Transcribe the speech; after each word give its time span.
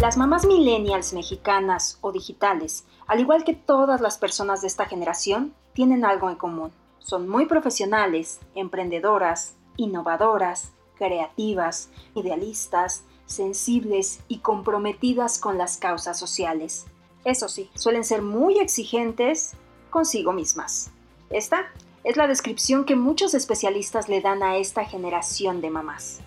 Las 0.00 0.18
mamás 0.18 0.44
millennials 0.46 1.14
mexicanas 1.14 1.96
o 2.02 2.12
digitales, 2.12 2.84
al 3.06 3.18
igual 3.18 3.44
que 3.44 3.54
todas 3.54 4.02
las 4.02 4.18
personas 4.18 4.60
de 4.60 4.66
esta 4.66 4.84
generación, 4.84 5.54
tienen 5.72 6.04
algo 6.04 6.28
en 6.28 6.36
común. 6.36 6.70
Son 6.98 7.26
muy 7.26 7.46
profesionales, 7.46 8.40
emprendedoras, 8.54 9.54
innovadoras, 9.78 10.72
creativas, 10.96 11.88
idealistas, 12.14 13.04
sensibles 13.24 14.20
y 14.28 14.40
comprometidas 14.40 15.38
con 15.38 15.56
las 15.56 15.78
causas 15.78 16.18
sociales. 16.18 16.84
Eso 17.24 17.48
sí, 17.48 17.70
suelen 17.74 18.04
ser 18.04 18.20
muy 18.20 18.58
exigentes 18.58 19.54
consigo 19.88 20.34
mismas. 20.34 20.90
Esta 21.30 21.72
es 22.04 22.18
la 22.18 22.28
descripción 22.28 22.84
que 22.84 22.96
muchos 22.96 23.32
especialistas 23.32 24.10
le 24.10 24.20
dan 24.20 24.42
a 24.42 24.58
esta 24.58 24.84
generación 24.84 25.62
de 25.62 25.70
mamás. 25.70 26.20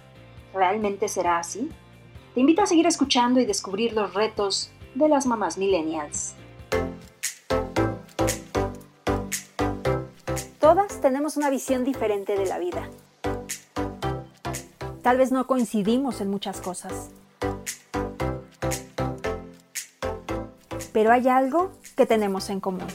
¿Realmente 0.55 1.07
será 1.07 1.37
así? 1.37 1.69
Invito 2.39 2.61
a 2.61 2.67
seguir 2.67 2.87
escuchando 2.87 3.41
y 3.41 3.45
descubrir 3.45 3.91
los 3.91 4.13
retos 4.13 4.71
de 4.95 5.09
las 5.09 5.25
mamás 5.25 5.57
millennials. 5.57 6.35
Todas 10.57 11.01
tenemos 11.01 11.35
una 11.35 11.49
visión 11.49 11.83
diferente 11.83 12.37
de 12.37 12.45
la 12.45 12.57
vida. 12.57 12.89
Tal 15.01 15.17
vez 15.17 15.33
no 15.33 15.47
coincidimos 15.47 16.21
en 16.21 16.29
muchas 16.29 16.61
cosas. 16.61 17.09
Pero 20.93 21.11
hay 21.11 21.27
algo 21.27 21.71
que 21.97 22.05
tenemos 22.05 22.49
en 22.49 22.61
común. 22.61 22.87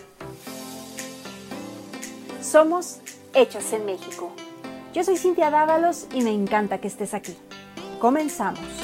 Somos 2.41 3.01
Hechas 3.35 3.74
en 3.74 3.85
México. 3.85 4.33
Yo 4.95 5.05
soy 5.05 5.19
Cintia 5.19 5.51
Dávalos 5.51 6.07
y 6.15 6.23
me 6.23 6.30
encanta 6.30 6.79
que 6.79 6.88
estés 6.88 7.13
aquí. 7.13 7.37
Comenzamos. 8.01 8.84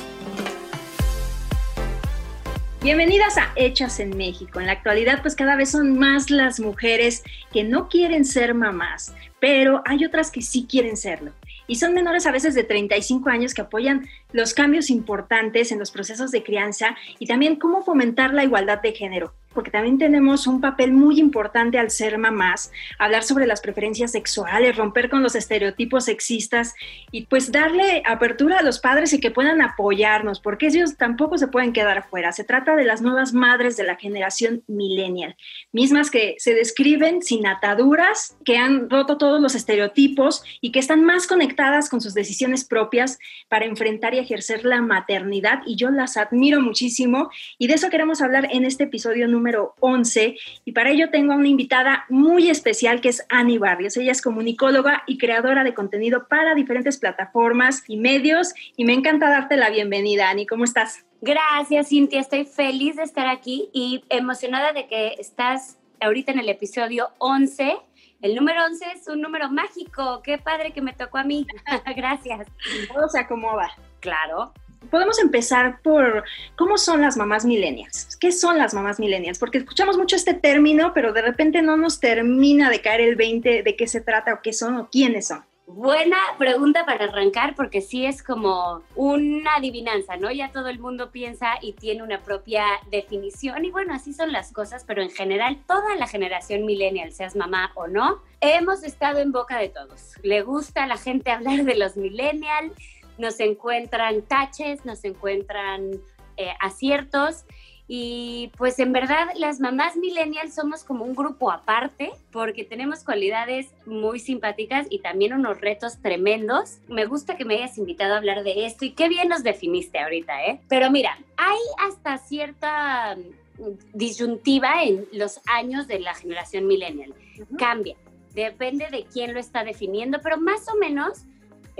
Bienvenidas 2.82 3.36
a 3.36 3.52
Hechas 3.56 4.00
en 4.00 4.16
México. 4.16 4.58
En 4.58 4.64
la 4.64 4.72
actualidad, 4.72 5.20
pues 5.20 5.36
cada 5.36 5.54
vez 5.54 5.70
son 5.70 5.98
más 5.98 6.30
las 6.30 6.60
mujeres 6.60 7.22
que 7.52 7.62
no 7.62 7.90
quieren 7.90 8.24
ser 8.24 8.54
mamás, 8.54 9.14
pero 9.38 9.82
hay 9.84 10.06
otras 10.06 10.30
que 10.30 10.40
sí 10.40 10.66
quieren 10.66 10.96
serlo 10.96 11.32
y 11.66 11.76
son 11.76 11.92
menores 11.92 12.26
a 12.26 12.32
veces 12.32 12.54
de 12.54 12.64
35 12.64 13.28
años 13.28 13.52
que 13.52 13.60
apoyan 13.60 14.08
los 14.32 14.54
cambios 14.54 14.88
importantes 14.88 15.70
en 15.72 15.78
los 15.78 15.90
procesos 15.90 16.30
de 16.30 16.42
crianza 16.42 16.96
y 17.18 17.26
también 17.26 17.56
cómo 17.56 17.84
fomentar 17.84 18.32
la 18.32 18.44
igualdad 18.44 18.80
de 18.80 18.92
género 18.92 19.34
porque 19.52 19.70
también 19.70 19.98
tenemos 19.98 20.46
un 20.46 20.60
papel 20.60 20.92
muy 20.92 21.18
importante 21.18 21.78
al 21.78 21.90
ser 21.90 22.18
mamás, 22.18 22.70
hablar 22.98 23.24
sobre 23.24 23.46
las 23.46 23.60
preferencias 23.60 24.12
sexuales, 24.12 24.76
romper 24.76 25.10
con 25.10 25.22
los 25.22 25.34
estereotipos 25.34 26.04
sexistas 26.04 26.74
y 27.10 27.26
pues 27.26 27.50
darle 27.50 28.02
apertura 28.06 28.58
a 28.58 28.62
los 28.62 28.78
padres 28.78 29.12
y 29.12 29.20
que 29.20 29.30
puedan 29.30 29.60
apoyarnos, 29.60 30.40
porque 30.40 30.68
ellos 30.68 30.96
tampoco 30.96 31.36
se 31.36 31.48
pueden 31.48 31.72
quedar 31.72 31.98
afuera. 31.98 32.30
Se 32.32 32.44
trata 32.44 32.76
de 32.76 32.84
las 32.84 33.02
nuevas 33.02 33.32
madres 33.32 33.76
de 33.76 33.84
la 33.84 33.96
generación 33.96 34.62
millennial, 34.68 35.36
mismas 35.72 36.10
que 36.10 36.36
se 36.38 36.54
describen 36.54 37.22
sin 37.22 37.46
ataduras, 37.46 38.36
que 38.44 38.56
han 38.56 38.88
roto 38.88 39.18
todos 39.18 39.40
los 39.40 39.56
estereotipos 39.56 40.44
y 40.60 40.70
que 40.70 40.78
están 40.78 41.04
más 41.04 41.26
conectadas 41.26 41.88
con 41.88 42.00
sus 42.00 42.14
decisiones 42.14 42.64
propias 42.64 43.18
para 43.48 43.64
enfrentar 43.64 44.14
y 44.14 44.18
ejercer 44.18 44.64
la 44.64 44.80
maternidad 44.80 45.62
y 45.66 45.74
yo 45.74 45.90
las 45.90 46.16
admiro 46.16 46.60
muchísimo 46.60 47.30
y 47.58 47.66
de 47.66 47.74
eso 47.74 47.90
queremos 47.90 48.22
hablar 48.22 48.48
en 48.52 48.64
este 48.64 48.84
episodio 48.84 49.26
número 49.26 49.39
número 49.40 49.74
11 49.80 50.36
y 50.66 50.72
para 50.72 50.90
ello 50.90 51.08
tengo 51.10 51.32
a 51.32 51.36
una 51.36 51.48
invitada 51.48 52.04
muy 52.10 52.50
especial 52.50 53.00
que 53.00 53.08
es 53.08 53.24
Ani 53.30 53.56
Barrios. 53.56 53.96
Ella 53.96 54.12
es 54.12 54.20
comunicóloga 54.20 55.02
y 55.06 55.16
creadora 55.16 55.64
de 55.64 55.72
contenido 55.72 56.28
para 56.28 56.54
diferentes 56.54 56.98
plataformas 56.98 57.82
y 57.88 57.96
medios 57.96 58.52
y 58.76 58.84
me 58.84 58.92
encanta 58.92 59.30
darte 59.30 59.56
la 59.56 59.70
bienvenida, 59.70 60.28
Ani. 60.28 60.46
¿Cómo 60.46 60.64
estás? 60.64 61.06
Gracias, 61.22 61.88
Cintia. 61.88 62.20
Estoy 62.20 62.44
feliz 62.44 62.96
de 62.96 63.02
estar 63.02 63.26
aquí 63.28 63.70
y 63.72 64.04
emocionada 64.10 64.74
de 64.74 64.86
que 64.86 65.14
estás 65.18 65.78
ahorita 66.00 66.32
en 66.32 66.38
el 66.38 66.50
episodio 66.50 67.08
11. 67.18 67.78
El 68.20 68.34
número 68.34 68.62
11 68.66 68.84
es 68.94 69.08
un 69.08 69.22
número 69.22 69.50
mágico. 69.50 70.20
Qué 70.22 70.36
padre 70.36 70.72
que 70.72 70.82
me 70.82 70.92
tocó 70.92 71.16
a 71.16 71.24
mí. 71.24 71.46
Gracias. 71.96 72.46
Todo 72.92 73.08
se 73.08 73.20
acomoda. 73.20 73.70
Claro 74.00 74.52
podemos 74.90 75.18
empezar 75.18 75.80
por 75.82 76.24
cómo 76.56 76.78
son 76.78 77.02
las 77.02 77.16
mamás 77.16 77.44
millennials. 77.44 78.16
¿Qué 78.16 78.32
son 78.32 78.58
las 78.58 78.74
mamás 78.74 78.98
millennials? 78.98 79.38
Porque 79.38 79.58
escuchamos 79.58 79.98
mucho 79.98 80.16
este 80.16 80.34
término, 80.34 80.92
pero 80.94 81.12
de 81.12 81.22
repente 81.22 81.62
no 81.62 81.76
nos 81.76 82.00
termina 82.00 82.70
de 82.70 82.80
caer 82.80 83.00
el 83.00 83.16
20 83.16 83.62
de 83.62 83.76
qué 83.76 83.86
se 83.86 84.00
trata 84.00 84.34
o 84.34 84.40
qué 84.42 84.52
son 84.52 84.76
o 84.76 84.88
quiénes 84.90 85.28
son. 85.28 85.44
Buena 85.72 86.16
pregunta 86.36 86.84
para 86.84 87.04
arrancar 87.04 87.54
porque 87.54 87.80
sí 87.80 88.04
es 88.04 88.24
como 88.24 88.82
una 88.96 89.54
adivinanza, 89.54 90.16
¿no? 90.16 90.32
Ya 90.32 90.50
todo 90.50 90.68
el 90.68 90.80
mundo 90.80 91.12
piensa 91.12 91.58
y 91.62 91.74
tiene 91.74 92.02
una 92.02 92.22
propia 92.22 92.64
definición 92.90 93.64
y 93.64 93.70
bueno, 93.70 93.94
así 93.94 94.12
son 94.12 94.32
las 94.32 94.52
cosas, 94.52 94.82
pero 94.84 95.00
en 95.00 95.10
general 95.10 95.58
toda 95.68 95.94
la 95.94 96.08
generación 96.08 96.66
millennial, 96.66 97.12
seas 97.12 97.36
mamá 97.36 97.70
o 97.76 97.86
no, 97.86 98.20
hemos 98.40 98.82
estado 98.82 99.20
en 99.20 99.30
boca 99.30 99.58
de 99.58 99.68
todos. 99.68 100.14
Le 100.24 100.42
gusta 100.42 100.84
a 100.84 100.86
la 100.88 100.96
gente 100.96 101.30
hablar 101.30 101.62
de 101.62 101.76
los 101.76 101.96
millennials 101.96 102.72
nos 103.20 103.38
encuentran 103.38 104.22
taches, 104.22 104.84
nos 104.84 105.04
encuentran 105.04 105.92
eh, 106.36 106.52
aciertos. 106.58 107.44
Y 107.92 108.52
pues 108.56 108.78
en 108.78 108.92
verdad 108.92 109.26
las 109.36 109.58
mamás 109.58 109.96
millennials 109.96 110.54
somos 110.54 110.84
como 110.84 111.04
un 111.04 111.14
grupo 111.14 111.50
aparte 111.50 112.12
porque 112.30 112.62
tenemos 112.64 113.02
cualidades 113.02 113.74
muy 113.84 114.20
simpáticas 114.20 114.86
y 114.90 115.00
también 115.00 115.34
unos 115.34 115.60
retos 115.60 116.00
tremendos. 116.00 116.78
Me 116.86 117.04
gusta 117.06 117.36
que 117.36 117.44
me 117.44 117.56
hayas 117.56 117.78
invitado 117.78 118.14
a 118.14 118.18
hablar 118.18 118.44
de 118.44 118.64
esto 118.64 118.84
y 118.84 118.92
qué 118.92 119.08
bien 119.08 119.28
nos 119.28 119.42
definiste 119.42 119.98
ahorita, 119.98 120.46
¿eh? 120.46 120.60
Pero 120.68 120.88
mira, 120.90 121.18
hay 121.36 121.58
hasta 121.78 122.16
cierta 122.18 123.16
mm, 123.16 123.62
disyuntiva 123.92 124.84
en 124.84 125.08
los 125.12 125.40
años 125.46 125.88
de 125.88 125.98
la 125.98 126.14
generación 126.14 126.68
millennial. 126.68 127.12
Cambia, 127.58 127.96
depende 128.34 128.86
de 128.90 129.04
quién 129.12 129.34
lo 129.34 129.40
está 129.40 129.64
definiendo, 129.64 130.20
pero 130.22 130.38
más 130.38 130.68
o 130.72 130.76
menos 130.76 131.24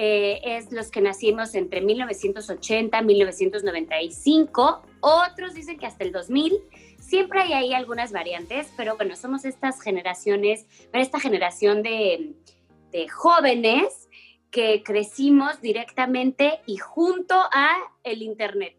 eh, 0.03 0.57
es 0.57 0.73
los 0.73 0.91
que 0.91 1.03
nacimos 1.03 1.55
entre 1.55 1.83
1980 1.83 2.99
y 2.99 3.05
1995. 3.05 4.83
Otros 5.01 5.53
dicen 5.53 5.79
que 5.79 5.85
hasta 5.85 6.05
el 6.05 6.11
2000. 6.11 6.55
Siempre 6.99 7.43
hay 7.43 7.53
ahí 7.53 7.75
algunas 7.75 8.11
variantes, 8.11 8.73
pero 8.79 8.97
bueno, 8.97 9.15
somos 9.15 9.45
estas 9.45 9.83
generaciones, 9.83 10.65
esta 10.95 11.21
generación 11.21 11.83
de, 11.83 12.33
de 12.93 13.09
jóvenes 13.11 14.09
que 14.51 14.83
crecimos 14.83 15.61
directamente 15.61 16.61
y 16.65 16.79
junto 16.79 17.35
a 17.35 17.77
el 18.03 18.23
Internet 18.23 18.77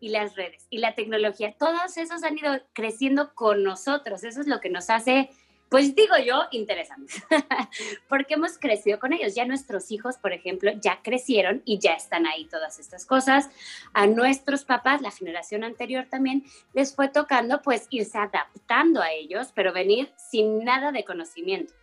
y 0.00 0.08
las 0.08 0.34
redes 0.34 0.66
y 0.68 0.78
la 0.78 0.96
tecnología. 0.96 1.54
Todos 1.56 1.96
esos 1.96 2.24
han 2.24 2.38
ido 2.38 2.60
creciendo 2.72 3.36
con 3.36 3.62
nosotros. 3.62 4.24
Eso 4.24 4.40
es 4.40 4.48
lo 4.48 4.58
que 4.58 4.70
nos 4.70 4.90
hace 4.90 5.30
pues 5.68 5.96
digo 5.96 6.14
yo, 6.24 6.42
interesante, 6.52 7.12
porque 8.08 8.34
hemos 8.34 8.56
crecido 8.56 9.00
con 9.00 9.12
ellos. 9.12 9.34
Ya 9.34 9.44
nuestros 9.44 9.90
hijos, 9.90 10.16
por 10.16 10.32
ejemplo, 10.32 10.70
ya 10.80 11.00
crecieron 11.02 11.62
y 11.64 11.78
ya 11.78 11.94
están 11.94 12.26
ahí 12.26 12.44
todas 12.44 12.78
estas 12.78 13.04
cosas. 13.04 13.50
A 13.92 14.06
nuestros 14.06 14.64
papás, 14.64 15.02
la 15.02 15.10
generación 15.10 15.64
anterior 15.64 16.06
también, 16.08 16.44
les 16.72 16.94
fue 16.94 17.08
tocando 17.08 17.62
pues 17.62 17.88
irse 17.90 18.16
adaptando 18.16 19.02
a 19.02 19.10
ellos, 19.10 19.50
pero 19.54 19.72
venir 19.72 20.12
sin 20.16 20.64
nada 20.64 20.92
de 20.92 21.04
conocimiento. 21.04 21.74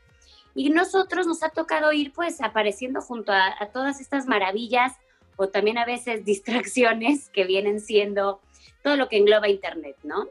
Y 0.56 0.70
nosotros 0.70 1.28
nos 1.28 1.44
ha 1.44 1.50
tocado 1.50 1.92
ir 1.92 2.14
pues 2.14 2.42
apareciendo 2.42 3.02
junto 3.02 3.34
a, 3.34 3.54
a 3.60 3.68
todas 3.68 4.00
estas 4.00 4.28
maravillas 4.28 4.94
o 5.36 5.50
también 5.50 5.78
a 5.78 5.86
veces 5.86 6.24
distracciones 6.26 7.30
que 7.30 7.44
vienen 7.44 7.82
siendo 7.82 8.40
todo 8.82 8.96
lo 8.96 9.10
que 9.10 9.18
engloba 9.18 9.50
Internet, 9.50 9.98
¿no? 10.04 10.30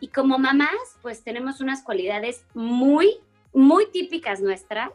Y 0.00 0.08
como 0.08 0.38
mamás, 0.38 0.96
pues 1.02 1.22
tenemos 1.22 1.60
unas 1.60 1.82
cualidades 1.82 2.44
muy, 2.54 3.18
muy 3.52 3.86
típicas 3.86 4.40
nuestras. 4.40 4.90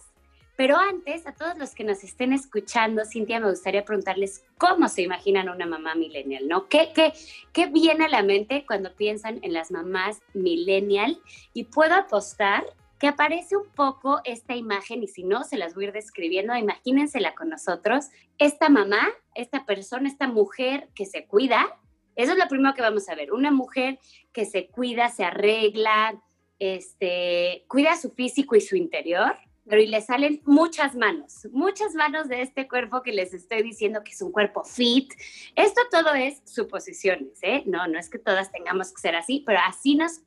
Pero 0.57 0.77
antes, 0.77 1.27
a 1.27 1.33
todos 1.33 1.57
los 1.57 1.75
que 1.75 1.83
nos 1.83 2.03
estén 2.03 2.31
escuchando, 2.31 3.03
Cintia, 3.03 3.41
me 3.41 3.49
gustaría 3.49 3.83
preguntarles 3.83 4.45
cómo 4.57 4.87
se 4.87 5.01
imaginan 5.01 5.49
una 5.49 5.65
mamá 5.65 5.95
millennial, 5.95 6.47
¿no? 6.47 6.69
¿Qué, 6.69 6.91
qué, 6.95 7.13
qué 7.51 7.67
viene 7.67 8.05
a 8.05 8.09
la 8.09 8.23
mente 8.23 8.65
cuando 8.65 8.93
piensan 8.95 9.39
en 9.43 9.51
las 9.51 9.69
mamás 9.69 10.21
millennial? 10.33 11.19
Y 11.53 11.65
puedo 11.65 11.93
apostar 11.93 12.63
que 12.99 13.07
aparece 13.07 13.57
un 13.57 13.67
poco 13.67 14.21
esta 14.23 14.55
imagen, 14.55 15.03
y 15.03 15.07
si 15.07 15.23
no, 15.23 15.43
se 15.43 15.57
las 15.57 15.75
voy 15.75 15.85
a 15.85 15.87
ir 15.87 15.93
describiendo, 15.93 16.55
imagínensela 16.55 17.35
con 17.35 17.49
nosotros, 17.49 18.05
esta 18.37 18.69
mamá, 18.69 19.09
esta 19.33 19.65
persona, 19.65 20.07
esta 20.07 20.27
mujer 20.27 20.87
que 20.95 21.05
se 21.05 21.25
cuida, 21.25 21.77
eso 22.15 22.31
es 22.31 22.37
lo 22.37 22.47
primero 22.47 22.73
que 22.73 22.81
vamos 22.81 23.07
a 23.09 23.15
ver. 23.15 23.31
Una 23.31 23.51
mujer 23.51 23.99
que 24.31 24.45
se 24.45 24.67
cuida, 24.67 25.09
se 25.09 25.25
arregla, 25.25 26.21
este, 26.59 27.65
cuida 27.67 27.97
su 27.97 28.11
físico 28.11 28.55
y 28.55 28.61
su 28.61 28.75
interior, 28.75 29.35
pero 29.67 29.81
y 29.81 29.87
le 29.87 30.01
salen 30.01 30.41
muchas 30.45 30.95
manos, 30.95 31.47
muchas 31.51 31.93
manos 31.95 32.27
de 32.27 32.41
este 32.41 32.67
cuerpo 32.67 33.01
que 33.01 33.11
les 33.11 33.33
estoy 33.33 33.63
diciendo 33.63 34.03
que 34.03 34.11
es 34.11 34.21
un 34.21 34.31
cuerpo 34.31 34.63
fit. 34.63 35.11
Esto 35.55 35.81
todo 35.91 36.13
es 36.13 36.41
suposiciones, 36.45 37.39
¿eh? 37.41 37.63
No, 37.65 37.87
no 37.87 37.99
es 37.99 38.09
que 38.09 38.19
todas 38.19 38.51
tengamos 38.51 38.93
que 38.93 39.01
ser 39.01 39.15
así, 39.15 39.43
pero 39.45 39.59
así 39.65 39.95
nos 39.95 40.21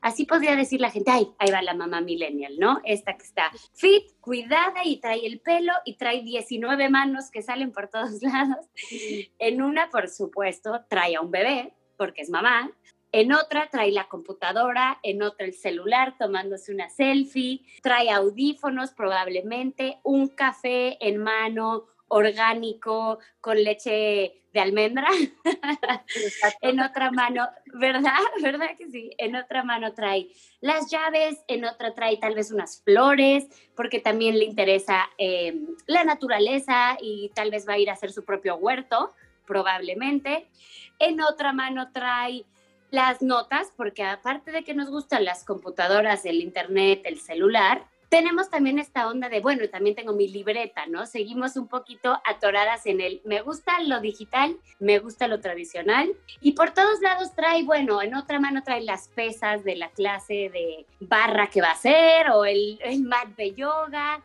Así 0.00 0.26
podría 0.26 0.54
decir 0.54 0.80
la 0.82 0.90
gente, 0.90 1.10
ay, 1.10 1.28
ahí 1.38 1.50
va 1.50 1.62
la 1.62 1.72
mamá 1.72 2.02
millennial, 2.02 2.54
¿no? 2.58 2.80
Esta 2.84 3.16
que 3.16 3.24
está 3.24 3.50
fit, 3.72 4.04
cuidada 4.20 4.84
y 4.84 5.00
trae 5.00 5.26
el 5.26 5.40
pelo 5.40 5.72
y 5.84 5.96
trae 5.96 6.22
19 6.22 6.90
manos 6.90 7.30
que 7.30 7.40
salen 7.40 7.72
por 7.72 7.88
todos 7.88 8.22
lados. 8.22 8.66
En 9.38 9.62
una, 9.62 9.88
por 9.88 10.08
supuesto, 10.08 10.84
trae 10.90 11.16
a 11.16 11.20
un 11.22 11.30
bebé, 11.30 11.72
porque 11.96 12.22
es 12.22 12.28
mamá, 12.28 12.70
en 13.14 13.32
otra 13.32 13.68
trae 13.70 13.92
la 13.92 14.08
computadora, 14.08 14.98
en 15.04 15.22
otra 15.22 15.46
el 15.46 15.54
celular 15.54 16.16
tomándose 16.18 16.74
una 16.74 16.90
selfie, 16.90 17.60
trae 17.80 18.10
audífonos 18.10 18.90
probablemente, 18.90 20.00
un 20.02 20.26
café 20.26 20.98
en 21.00 21.18
mano 21.18 21.84
orgánico 22.08 23.20
con 23.40 23.62
leche 23.62 24.42
de 24.52 24.60
almendra. 24.60 25.06
en 26.60 26.80
otra 26.80 27.12
mano, 27.12 27.48
¿verdad? 27.66 28.18
¿Verdad 28.42 28.70
que 28.76 28.90
sí? 28.90 29.12
En 29.16 29.36
otra 29.36 29.62
mano 29.62 29.94
trae 29.94 30.26
las 30.60 30.90
llaves, 30.90 31.38
en 31.46 31.66
otra 31.66 31.94
trae 31.94 32.16
tal 32.16 32.34
vez 32.34 32.50
unas 32.50 32.82
flores, 32.82 33.46
porque 33.76 34.00
también 34.00 34.40
le 34.40 34.44
interesa 34.44 35.08
em, 35.18 35.68
la 35.86 36.02
naturaleza 36.02 36.96
y 37.00 37.30
tal 37.32 37.52
vez 37.52 37.64
va 37.68 37.74
a 37.74 37.78
ir 37.78 37.90
a 37.90 37.92
hacer 37.92 38.10
su 38.10 38.24
propio 38.24 38.56
huerto, 38.56 39.14
probablemente. 39.46 40.48
En 40.98 41.20
otra 41.20 41.52
mano 41.52 41.92
trae 41.92 42.44
las 42.94 43.22
notas, 43.22 43.72
porque 43.76 44.04
aparte 44.04 44.52
de 44.52 44.62
que 44.62 44.72
nos 44.72 44.88
gustan 44.88 45.24
las 45.24 45.44
computadoras, 45.44 46.24
el 46.24 46.40
internet, 46.40 47.02
el 47.04 47.20
celular, 47.20 47.86
tenemos 48.08 48.48
también 48.48 48.78
esta 48.78 49.08
onda 49.08 49.28
de, 49.28 49.40
bueno, 49.40 49.68
también 49.68 49.96
tengo 49.96 50.12
mi 50.12 50.28
libreta, 50.28 50.86
¿no? 50.86 51.04
Seguimos 51.04 51.56
un 51.56 51.66
poquito 51.66 52.16
atoradas 52.24 52.86
en 52.86 53.00
el, 53.00 53.20
me 53.24 53.42
gusta 53.42 53.80
lo 53.80 53.98
digital, 53.98 54.56
me 54.78 55.00
gusta 55.00 55.26
lo 55.26 55.40
tradicional, 55.40 56.14
y 56.40 56.52
por 56.52 56.70
todos 56.70 57.00
lados 57.00 57.34
trae, 57.34 57.64
bueno, 57.64 58.00
en 58.00 58.14
otra 58.14 58.38
mano 58.38 58.62
trae 58.62 58.82
las 58.82 59.08
pesas 59.08 59.64
de 59.64 59.74
la 59.74 59.90
clase 59.90 60.50
de 60.52 60.86
barra 61.00 61.48
que 61.48 61.60
va 61.60 61.70
a 61.70 61.72
hacer, 61.72 62.30
o 62.30 62.44
el, 62.44 62.78
el 62.84 63.02
mat 63.02 63.26
de 63.36 63.54
yoga, 63.54 64.22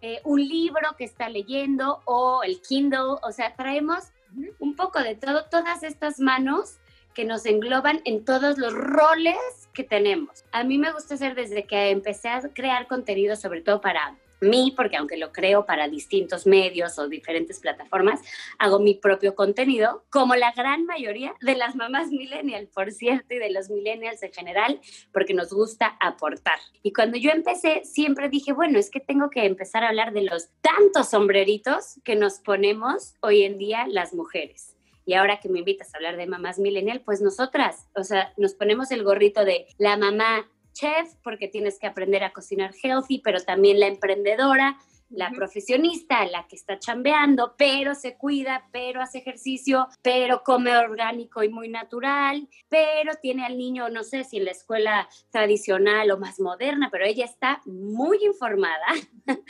eh, 0.00 0.20
un 0.22 0.46
libro 0.46 0.94
que 0.96 1.04
está 1.04 1.28
leyendo, 1.28 2.00
o 2.04 2.44
el 2.44 2.60
Kindle, 2.60 3.18
o 3.22 3.32
sea, 3.32 3.56
traemos 3.56 4.12
un 4.60 4.76
poco 4.76 5.00
de 5.00 5.16
todo, 5.16 5.46
todas 5.50 5.82
estas 5.82 6.20
manos 6.20 6.78
que 7.14 7.24
nos 7.24 7.46
engloban 7.46 8.00
en 8.04 8.24
todos 8.24 8.58
los 8.58 8.74
roles 8.74 9.36
que 9.72 9.84
tenemos. 9.84 10.44
A 10.52 10.64
mí 10.64 10.78
me 10.78 10.92
gusta 10.92 11.14
hacer 11.14 11.34
desde 11.34 11.64
que 11.64 11.90
empecé 11.90 12.28
a 12.28 12.40
crear 12.52 12.86
contenido, 12.86 13.36
sobre 13.36 13.62
todo 13.62 13.80
para 13.80 14.16
mí, 14.42 14.74
porque 14.76 14.96
aunque 14.96 15.16
lo 15.16 15.32
creo 15.32 15.64
para 15.64 15.88
distintos 15.88 16.46
medios 16.46 16.98
o 16.98 17.08
diferentes 17.08 17.60
plataformas, 17.60 18.20
hago 18.58 18.78
mi 18.78 18.94
propio 18.94 19.34
contenido, 19.34 20.04
como 20.10 20.34
la 20.34 20.52
gran 20.52 20.84
mayoría 20.84 21.34
de 21.40 21.54
las 21.54 21.74
mamás 21.74 22.08
millennial, 22.10 22.68
por 22.74 22.90
cierto, 22.92 23.34
y 23.34 23.38
de 23.38 23.50
los 23.50 23.70
millennials 23.70 24.22
en 24.22 24.32
general, 24.32 24.80
porque 25.12 25.34
nos 25.34 25.52
gusta 25.52 25.96
aportar. 26.00 26.58
Y 26.82 26.92
cuando 26.92 27.16
yo 27.16 27.30
empecé, 27.30 27.82
siempre 27.84 28.28
dije, 28.28 28.52
bueno, 28.52 28.78
es 28.78 28.90
que 28.90 29.00
tengo 29.00 29.30
que 29.30 29.46
empezar 29.46 29.84
a 29.84 29.88
hablar 29.88 30.12
de 30.12 30.22
los 30.22 30.48
tantos 30.60 31.08
sombreritos 31.08 32.00
que 32.04 32.16
nos 32.16 32.40
ponemos 32.40 33.14
hoy 33.20 33.44
en 33.44 33.58
día 33.58 33.86
las 33.88 34.12
mujeres. 34.12 34.76
Y 35.04 35.14
ahora 35.14 35.40
que 35.40 35.48
me 35.48 35.60
invitas 35.60 35.92
a 35.92 35.96
hablar 35.96 36.16
de 36.16 36.26
mamás 36.26 36.58
millennial, 36.58 37.02
pues 37.04 37.20
nosotras, 37.20 37.88
o 37.94 38.04
sea, 38.04 38.32
nos 38.36 38.54
ponemos 38.54 38.90
el 38.90 39.02
gorrito 39.02 39.44
de 39.44 39.66
la 39.78 39.96
mamá 39.96 40.48
chef 40.72 41.14
porque 41.22 41.48
tienes 41.48 41.78
que 41.78 41.86
aprender 41.86 42.24
a 42.24 42.32
cocinar 42.32 42.72
healthy, 42.82 43.18
pero 43.18 43.40
también 43.40 43.80
la 43.80 43.86
emprendedora, 43.86 44.78
la 45.12 45.30
profesionista, 45.30 46.24
la 46.26 46.46
que 46.46 46.56
está 46.56 46.78
chambeando, 46.78 47.54
pero 47.56 47.94
se 47.94 48.16
cuida, 48.16 48.68
pero 48.72 49.00
hace 49.00 49.18
ejercicio, 49.18 49.88
pero 50.02 50.42
come 50.42 50.76
orgánico 50.76 51.42
y 51.42 51.48
muy 51.48 51.68
natural, 51.68 52.48
pero 52.68 53.14
tiene 53.20 53.44
al 53.44 53.56
niño, 53.56 53.88
no 53.88 54.02
sé 54.02 54.24
si 54.24 54.38
en 54.38 54.46
la 54.46 54.50
escuela 54.50 55.08
tradicional 55.30 56.10
o 56.10 56.18
más 56.18 56.40
moderna, 56.40 56.88
pero 56.90 57.04
ella 57.04 57.24
está 57.24 57.62
muy 57.66 58.24
informada. 58.24 58.86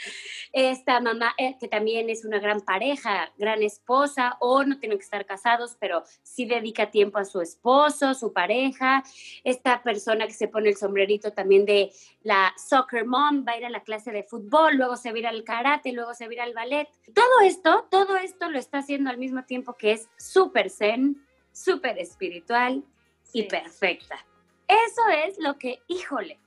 Esta 0.53 0.99
mamá, 0.99 1.33
eh, 1.37 1.55
que 1.59 1.67
también 1.67 2.09
es 2.09 2.25
una 2.25 2.39
gran 2.39 2.61
pareja, 2.61 3.31
gran 3.37 3.63
esposa, 3.63 4.37
o 4.39 4.63
no 4.63 4.79
tienen 4.79 4.97
que 4.97 5.03
estar 5.03 5.25
casados, 5.25 5.77
pero 5.79 6.03
sí 6.21 6.45
dedica 6.45 6.91
tiempo 6.91 7.17
a 7.17 7.25
su 7.25 7.41
esposo, 7.41 8.13
su 8.13 8.33
pareja. 8.33 9.03
Esta 9.43 9.81
persona 9.81 10.27
que 10.27 10.33
se 10.33 10.47
pone 10.47 10.69
el 10.69 10.77
sombrerito 10.77 11.31
también 11.31 11.65
de 11.65 11.91
la 12.21 12.53
soccer 12.57 13.05
mom, 13.05 13.45
va 13.47 13.53
a 13.53 13.57
ir 13.57 13.65
a 13.65 13.69
la 13.69 13.83
clase 13.83 14.11
de 14.11 14.23
fútbol, 14.23 14.75
luego 14.77 14.95
se 14.95 15.11
va 15.11 15.15
a 15.15 15.19
ir 15.19 15.27
al 15.27 15.43
karate, 15.53 15.93
luego 15.93 16.15
se 16.15 16.27
vira 16.27 16.43
al 16.45 16.53
ballet. 16.53 16.89
Todo 17.13 17.41
esto, 17.43 17.87
todo 17.91 18.17
esto 18.17 18.49
lo 18.49 18.57
está 18.57 18.79
haciendo 18.79 19.11
al 19.11 19.19
mismo 19.19 19.43
tiempo 19.43 19.73
que 19.73 19.91
es 19.91 20.09
súper 20.17 20.71
zen, 20.71 21.23
súper 21.51 21.99
espiritual 21.99 22.83
y 23.33 23.43
perfecta. 23.43 24.25
Eso 24.67 25.01
es 25.27 25.37
lo 25.37 25.59
que, 25.59 25.79
híjole, 25.87 26.39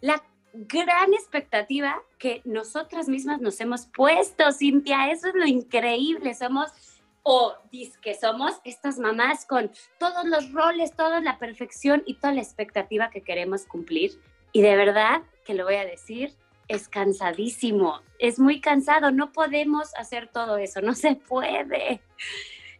la 0.00 0.24
gran 0.54 1.12
expectativa 1.12 2.02
que 2.18 2.40
nosotras 2.44 3.06
mismas 3.06 3.38
nos 3.42 3.60
hemos 3.60 3.86
puesto, 3.86 4.50
Cintia, 4.50 5.10
eso 5.10 5.28
es 5.28 5.34
lo 5.34 5.44
increíble, 5.44 6.34
somos 6.34 6.70
o 7.22 7.54
que 8.00 8.14
somos 8.14 8.60
estas 8.64 8.98
mamás 8.98 9.44
con 9.44 9.70
todos 9.98 10.24
los 10.24 10.52
roles, 10.52 10.94
toda 10.96 11.20
la 11.20 11.38
perfección 11.38 12.02
y 12.06 12.14
toda 12.14 12.32
la 12.32 12.40
expectativa 12.40 13.10
que 13.10 13.22
queremos 13.22 13.66
cumplir. 13.66 14.18
Y 14.52 14.62
de 14.62 14.76
verdad 14.76 15.22
que 15.44 15.54
lo 15.54 15.64
voy 15.64 15.74
a 15.74 15.84
decir, 15.84 16.34
es 16.68 16.88
cansadísimo, 16.88 18.00
es 18.18 18.38
muy 18.38 18.60
cansado, 18.60 19.10
no 19.10 19.32
podemos 19.32 19.94
hacer 19.96 20.28
todo 20.28 20.56
eso, 20.56 20.80
no 20.80 20.94
se 20.94 21.16
puede. 21.16 22.00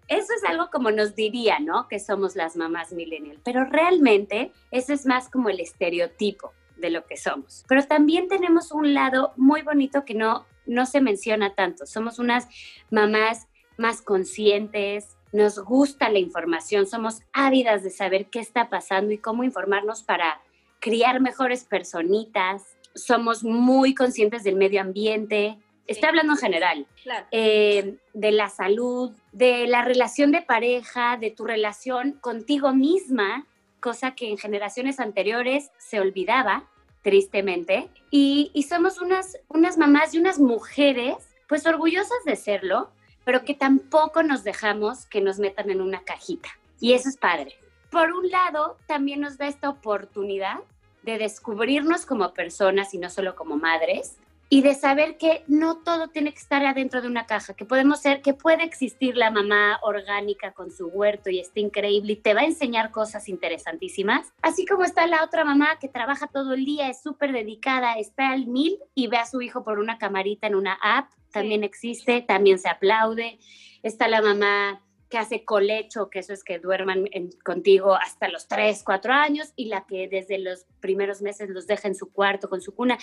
Eso 0.09 0.35
es 0.37 0.45
algo 0.45 0.69
como 0.71 0.91
nos 0.91 1.15
diría, 1.15 1.59
¿no? 1.61 1.89
Que 1.89 1.99
somos 1.99 2.37
las 2.37 2.57
mamás 2.57 2.93
millennial, 2.93 3.41
pero 3.45 3.65
realmente 3.65 4.53
ese 4.71 4.95
es 4.95 5.07
más 5.07 5.31
como 5.31 5.49
el 5.49 5.61
estereotipo 5.61 6.53
de 6.77 6.91
lo 6.91 7.07
que 7.07 7.17
somos. 7.17 7.65
Pero 7.69 7.85
también 7.87 8.29
tenemos 8.29 8.73
un 8.73 8.95
lado 8.95 9.33
muy 9.37 9.63
bonito 9.63 10.05
que 10.05 10.15
no, 10.15 10.47
no 10.67 10.87
se 10.87 11.01
menciona 11.01 11.55
tanto. 11.55 11.87
Somos 11.87 12.19
unas 12.19 12.49
mamás 12.91 13.49
más 13.79 14.03
conscientes, 14.03 15.17
nos 15.33 15.59
gusta 15.59 16.11
la 16.11 16.19
información, 16.19 16.87
somos 16.87 17.23
ávidas 17.33 17.83
de 17.83 17.91
saber 17.91 18.27
qué 18.27 18.39
está 18.39 18.69
pasando 18.69 19.13
y 19.13 19.19
cómo 19.19 19.43
informarnos 19.43 20.03
para 20.03 20.41
criar 20.79 21.21
mejores 21.21 21.65
personitas, 21.65 22.77
somos 22.95 23.45
muy 23.45 23.95
conscientes 23.95 24.45
del 24.45 24.57
medio 24.57 24.81
ambiente. 24.81 25.59
Estoy 25.87 26.09
hablando 26.09 26.33
en 26.33 26.39
general, 26.39 26.87
eh, 27.31 27.97
de 28.15 28.33
la 28.33 28.49
salud, 28.49 29.13
de 29.33 29.67
la 29.67 29.83
relación 29.85 30.33
de 30.33 30.43
pareja, 30.43 31.19
de 31.19 31.31
tu 31.31 31.45
relación 31.45 32.13
contigo 32.21 32.73
misma, 32.73 33.47
cosa 33.81 34.15
que 34.15 34.31
en 34.31 34.39
generaciones 34.39 34.99
anteriores 34.99 35.71
se 35.79 36.01
olvidaba, 36.01 36.65
tristemente. 37.03 37.91
Y, 38.11 38.51
y 38.55 38.63
somos 38.63 38.99
unas, 38.99 39.39
unas 39.49 39.77
mamás 39.77 40.15
y 40.15 40.19
unas 40.19 40.39
mujeres, 40.39 41.17
pues 41.47 41.67
orgullosas 41.67 42.25
de 42.25 42.37
serlo, 42.37 42.91
pero 43.25 43.45
que 43.45 43.55
tampoco 43.55 44.23
nos 44.23 44.43
dejamos 44.43 45.05
que 45.07 45.21
nos 45.21 45.39
metan 45.39 45.71
en 45.71 45.83
una 45.83 46.03
cajita. 46.03 46.49
Y 46.81 46.95
eso 46.95 47.11
es 47.11 47.19
padre. 47.19 47.55
Por 47.91 48.13
un 48.13 48.31
lado, 48.31 48.79
también 48.87 49.21
nos 49.21 49.37
da 49.37 49.47
esta 49.47 49.69
oportunidad 49.69 50.61
de 51.05 51.19
descubrirnos 51.19 52.07
como 52.07 52.33
personas 52.33 52.95
y 52.95 52.99
no 52.99 53.11
solo 53.11 53.37
como 53.37 53.57
madres, 53.57 54.17
y 54.49 54.63
de 54.63 54.75
saber 54.75 55.17
que 55.17 55.43
no 55.47 55.79
todo 55.79 56.09
tiene 56.09 56.33
que 56.33 56.39
estar 56.39 56.65
adentro 56.65 57.01
de 57.03 57.09
una 57.09 57.27
caja, 57.27 57.55
que 57.55 57.65
podemos 57.65 58.01
ser, 58.01 58.23
que 58.23 58.35
puede 58.35 58.63
existir 58.63 59.17
la 59.17 59.31
mamá 59.31 59.81
orgánica 59.83 60.53
con 60.53 60.71
su 60.71 60.87
huerto 60.89 61.31
y 61.31 61.41
está 61.41 61.61
increíble 61.61 62.13
y 62.13 62.17
te 62.17 62.35
va 62.35 62.43
a 62.43 62.45
enseñar 62.45 62.91
cosas 62.91 63.29
interesantísimas, 63.29 64.33
así 64.43 64.67
como 64.67 64.85
está 64.85 65.07
la 65.07 65.25
otra 65.25 65.45
mamá 65.45 65.79
que 65.81 65.89
trabaja 65.89 66.27
todo 66.27 66.55
el 66.55 66.65
día, 66.65 66.89
es 66.89 67.03
súper 67.03 67.33
dedicada, 67.33 67.95
está 67.95 68.31
al 68.31 68.47
mil 68.47 68.79
y 68.95 69.09
ve 69.09 69.17
a 69.17 69.27
su 69.27 69.41
hijo 69.41 69.65
por 69.65 69.79
una 69.79 69.99
camarita 69.99 70.47
en 70.47 70.55
una 70.55 70.79
app, 70.83 71.11
también 71.33 71.65
existe, 71.65 72.21
también 72.21 72.59
se 72.59 72.69
aplaude, 72.69 73.39
está 73.83 74.09
la 74.09 74.23
mamá 74.23 74.83
que 75.09 75.19
hace 75.19 75.45
colecho, 75.45 76.11
que 76.11 76.19
eso 76.19 76.33
es 76.33 76.43
que 76.43 76.59
duerman 76.59 77.09
contigo 77.45 77.95
hasta 77.95 78.29
los 78.29 78.49
3, 78.49 78.83
4 78.85 79.13
años, 79.13 79.53
y 79.57 79.67
la 79.67 79.87
que 79.87 80.09
desde 80.09 80.39
los 80.39 80.67
primeros 80.81 81.23
meses 81.23 81.49
los 81.51 81.67
deja 81.67 81.89
en 81.89 81.95
su 81.95 82.11
cuarto 82.13 82.49
con 82.49 82.61
su 82.61 82.75
cuna. 82.75 82.99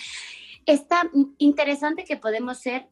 Está 0.66 1.10
interesante 1.38 2.04
que 2.04 2.16
podemos 2.16 2.58
ser 2.58 2.86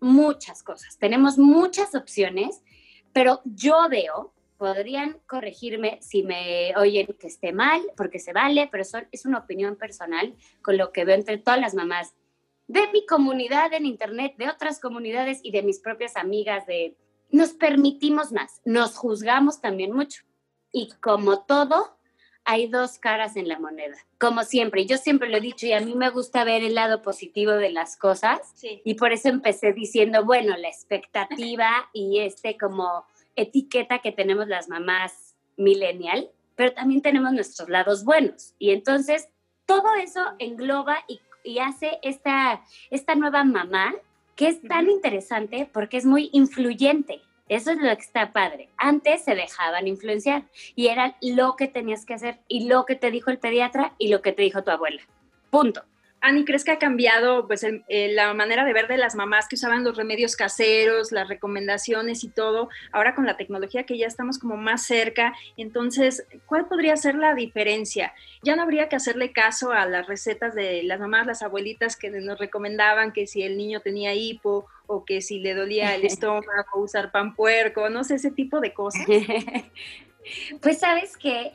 muchas 0.00 0.62
cosas, 0.62 0.98
tenemos 0.98 1.38
muchas 1.38 1.94
opciones, 1.94 2.62
pero 3.12 3.40
yo 3.44 3.88
veo, 3.88 4.32
podrían 4.58 5.18
corregirme 5.26 5.98
si 6.00 6.22
me 6.22 6.74
oyen 6.76 7.06
que 7.18 7.28
esté 7.28 7.52
mal, 7.52 7.80
porque 7.96 8.18
se 8.18 8.32
vale, 8.32 8.68
pero 8.70 8.84
es 9.12 9.24
una 9.24 9.38
opinión 9.38 9.76
personal 9.76 10.34
con 10.62 10.76
lo 10.76 10.92
que 10.92 11.04
veo 11.04 11.14
entre 11.14 11.38
todas 11.38 11.60
las 11.60 11.74
mamás 11.74 12.14
de 12.66 12.86
mi 12.92 13.06
comunidad 13.06 13.72
en 13.72 13.86
Internet, 13.86 14.34
de 14.36 14.48
otras 14.48 14.78
comunidades 14.78 15.40
y 15.42 15.52
de 15.52 15.62
mis 15.62 15.80
propias 15.80 16.16
amigas 16.16 16.66
de 16.66 16.96
nos 17.30 17.50
permitimos 17.50 18.32
más, 18.32 18.60
nos 18.64 18.96
juzgamos 18.96 19.60
también 19.60 19.92
mucho. 19.92 20.22
Y 20.72 20.90
como 21.00 21.44
todo, 21.44 21.98
hay 22.44 22.66
dos 22.66 22.98
caras 22.98 23.36
en 23.36 23.46
la 23.46 23.58
moneda, 23.58 23.96
como 24.18 24.42
siempre. 24.42 24.86
Yo 24.86 24.96
siempre 24.96 25.28
lo 25.28 25.36
he 25.36 25.40
dicho 25.40 25.66
y 25.66 25.72
a 25.72 25.80
mí 25.80 25.94
me 25.94 26.08
gusta 26.08 26.44
ver 26.44 26.62
el 26.62 26.74
lado 26.74 27.02
positivo 27.02 27.52
de 27.52 27.70
las 27.70 27.98
cosas. 27.98 28.40
Y 28.62 28.94
por 28.94 29.12
eso 29.12 29.28
empecé 29.28 29.74
diciendo, 29.74 30.24
bueno, 30.24 30.56
la 30.56 30.68
expectativa 30.68 31.68
y 31.92 32.20
este 32.20 32.56
como 32.56 33.04
etiqueta 33.36 33.98
que 33.98 34.12
tenemos 34.12 34.48
las 34.48 34.68
mamás 34.68 35.36
millennial, 35.58 36.30
pero 36.56 36.72
también 36.72 37.02
tenemos 37.02 37.32
nuestros 37.32 37.68
lados 37.68 38.04
buenos. 38.04 38.54
Y 38.58 38.70
entonces 38.70 39.28
todo 39.66 39.94
eso 39.94 40.22
engloba 40.38 41.04
y, 41.06 41.20
y 41.44 41.58
hace 41.58 41.98
esta, 42.02 42.62
esta 42.90 43.14
nueva 43.14 43.44
mamá 43.44 43.94
que 44.38 44.46
es 44.46 44.62
tan 44.62 44.88
interesante 44.88 45.68
porque 45.70 45.96
es 45.96 46.06
muy 46.06 46.30
influyente. 46.32 47.20
Eso 47.48 47.72
es 47.72 47.78
lo 47.78 47.88
que 47.96 48.02
está 48.02 48.32
padre. 48.32 48.68
Antes 48.76 49.24
se 49.24 49.34
dejaban 49.34 49.88
influenciar 49.88 50.44
y 50.76 50.86
era 50.86 51.16
lo 51.20 51.56
que 51.56 51.66
tenías 51.66 52.06
que 52.06 52.14
hacer 52.14 52.38
y 52.46 52.68
lo 52.68 52.84
que 52.84 52.94
te 52.94 53.10
dijo 53.10 53.32
el 53.32 53.38
pediatra 53.38 53.94
y 53.98 54.08
lo 54.08 54.22
que 54.22 54.30
te 54.30 54.42
dijo 54.42 54.62
tu 54.62 54.70
abuela. 54.70 55.02
Punto. 55.50 55.82
Ani, 56.20 56.44
¿crees 56.44 56.64
que 56.64 56.72
ha 56.72 56.78
cambiado 56.78 57.46
pues, 57.46 57.64
la 57.88 58.34
manera 58.34 58.64
de 58.64 58.72
ver 58.72 58.88
de 58.88 58.96
las 58.96 59.14
mamás 59.14 59.46
que 59.46 59.54
usaban 59.54 59.84
los 59.84 59.96
remedios 59.96 60.34
caseros, 60.36 61.12
las 61.12 61.28
recomendaciones 61.28 62.24
y 62.24 62.28
todo? 62.28 62.68
Ahora 62.92 63.14
con 63.14 63.24
la 63.24 63.36
tecnología 63.36 63.84
que 63.84 63.96
ya 63.96 64.06
estamos 64.06 64.38
como 64.38 64.56
más 64.56 64.82
cerca, 64.82 65.34
entonces, 65.56 66.26
¿cuál 66.46 66.66
podría 66.66 66.96
ser 66.96 67.14
la 67.14 67.34
diferencia? 67.34 68.14
Ya 68.42 68.56
no 68.56 68.62
habría 68.62 68.88
que 68.88 68.96
hacerle 68.96 69.32
caso 69.32 69.72
a 69.72 69.86
las 69.86 70.06
recetas 70.06 70.54
de 70.54 70.82
las 70.82 70.98
mamás, 70.98 71.26
las 71.26 71.42
abuelitas 71.42 71.96
que 71.96 72.10
nos 72.10 72.38
recomendaban 72.38 73.12
que 73.12 73.26
si 73.26 73.42
el 73.42 73.56
niño 73.56 73.80
tenía 73.80 74.14
hipo 74.14 74.66
o 74.86 75.04
que 75.04 75.20
si 75.20 75.38
le 75.38 75.54
dolía 75.54 75.94
el 75.94 76.04
estómago, 76.06 76.80
usar 76.80 77.12
pan 77.12 77.36
puerco, 77.36 77.88
no 77.90 78.02
sé, 78.02 78.16
ese 78.16 78.32
tipo 78.32 78.60
de 78.60 78.72
cosas. 78.72 79.06
Pues 80.60 80.78
sabes 80.78 81.16
que 81.16 81.52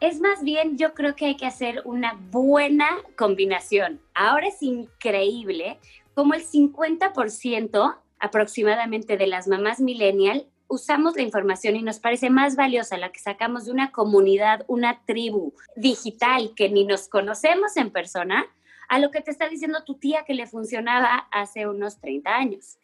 es, 0.00 0.20
más 0.20 0.42
bien, 0.42 0.76
yo 0.78 0.94
creo 0.94 1.14
que 1.14 1.26
hay 1.26 1.36
que 1.36 1.46
hacer 1.46 1.82
una 1.84 2.14
buena 2.30 2.88
combinación. 3.16 4.00
Ahora 4.14 4.48
es 4.48 4.62
increíble 4.62 5.78
como 6.14 6.34
el 6.34 6.42
50% 6.44 7.96
aproximadamente 8.18 9.16
de 9.16 9.26
las 9.26 9.46
mamás 9.46 9.80
millennial 9.80 10.46
usamos 10.68 11.14
la 11.16 11.22
información 11.22 11.76
y 11.76 11.82
nos 11.82 12.00
parece 12.00 12.30
más 12.30 12.56
valiosa 12.56 12.96
la 12.96 13.12
que 13.12 13.20
sacamos 13.20 13.66
de 13.66 13.72
una 13.72 13.92
comunidad, 13.92 14.64
una 14.66 15.02
tribu 15.04 15.54
digital 15.76 16.52
que 16.56 16.68
ni 16.68 16.84
nos 16.84 17.08
conocemos 17.08 17.76
en 17.76 17.90
persona, 17.90 18.46
a 18.88 18.98
lo 18.98 19.10
que 19.10 19.20
te 19.20 19.30
está 19.30 19.48
diciendo 19.48 19.84
tu 19.84 19.94
tía 19.94 20.24
que 20.24 20.34
le 20.34 20.46
funcionaba 20.46 21.28
hace 21.30 21.66
unos 21.66 22.00
30 22.00 22.34
años. 22.34 22.78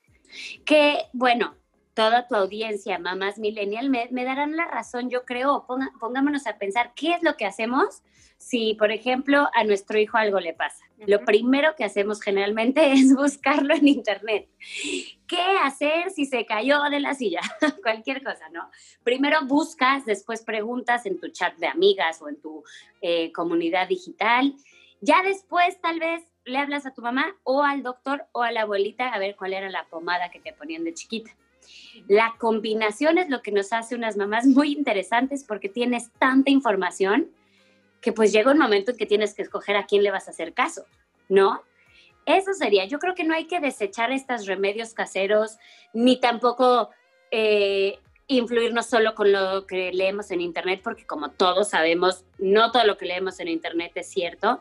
Que, 0.65 0.99
bueno, 1.13 1.55
toda 1.95 2.27
tu 2.27 2.35
audiencia, 2.35 2.99
mamás 2.99 3.39
millennial, 3.39 3.91
me, 3.91 4.25
darán 4.25 4.57
la 4.57 4.67
razón, 4.67 5.11
yo 5.11 5.25
creo. 5.25 5.67
pongámonos 6.01 6.47
a 6.47 6.59
pensar, 6.59 6.93
¿qué 6.95 7.15
es 7.15 7.23
lo 7.23 7.37
que 7.37 7.45
hacemos 7.45 8.03
si, 8.39 8.75
por 8.75 8.91
ejemplo, 8.91 9.49
a 9.55 9.65
nuestro 9.65 9.99
hijo 9.99 10.17
algo 10.17 10.41
le 10.41 10.55
pasa? 10.55 10.85
Lo 11.07 11.25
primero 11.25 11.75
que 11.77 11.85
hacemos 11.85 12.21
generalmente 12.21 12.93
es 12.93 13.15
buscarlo 13.15 13.75
en 13.75 13.89
Internet. 13.89 14.49
¿Qué 15.27 15.43
hacer 15.63 16.11
si 16.11 16.27
se 16.27 16.47
cayó 16.47 16.83
de 16.91 17.01
la 17.01 17.15
silla? 17.15 17.41
Cualquier 17.83 18.23
cosa, 18.23 18.49
¿no? 18.51 18.71
Primero 19.03 19.39
buscas, 19.47 20.05
después 20.05 20.43
preguntas 20.43 21.07
en 21.07 21.21
tu 21.21 21.29
chat 21.29 21.57
de 21.57 21.67
amigas 21.67 22.23
o 22.23 22.29
en 22.29 22.41
tu 22.41 22.65
eh, 23.01 23.33
comunidad 23.33 23.89
digital. 23.89 24.55
Ya 25.01 25.23
después, 25.23 25.81
tal 25.81 25.99
vez, 25.99 26.23
le 26.45 26.59
hablas 26.59 26.87
a 26.87 26.95
tu 26.95 27.03
mamá 27.03 27.37
o 27.45 27.63
al 27.63 27.83
doctor 27.83 28.27
o 28.33 28.43
a 28.43 28.51
la 28.51 28.63
abuelita 28.63 29.09
a 29.09 29.19
ver 29.19 29.37
cuál 29.37 29.53
era 29.53 29.71
la 29.71 29.87
pomada 29.89 30.31
que 30.31 30.41
te 30.41 30.53
ponían 30.53 30.85
de 30.85 30.95
chiquita. 30.95 31.31
La 32.09 32.35
combinación 32.39 33.19
es 33.19 33.29
lo 33.31 33.43
que 33.43 33.53
nos 33.53 33.73
hace 33.73 33.95
unas 33.95 34.17
mamás 34.17 34.47
muy 34.47 34.73
interesantes 34.73 35.45
porque 35.45 35.69
tienes 35.69 36.11
tanta 36.19 36.51
información 36.51 37.31
que 38.01 38.13
pues 38.13 38.33
llega 38.33 38.51
un 38.51 38.59
momento 38.59 38.91
en 38.91 38.97
que 38.97 39.07
tienes 39.07 39.35
que 39.35 39.43
escoger 39.43 39.77
a 39.77 39.87
quién 39.87 40.03
le 40.03 40.11
vas 40.11 40.27
a 40.27 40.33
hacer 40.33 40.53
caso, 40.53 40.85
¿no? 41.29 41.63
Eso 42.27 42.53
sería, 42.53 42.85
yo 42.85 42.99
creo 42.99 43.15
que 43.15 43.25
no 43.25 43.35
hay 43.35 43.47
que 43.47 43.61
desechar 43.61 44.13
estos 44.13 44.47
remedios 44.47 44.95
caseros, 44.95 45.59
ni 45.93 46.21
tampoco 46.21 46.91
eh, 47.31 47.99
influirnos 48.27 48.87
solo 48.87 49.15
con 49.15 49.33
lo 49.33 49.67
que 49.67 49.93
leemos 49.93 50.31
en 50.31 50.41
Internet, 50.41 50.81
porque 50.83 51.07
como 51.07 51.31
todos 51.31 51.71
sabemos, 51.71 52.25
no 52.39 52.71
todo 52.71 52.85
lo 52.85 52.97
que 52.97 53.07
leemos 53.07 53.41
en 53.41 53.49
Internet 53.49 53.93
es 53.97 54.09
cierto, 54.09 54.61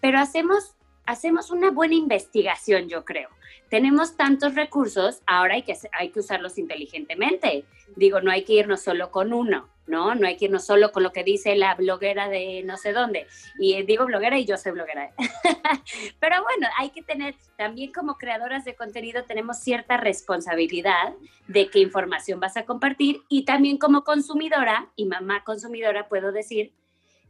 pero 0.00 0.18
hacemos, 0.18 0.74
hacemos 1.06 1.50
una 1.50 1.70
buena 1.70 1.94
investigación, 1.94 2.88
yo 2.88 3.04
creo 3.04 3.28
tenemos 3.72 4.18
tantos 4.18 4.54
recursos, 4.54 5.22
ahora 5.26 5.54
hay 5.54 5.62
que, 5.62 5.74
hay 5.98 6.10
que 6.10 6.20
usarlos 6.20 6.58
inteligentemente. 6.58 7.64
Digo, 7.96 8.20
no 8.20 8.30
hay 8.30 8.44
que 8.44 8.52
irnos 8.52 8.82
solo 8.82 9.10
con 9.10 9.32
uno, 9.32 9.66
¿no? 9.86 10.14
No 10.14 10.26
hay 10.26 10.36
que 10.36 10.44
irnos 10.44 10.66
solo 10.66 10.92
con 10.92 11.02
lo 11.02 11.10
que 11.10 11.24
dice 11.24 11.56
la 11.56 11.74
bloguera 11.74 12.28
de 12.28 12.62
no 12.66 12.76
sé 12.76 12.92
dónde. 12.92 13.26
Y 13.58 13.82
digo 13.84 14.04
bloguera 14.04 14.38
y 14.38 14.44
yo 14.44 14.58
soy 14.58 14.72
bloguera. 14.72 15.14
Pero 16.20 16.42
bueno, 16.42 16.68
hay 16.76 16.90
que 16.90 17.00
tener, 17.00 17.34
también 17.56 17.94
como 17.94 18.18
creadoras 18.18 18.66
de 18.66 18.74
contenido 18.74 19.24
tenemos 19.24 19.60
cierta 19.60 19.96
responsabilidad 19.96 21.14
de 21.48 21.70
qué 21.70 21.78
información 21.78 22.40
vas 22.40 22.58
a 22.58 22.66
compartir 22.66 23.22
y 23.30 23.46
también 23.46 23.78
como 23.78 24.04
consumidora 24.04 24.90
y 24.96 25.06
mamá 25.06 25.44
consumidora 25.44 26.08
puedo 26.08 26.30
decir 26.30 26.74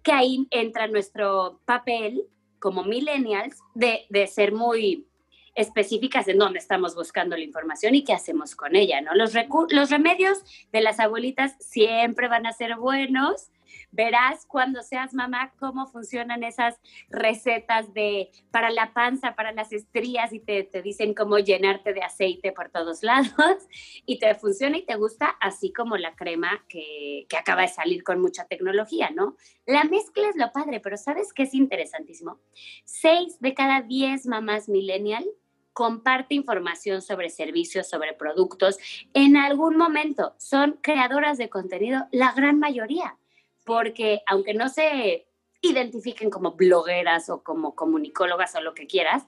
que 0.02 0.10
ahí 0.10 0.48
entra 0.50 0.88
nuestro 0.88 1.60
papel 1.66 2.26
como 2.62 2.84
millennials 2.84 3.58
de, 3.74 4.06
de 4.08 4.26
ser 4.28 4.52
muy 4.52 5.04
específicas 5.54 6.28
en 6.28 6.38
dónde 6.38 6.60
estamos 6.60 6.94
buscando 6.94 7.36
la 7.36 7.42
información 7.42 7.94
y 7.94 8.04
qué 8.04 8.14
hacemos 8.14 8.54
con 8.54 8.74
ella, 8.74 9.00
¿no? 9.02 9.14
Los, 9.14 9.34
los 9.70 9.90
remedios 9.90 10.38
de 10.72 10.80
las 10.80 10.98
abuelitas 10.98 11.56
siempre 11.58 12.28
van 12.28 12.46
a 12.46 12.52
ser 12.52 12.76
buenos. 12.76 13.50
Verás 13.92 14.46
cuando 14.46 14.82
seas 14.82 15.14
mamá 15.14 15.52
cómo 15.58 15.86
funcionan 15.86 16.42
esas 16.42 16.80
recetas 17.10 17.92
de 17.94 18.30
para 18.50 18.70
la 18.70 18.92
panza, 18.92 19.34
para 19.34 19.52
las 19.52 19.72
estrías 19.72 20.32
y 20.32 20.40
te, 20.40 20.64
te 20.64 20.82
dicen 20.82 21.14
cómo 21.14 21.38
llenarte 21.38 21.92
de 21.92 22.02
aceite 22.02 22.52
por 22.52 22.70
todos 22.70 23.02
lados 23.02 23.68
y 24.06 24.18
te 24.18 24.34
funciona 24.34 24.78
y 24.78 24.86
te 24.86 24.96
gusta, 24.96 25.28
así 25.40 25.72
como 25.72 25.96
la 25.96 26.14
crema 26.16 26.64
que, 26.68 27.26
que 27.28 27.36
acaba 27.36 27.62
de 27.62 27.68
salir 27.68 28.02
con 28.02 28.20
mucha 28.20 28.46
tecnología, 28.46 29.10
¿no? 29.10 29.36
La 29.66 29.84
mezcla 29.84 30.28
es 30.28 30.36
lo 30.36 30.50
padre, 30.52 30.80
pero 30.80 30.96
¿sabes 30.96 31.32
qué 31.32 31.44
es 31.44 31.54
interesantísimo? 31.54 32.40
Seis 32.84 33.38
de 33.40 33.54
cada 33.54 33.82
diez 33.82 34.26
mamás 34.26 34.68
millennial 34.68 35.24
comparte 35.72 36.34
información 36.34 37.02
sobre 37.02 37.30
servicios, 37.30 37.88
sobre 37.88 38.12
productos. 38.12 38.78
En 39.14 39.36
algún 39.36 39.76
momento 39.76 40.34
son 40.38 40.78
creadoras 40.82 41.38
de 41.38 41.48
contenido, 41.48 42.06
la 42.10 42.32
gran 42.32 42.58
mayoría, 42.58 43.16
porque 43.64 44.22
aunque 44.26 44.54
no 44.54 44.68
se 44.68 45.26
identifiquen 45.60 46.30
como 46.30 46.52
blogueras 46.52 47.30
o 47.30 47.42
como 47.42 47.74
comunicólogas 47.74 48.54
o 48.54 48.60
lo 48.60 48.74
que 48.74 48.86
quieras, 48.86 49.24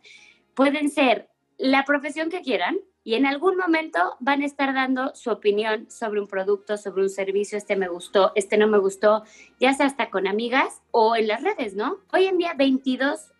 pueden 0.55 0.91
ser 0.91 1.29
la 1.57 1.85
profesión 1.85 2.31
que 2.31 2.43
quieran 2.43 2.79
y 3.05 3.15
en 3.15 3.27
algún 3.27 3.57
momento 3.57 4.17
van 4.19 4.43
a 4.43 4.47
estar 4.47 4.73
dando 4.73 5.15
su 5.15 5.31
opinión 5.31 5.91
sobre 5.91 6.21
un 6.21 6.27
producto, 6.27 6.77
sobre 6.77 7.03
un 7.03 7.11
servicio, 7.11 7.59
este 7.59 7.77
me 7.77 7.89
gustó, 7.89 8.33
este 8.35 8.57
no 8.57 8.67
me 8.67 8.79
gustó, 8.79 9.25
ya 9.61 9.75
sea 9.75 9.87
hasta 9.87 10.11
con 10.11 10.27
amigas 10.27 10.83
o 10.91 11.15
en 11.15 11.29
las 11.29 11.43
redes, 11.43 11.75
¿no? 11.75 11.99
Hoy 12.13 12.25
en 12.25 12.39
día 12.39 12.55
22 12.57 13.31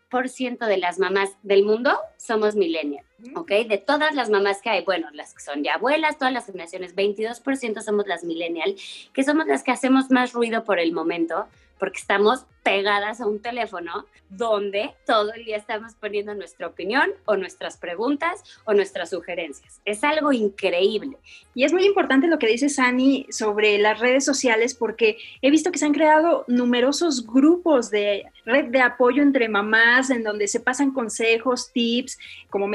de 0.69 0.77
las 0.77 1.01
mamás 1.01 1.37
del 1.43 1.65
mundo 1.65 1.91
somos 2.19 2.55
millennials, 2.55 3.05
¿ok? 3.35 3.51
De 3.69 3.79
todas 3.79 4.15
las 4.15 4.31
mamás 4.31 4.61
que 4.63 4.71
hay, 4.71 4.85
bueno, 4.85 5.09
las 5.13 5.35
que 5.35 5.43
son 5.43 5.63
ya 5.63 5.75
abuelas, 5.75 6.19
todas 6.19 6.33
las 6.33 6.47
generaciones, 6.47 6.95
22% 6.95 7.81
somos 7.83 8.07
las 8.07 8.25
millennial, 8.25 8.75
que 9.13 9.25
somos 9.25 9.47
las 9.47 9.63
que 9.63 9.73
hacemos 9.73 10.11
más 10.11 10.33
ruido 10.33 10.65
por 10.65 10.79
el 10.79 10.93
momento, 10.93 11.47
porque 11.79 11.99
estamos 11.99 12.47
pegadas 12.63 13.21
a 13.21 13.27
un 13.27 13.41
teléfono 13.41 14.07
donde 14.31 14.95
todo 15.07 15.33
el 15.35 15.45
día 15.45 15.59
estamos 15.59 15.95
poniendo 15.95 16.35
nuestra 16.35 16.67
opinión 16.67 17.11
o 17.27 17.37
nuestras 17.37 17.77
preguntas 17.77 18.43
o 18.65 18.73
nuestras 18.73 19.11
sugerencias. 19.11 19.81
Es 19.85 20.03
algo 20.03 20.33
increíble. 20.33 21.19
Y 21.55 21.65
es 21.65 21.73
muy 21.73 21.85
importante 21.85 22.27
lo 22.27 22.39
que 22.39 22.47
dice 22.47 22.69
Sani 22.69 23.27
sobre 23.31 23.79
las 23.79 24.01
redes 24.01 24.25
sociales 24.25 24.75
porque 24.75 25.19
he 25.43 25.51
visto 25.51 25.71
que 25.71 25.79
se 25.79 25.85
han 25.85 25.93
creado 25.93 26.45
numerosos 26.49 27.27
grupos 27.27 27.91
de 27.91 28.25
red 28.47 28.67
de 28.67 28.81
apoyo 28.81 29.23
entre 29.23 29.49
mamás 29.49 30.11
en 30.11 30.25
donde 30.25 30.49
se 30.49 30.61
pasan 30.61 30.91
consejos, 30.93 31.71
tips, 31.71 32.19
como 32.49 32.67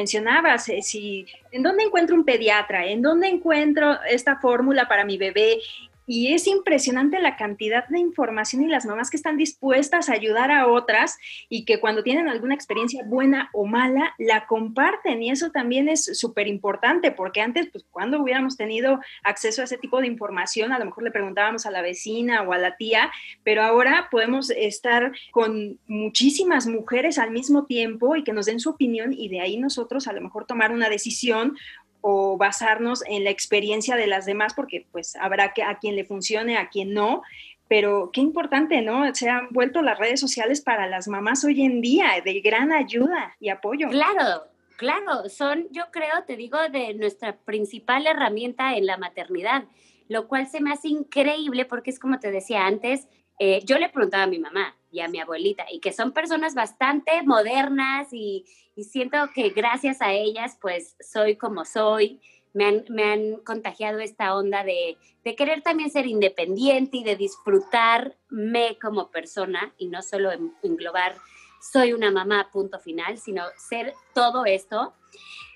eh, 0.70 0.82
si 0.82 1.26
en 1.52 1.64
dónde 1.64 1.84
encuentro 1.84 2.16
un 2.16 2.24
pediatra, 2.24 2.86
en 2.86 3.02
dónde 3.02 3.28
encuentro 3.28 4.00
esta 4.04 4.38
fórmula 4.38 4.88
para 4.88 5.06
mi 5.06 5.18
bebé 5.18 5.60
y 6.10 6.34
es 6.34 6.48
impresionante 6.48 7.20
la 7.20 7.38
cantidad 7.38 7.88
de 7.88 8.00
información 8.00 8.64
y 8.64 8.68
las 8.68 8.84
mamás 8.84 9.12
que 9.12 9.18
están 9.18 9.38
dispuestas 9.38 10.10
a 10.10 10.14
ayudar 10.14 10.50
a 10.50 10.68
otras 10.68 11.20
y 11.50 11.66
que 11.66 11.80
cuando 11.80 12.02
tienen 12.02 12.28
alguna 12.28 12.56
experiencia 12.56 13.04
buena 13.06 13.52
o 13.54 13.68
mala, 13.68 14.16
la 14.18 14.48
comparten. 14.48 15.22
Y 15.22 15.30
eso 15.30 15.52
también 15.52 15.88
es 15.88 16.18
súper 16.18 16.48
importante 16.48 17.12
porque 17.12 17.42
antes, 17.42 17.68
pues 17.72 17.86
cuando 17.92 18.24
hubiéramos 18.24 18.58
tenido 18.58 19.00
acceso 19.22 19.62
a 19.62 19.66
ese 19.66 19.78
tipo 19.78 20.02
de 20.02 20.08
información, 20.08 20.74
a 20.74 20.80
lo 20.80 20.86
mejor 20.86 21.04
le 21.04 21.12
preguntábamos 21.12 21.68
a 21.68 21.72
la 21.72 21.84
vecina 21.84 22.42
o 22.42 22.54
a 22.54 22.58
la 22.58 22.76
tía, 22.76 23.12
pero 23.44 23.62
ahora 23.62 24.08
podemos 24.10 24.50
estar 24.50 25.12
con 25.30 25.78
muchísimas 25.86 26.66
mujeres 26.66 27.20
al 27.20 27.30
mismo 27.30 27.68
tiempo 27.68 28.16
y 28.16 28.24
que 28.24 28.34
nos 28.34 28.48
den 28.48 28.60
su 28.60 28.72
opinión 28.72 29.14
y 29.14 29.30
de 29.30 29.42
ahí 29.42 29.58
nosotros 29.58 30.08
a 30.08 30.14
lo 30.14 30.22
mejor 30.22 30.48
tomar 30.48 30.72
una 30.72 30.90
decisión 30.90 31.56
o 32.02 32.38
basarnos 32.38 33.04
en 33.08 33.24
la 33.24 33.30
experiencia 33.30 33.96
de 33.96 34.08
las 34.08 34.26
demás, 34.26 34.54
porque 34.54 34.88
pues 34.92 35.16
habrá 35.16 35.54
que 35.54 35.64
a 35.64 35.80
quien 35.80 35.96
le 35.96 36.06
funcione, 36.06 36.58
a 36.58 36.70
quien 36.70 36.94
no, 36.94 37.22
pero 37.68 38.10
qué 38.12 38.22
importante, 38.22 38.82
¿no? 38.82 39.14
Se 39.14 39.30
han 39.30 39.50
vuelto 39.52 39.82
las 39.82 40.00
redes 40.00 40.20
sociales 40.20 40.60
para 40.60 40.88
las 40.88 41.08
mamás 41.08 41.44
hoy 41.46 41.62
en 41.62 41.82
día 41.82 42.08
de 42.24 42.42
gran 42.42 42.72
ayuda 42.74 43.36
y 43.40 43.50
apoyo. 43.50 43.90
Claro, 43.90 44.44
claro, 44.76 45.30
son, 45.30 45.68
yo 45.72 45.84
creo, 45.92 46.24
te 46.26 46.36
digo, 46.36 46.58
de 46.70 46.96
nuestra 46.96 47.38
principal 47.38 48.08
herramienta 48.08 48.76
en 48.76 48.88
la 48.88 48.98
maternidad, 48.98 49.66
lo 50.08 50.28
cual 50.28 50.48
se 50.48 50.62
me 50.62 50.72
hace 50.72 50.88
increíble 50.88 51.66
porque 51.66 51.92
es 51.92 52.00
como 52.00 52.20
te 52.20 52.32
decía 52.32 52.66
antes, 52.66 53.08
eh, 53.38 53.62
yo 53.66 53.78
le 53.78 53.90
preguntaba 53.90 54.24
a 54.24 54.28
mi 54.28 54.40
mamá 54.40 54.76
y 54.92 55.02
a 55.02 55.08
mi 55.08 55.20
abuelita, 55.20 55.66
y 55.72 55.80
que 55.80 55.94
son 55.94 56.12
personas 56.12 56.56
bastante 56.56 57.22
modernas 57.24 58.08
y, 58.12 58.46
y 58.80 58.86
siento 58.86 59.18
que 59.36 59.50
gracias 59.50 60.02
a 60.02 60.14
ellas 60.14 60.58
pues 60.62 60.96
soy 61.02 61.36
como 61.36 61.66
soy, 61.66 62.22
me 62.54 62.66
han, 62.66 62.86
me 62.88 63.04
han 63.04 63.36
contagiado 63.44 64.00
esta 64.00 64.34
onda 64.34 64.64
de, 64.64 64.98
de, 65.26 65.36
querer 65.36 65.62
también 65.62 65.92
ser 65.92 66.08
independiente 66.08 66.96
y 66.96 67.04
de 67.04 67.18
disfrutarme 67.18 68.78
como 68.82 69.12
persona 69.12 69.74
y 69.78 69.88
no 69.88 70.02
solo 70.02 70.32
englobar 70.64 71.18
soy 71.62 71.92
una 71.92 72.10
mamá, 72.10 72.50
punto 72.54 72.80
final, 72.80 73.18
sino 73.18 73.44
ser 73.58 73.94
todo 74.14 74.46
esto. 74.46 74.94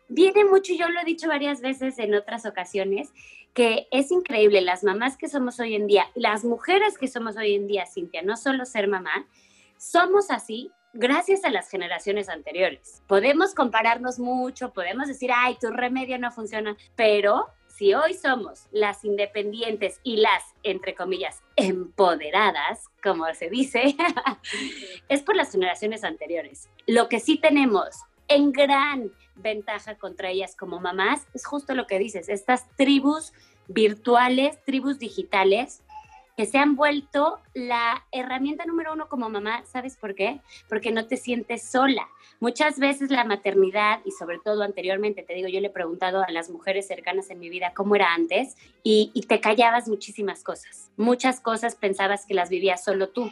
Viene 0.10 0.44
mucho, 0.44 0.74
yo 0.74 0.90
lo 0.90 1.00
he 1.00 1.06
dicho 1.06 1.30
varias 1.30 1.62
veces 1.62 1.98
en 2.00 2.14
otras 2.16 2.46
ocasiones, 2.46 3.14
que 3.54 3.88
es 3.90 4.12
increíble 4.12 4.60
las 4.60 4.84
mamás 4.84 5.16
que 5.16 5.30
somos 5.30 5.62
hoy 5.62 5.76
en 5.76 5.88
día, 5.88 6.08
las 6.14 6.44
mujeres 6.44 6.98
que 6.98 7.08
somos 7.08 7.38
hoy 7.38 7.56
en 7.56 7.68
día, 7.68 7.86
Cintia, 7.86 8.22
no 8.22 8.36
solo 8.36 8.66
ser 8.66 8.90
mamá, 8.90 9.26
somos 9.78 10.30
así 10.30 10.72
gracias 10.94 11.44
a 11.44 11.50
las 11.50 11.70
generaciones 11.70 12.30
anteriores. 12.30 13.02
Podemos 13.08 13.54
compararnos 13.54 14.20
mucho, 14.20 14.72
podemos 14.72 15.08
decir, 15.08 15.32
ay, 15.36 15.58
tu 15.60 15.70
remedio 15.70 16.18
no 16.20 16.32
funciona, 16.32 16.78
pero 16.96 17.48
si 17.68 17.94
hoy 17.94 18.14
somos 18.14 18.68
las 18.72 19.04
independientes 19.04 20.00
y 20.04 20.18
las, 20.18 20.44
entre 20.62 20.94
comillas, 20.94 21.42
empoderadas, 21.56 22.86
como 23.02 23.26
se 23.34 23.50
dice, 23.50 23.96
es 25.10 25.24
por 25.24 25.36
las 25.36 25.52
generaciones 25.52 26.04
anteriores. 26.04 26.70
Lo 26.86 27.10
que 27.10 27.20
sí 27.20 27.38
tenemos 27.38 27.96
en 28.28 28.52
gran 28.52 29.12
ventaja 29.36 29.96
contra 29.96 30.30
ellas 30.30 30.56
como 30.56 30.80
mamás 30.80 31.28
es 31.34 31.46
justo 31.46 31.74
lo 31.74 31.88
que 31.88 31.98
dices, 31.98 32.30
estas 32.30 32.70
tribus 32.76 33.34
virtuales, 33.68 34.64
tribus 34.66 35.00
digitales, 35.00 35.83
que 36.36 36.46
se 36.46 36.58
han 36.58 36.76
vuelto 36.76 37.40
la 37.54 38.06
herramienta 38.12 38.66
número 38.66 38.94
uno 38.94 39.08
como 39.08 39.30
mamá. 39.30 39.64
¿Sabes 39.66 39.98
por 39.98 40.16
qué? 40.16 40.42
Porque 40.68 40.92
no 40.92 41.06
te 41.06 41.18
sientes 41.18 41.70
sola. 41.70 42.08
Muchas 42.40 42.80
veces 42.80 43.12
la 43.12 43.24
maternidad, 43.24 44.00
y 44.04 44.12
sobre 44.12 44.40
todo 44.40 44.64
anteriormente, 44.64 45.24
te 45.24 45.34
digo, 45.34 45.48
yo 45.48 45.60
le 45.60 45.68
he 45.68 45.72
preguntado 45.72 46.24
a 46.24 46.32
las 46.32 46.50
mujeres 46.50 46.88
cercanas 46.88 47.30
en 47.30 47.40
mi 47.40 47.50
vida 47.50 47.74
cómo 47.76 47.96
era 47.96 48.14
antes, 48.14 48.58
y, 48.84 49.12
te 49.28 49.40
callabas 49.40 49.88
muchísimas 49.88 50.44
cosas. 50.44 50.92
Muchas 50.98 51.40
cosas 51.40 51.76
pensabas 51.76 52.26
que 52.26 52.34
las 52.34 52.50
vivías 52.50 52.84
solo 52.84 53.10
tú. 53.10 53.32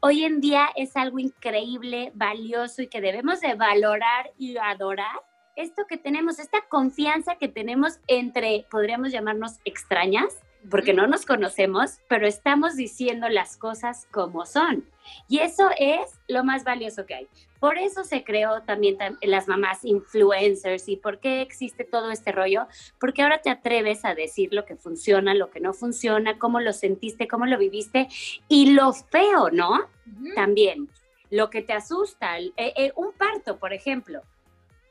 Hoy 0.00 0.24
en 0.24 0.40
día 0.40 0.68
es 0.76 0.96
algo 0.96 1.18
increíble, 1.18 2.10
valioso 2.14 2.82
y 2.82 2.88
que 2.88 3.00
debemos 3.00 3.40
de 3.40 3.54
valorar 3.54 4.32
y 4.36 4.56
adorar 4.56 5.22
esto 5.54 5.86
que 5.88 5.96
tenemos, 5.96 6.38
esta 6.38 6.62
confianza 6.68 7.36
que 7.36 7.48
tenemos 7.48 7.98
entre, 8.08 8.66
podríamos 8.70 9.12
llamarnos 9.12 9.58
extrañas, 9.64 10.38
porque 10.70 10.94
no 10.94 11.06
nos 11.06 11.26
conocemos, 11.26 12.00
pero 12.08 12.26
estamos 12.26 12.76
diciendo 12.76 13.28
las 13.28 13.56
cosas 13.56 14.06
como 14.10 14.46
son. 14.46 14.84
Y 15.28 15.40
eso 15.40 15.70
es 15.78 16.20
lo 16.28 16.44
más 16.44 16.64
valioso 16.64 17.06
que 17.06 17.14
hay. 17.14 17.28
Por 17.58 17.78
eso 17.78 18.04
se 18.04 18.24
creó 18.24 18.62
también 18.62 18.96
las 19.22 19.48
mamás 19.48 19.84
influencers 19.84 20.88
y 20.88 20.96
por 20.96 21.20
qué 21.20 21.42
existe 21.42 21.84
todo 21.84 22.10
este 22.10 22.32
rollo, 22.32 22.66
porque 22.98 23.22
ahora 23.22 23.40
te 23.40 23.50
atreves 23.50 24.04
a 24.04 24.14
decir 24.14 24.52
lo 24.52 24.64
que 24.64 24.76
funciona, 24.76 25.34
lo 25.34 25.50
que 25.50 25.60
no 25.60 25.72
funciona, 25.72 26.38
cómo 26.38 26.60
lo 26.60 26.72
sentiste, 26.72 27.28
cómo 27.28 27.46
lo 27.46 27.58
viviste 27.58 28.08
y 28.48 28.72
lo 28.72 28.92
feo, 28.92 29.50
¿no? 29.50 29.88
También, 30.34 30.88
lo 31.30 31.50
que 31.50 31.62
te 31.62 31.72
asusta, 31.72 32.38
eh, 32.38 32.52
eh, 32.56 32.92
un 32.96 33.12
parto, 33.12 33.58
por 33.58 33.72
ejemplo. 33.72 34.22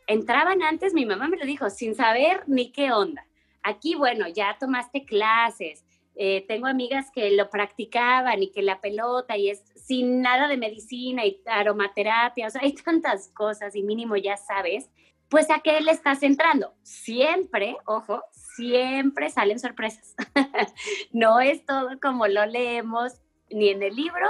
Entraban 0.08 0.64
antes, 0.64 0.94
mi 0.94 1.06
mamá 1.06 1.28
me 1.28 1.38
lo 1.38 1.46
dijo, 1.46 1.70
sin 1.70 1.96
saber 1.96 2.44
ni 2.48 2.72
qué 2.72 2.92
onda 2.92 3.26
Aquí, 3.64 3.96
bueno, 3.96 4.28
ya 4.28 4.58
tomaste 4.60 5.06
clases, 5.06 5.84
eh, 6.16 6.46
tengo 6.48 6.68
amigas 6.68 7.10
que 7.14 7.32
lo 7.32 7.50
practicaban 7.50 8.44
y 8.44 8.52
que 8.52 8.62
la 8.62 8.82
pelota 8.82 9.38
y 9.38 9.50
es 9.50 9.64
sin 9.76 10.22
nada 10.22 10.48
de 10.48 10.58
medicina 10.58 11.26
y 11.26 11.42
aromaterapia, 11.46 12.48
o 12.48 12.50
sea, 12.50 12.62
hay 12.62 12.74
tantas 12.74 13.30
cosas 13.30 13.76
y 13.76 13.84
mínimo 13.84 14.18
ya 14.18 14.38
sabes, 14.38 14.90
pues 15.30 15.50
a 15.50 15.60
qué 15.60 15.80
le 15.80 15.92
estás 15.92 16.24
entrando. 16.24 16.74
Siempre, 16.84 17.78
ojo, 17.86 18.22
siempre 18.34 19.30
salen 19.30 19.60
sorpresas. 19.60 20.14
no 21.14 21.40
es 21.40 21.66
todo 21.66 22.00
como 22.02 22.28
lo 22.28 22.46
leemos 22.46 23.14
ni 23.50 23.70
en 23.70 23.82
el 23.82 23.96
libro 23.96 24.28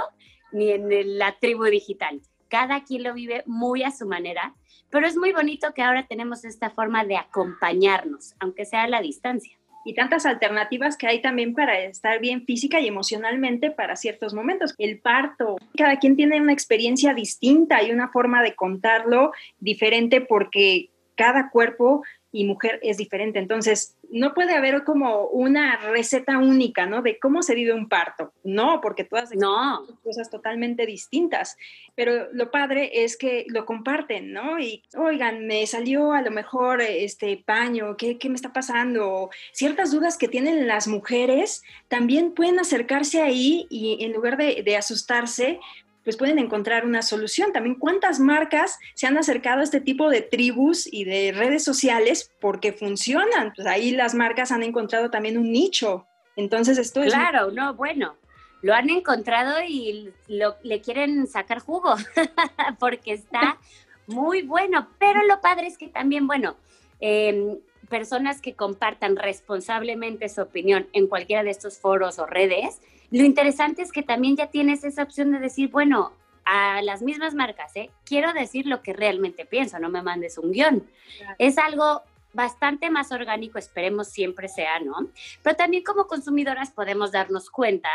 ni 0.52 0.70
en 0.70 1.18
la 1.18 1.38
tribu 1.40 1.64
digital. 1.64 2.20
Cada 2.48 2.84
quien 2.84 3.02
lo 3.02 3.14
vive 3.14 3.42
muy 3.46 3.82
a 3.82 3.90
su 3.90 4.06
manera 4.06 4.54
pero 4.92 5.06
es 5.06 5.16
muy 5.16 5.32
bonito 5.32 5.72
que 5.74 5.82
ahora 5.82 6.06
tenemos 6.06 6.44
esta 6.44 6.68
forma 6.68 7.04
de 7.04 7.16
acompañarnos, 7.16 8.34
aunque 8.38 8.66
sea 8.66 8.82
a 8.82 8.88
la 8.88 9.00
distancia. 9.00 9.56
Y 9.86 9.94
tantas 9.94 10.26
alternativas 10.26 10.96
que 10.96 11.08
hay 11.08 11.22
también 11.22 11.54
para 11.54 11.80
estar 11.80 12.20
bien 12.20 12.44
física 12.44 12.78
y 12.78 12.86
emocionalmente 12.86 13.70
para 13.70 13.96
ciertos 13.96 14.34
momentos. 14.34 14.74
El 14.78 15.00
parto, 15.00 15.56
cada 15.76 15.98
quien 15.98 16.14
tiene 16.14 16.40
una 16.40 16.52
experiencia 16.52 17.14
distinta 17.14 17.82
y 17.82 17.90
una 17.90 18.08
forma 18.10 18.42
de 18.42 18.54
contarlo 18.54 19.32
diferente 19.58 20.20
porque 20.20 20.90
cada 21.16 21.50
cuerpo 21.50 22.02
y 22.32 22.44
mujer 22.44 22.80
es 22.82 22.96
diferente. 22.96 23.38
Entonces, 23.38 23.96
no 24.10 24.34
puede 24.34 24.54
haber 24.54 24.84
como 24.84 25.26
una 25.26 25.76
receta 25.76 26.38
única, 26.38 26.86
¿no? 26.86 27.02
De 27.02 27.18
cómo 27.18 27.42
se 27.42 27.54
vive 27.54 27.72
un 27.72 27.88
parto. 27.88 28.32
No, 28.42 28.80
porque 28.80 29.04
todas 29.04 29.34
no. 29.34 29.86
son 29.86 29.96
cosas 30.02 30.30
totalmente 30.30 30.86
distintas. 30.86 31.56
Pero 31.94 32.32
lo 32.32 32.50
padre 32.50 33.04
es 33.04 33.16
que 33.16 33.44
lo 33.48 33.66
comparten, 33.66 34.32
¿no? 34.32 34.58
Y, 34.58 34.82
oigan, 34.96 35.46
me 35.46 35.66
salió 35.66 36.12
a 36.12 36.22
lo 36.22 36.30
mejor 36.30 36.80
este 36.80 37.36
paño, 37.36 37.96
¿qué, 37.96 38.18
qué 38.18 38.28
me 38.28 38.34
está 38.34 38.52
pasando? 38.52 39.30
Ciertas 39.52 39.92
dudas 39.92 40.16
que 40.16 40.28
tienen 40.28 40.66
las 40.66 40.88
mujeres 40.88 41.62
también 41.88 42.32
pueden 42.32 42.58
acercarse 42.58 43.20
ahí 43.20 43.66
y 43.68 44.04
en 44.04 44.12
lugar 44.12 44.36
de, 44.36 44.62
de 44.62 44.76
asustarse, 44.76 45.60
pues 46.04 46.16
pueden 46.16 46.38
encontrar 46.38 46.84
una 46.84 47.02
solución. 47.02 47.52
También 47.52 47.76
cuántas 47.76 48.20
marcas 48.20 48.78
se 48.94 49.06
han 49.06 49.16
acercado 49.16 49.60
a 49.60 49.64
este 49.64 49.80
tipo 49.80 50.10
de 50.10 50.22
tribus 50.22 50.92
y 50.92 51.04
de 51.04 51.32
redes 51.32 51.64
sociales 51.64 52.32
porque 52.40 52.72
funcionan. 52.72 53.52
Pues 53.54 53.66
ahí 53.66 53.92
las 53.92 54.14
marcas 54.14 54.52
han 54.52 54.62
encontrado 54.62 55.10
también 55.10 55.38
un 55.38 55.52
nicho. 55.52 56.06
Entonces 56.36 56.78
esto 56.78 57.02
es... 57.02 57.12
Claro, 57.12 57.50
no, 57.50 57.74
bueno, 57.74 58.16
lo 58.62 58.74
han 58.74 58.90
encontrado 58.90 59.62
y 59.66 60.12
lo, 60.28 60.56
le 60.62 60.80
quieren 60.80 61.26
sacar 61.26 61.60
jugo 61.60 61.94
porque 62.78 63.12
está 63.12 63.58
muy 64.06 64.42
bueno. 64.42 64.88
Pero 64.98 65.22
lo 65.24 65.40
padre 65.40 65.66
es 65.66 65.78
que 65.78 65.88
también, 65.88 66.26
bueno, 66.26 66.56
em, 67.00 67.58
personas 67.92 68.40
que 68.40 68.54
compartan 68.54 69.16
responsablemente 69.16 70.30
su 70.30 70.40
opinión 70.40 70.88
en 70.94 71.08
cualquiera 71.08 71.42
de 71.42 71.50
estos 71.50 71.78
foros 71.78 72.18
o 72.18 72.24
redes, 72.24 72.80
lo 73.10 73.22
interesante 73.22 73.82
es 73.82 73.92
que 73.92 74.02
también 74.02 74.34
ya 74.34 74.46
tienes 74.46 74.82
esa 74.82 75.02
opción 75.02 75.30
de 75.30 75.40
decir, 75.40 75.68
bueno, 75.68 76.10
a 76.46 76.80
las 76.80 77.02
mismas 77.02 77.34
marcas, 77.34 77.76
¿eh? 77.76 77.90
quiero 78.06 78.32
decir 78.32 78.66
lo 78.66 78.80
que 78.80 78.94
realmente 78.94 79.44
pienso, 79.44 79.78
no 79.78 79.90
me 79.90 80.00
mandes 80.00 80.38
un 80.38 80.52
guion. 80.52 80.88
Es 81.38 81.58
algo 81.58 82.00
bastante 82.32 82.88
más 82.88 83.12
orgánico, 83.12 83.58
esperemos 83.58 84.08
siempre 84.08 84.48
sea, 84.48 84.80
¿no? 84.80 85.10
Pero 85.42 85.56
también 85.56 85.84
como 85.84 86.06
consumidoras 86.06 86.70
podemos 86.70 87.12
darnos 87.12 87.50
cuenta 87.50 87.90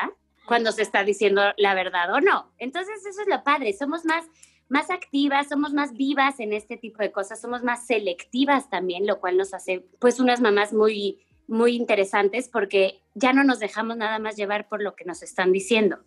cuando 0.45 0.71
se 0.71 0.83
está 0.83 1.03
diciendo 1.03 1.41
la 1.57 1.73
verdad 1.73 2.13
o 2.13 2.21
no. 2.21 2.51
Entonces 2.59 3.03
eso 3.03 3.23
es 3.23 3.27
lo 3.27 3.43
padre, 3.43 3.73
somos 3.73 4.05
más 4.05 4.25
más 4.69 4.89
activas, 4.89 5.49
somos 5.49 5.73
más 5.73 5.93
vivas 5.93 6.39
en 6.39 6.53
este 6.53 6.77
tipo 6.77 6.99
de 6.99 7.11
cosas, 7.11 7.39
somos 7.39 7.63
más 7.63 7.85
selectivas 7.85 8.69
también, 8.69 9.07
lo 9.07 9.19
cual 9.19 9.37
nos 9.37 9.53
hace 9.53 9.85
pues 9.99 10.19
unas 10.19 10.41
mamás 10.41 10.73
muy 10.73 11.19
muy 11.47 11.75
interesantes 11.75 12.49
porque 12.49 13.01
ya 13.15 13.33
no 13.33 13.43
nos 13.43 13.59
dejamos 13.59 13.97
nada 13.97 14.19
más 14.19 14.35
llevar 14.35 14.67
por 14.67 14.83
lo 14.83 14.95
que 14.95 15.05
nos 15.05 15.23
están 15.23 15.51
diciendo. 15.51 15.99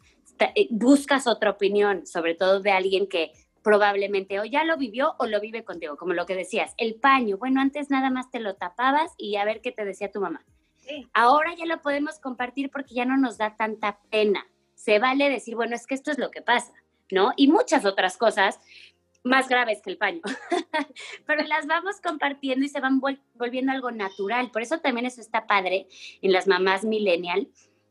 Eh, 0.54 0.68
buscas 0.70 1.26
otra 1.26 1.50
opinión, 1.50 2.06
sobre 2.06 2.34
todo 2.34 2.60
de 2.60 2.70
alguien 2.70 3.06
que 3.08 3.32
probablemente 3.62 4.40
o 4.40 4.44
ya 4.44 4.64
lo 4.64 4.76
vivió 4.76 5.14
o 5.18 5.26
lo 5.26 5.40
vive 5.40 5.64
contigo, 5.64 5.96
como 5.96 6.14
lo 6.14 6.24
que 6.24 6.34
decías, 6.34 6.72
el 6.78 6.94
paño, 6.94 7.36
bueno, 7.36 7.60
antes 7.60 7.90
nada 7.90 8.10
más 8.10 8.30
te 8.30 8.40
lo 8.40 8.54
tapabas 8.54 9.12
y 9.18 9.36
a 9.36 9.44
ver 9.44 9.60
qué 9.60 9.72
te 9.72 9.84
decía 9.84 10.10
tu 10.10 10.20
mamá. 10.20 10.44
Ahora 11.12 11.54
ya 11.54 11.66
lo 11.66 11.80
podemos 11.82 12.18
compartir 12.18 12.70
porque 12.70 12.94
ya 12.94 13.04
no 13.04 13.16
nos 13.16 13.38
da 13.38 13.54
tanta 13.56 14.00
pena. 14.10 14.46
Se 14.74 14.98
vale 14.98 15.28
decir, 15.28 15.54
bueno, 15.54 15.76
es 15.76 15.86
que 15.86 15.94
esto 15.94 16.10
es 16.10 16.18
lo 16.18 16.30
que 16.30 16.42
pasa, 16.42 16.72
¿no? 17.10 17.32
Y 17.36 17.48
muchas 17.48 17.84
otras 17.84 18.16
cosas 18.16 18.60
más 19.22 19.48
graves 19.48 19.82
que 19.82 19.90
el 19.90 19.98
paño, 19.98 20.22
pero 21.26 21.42
las 21.42 21.66
vamos 21.66 22.00
compartiendo 22.00 22.64
y 22.64 22.68
se 22.68 22.80
van 22.80 23.00
volviendo 23.34 23.72
algo 23.72 23.90
natural. 23.90 24.50
Por 24.50 24.62
eso 24.62 24.78
también 24.78 25.06
eso 25.06 25.20
está 25.20 25.46
padre 25.46 25.86
en 26.22 26.32
las 26.32 26.46
mamás 26.46 26.84
millennial, 26.84 27.48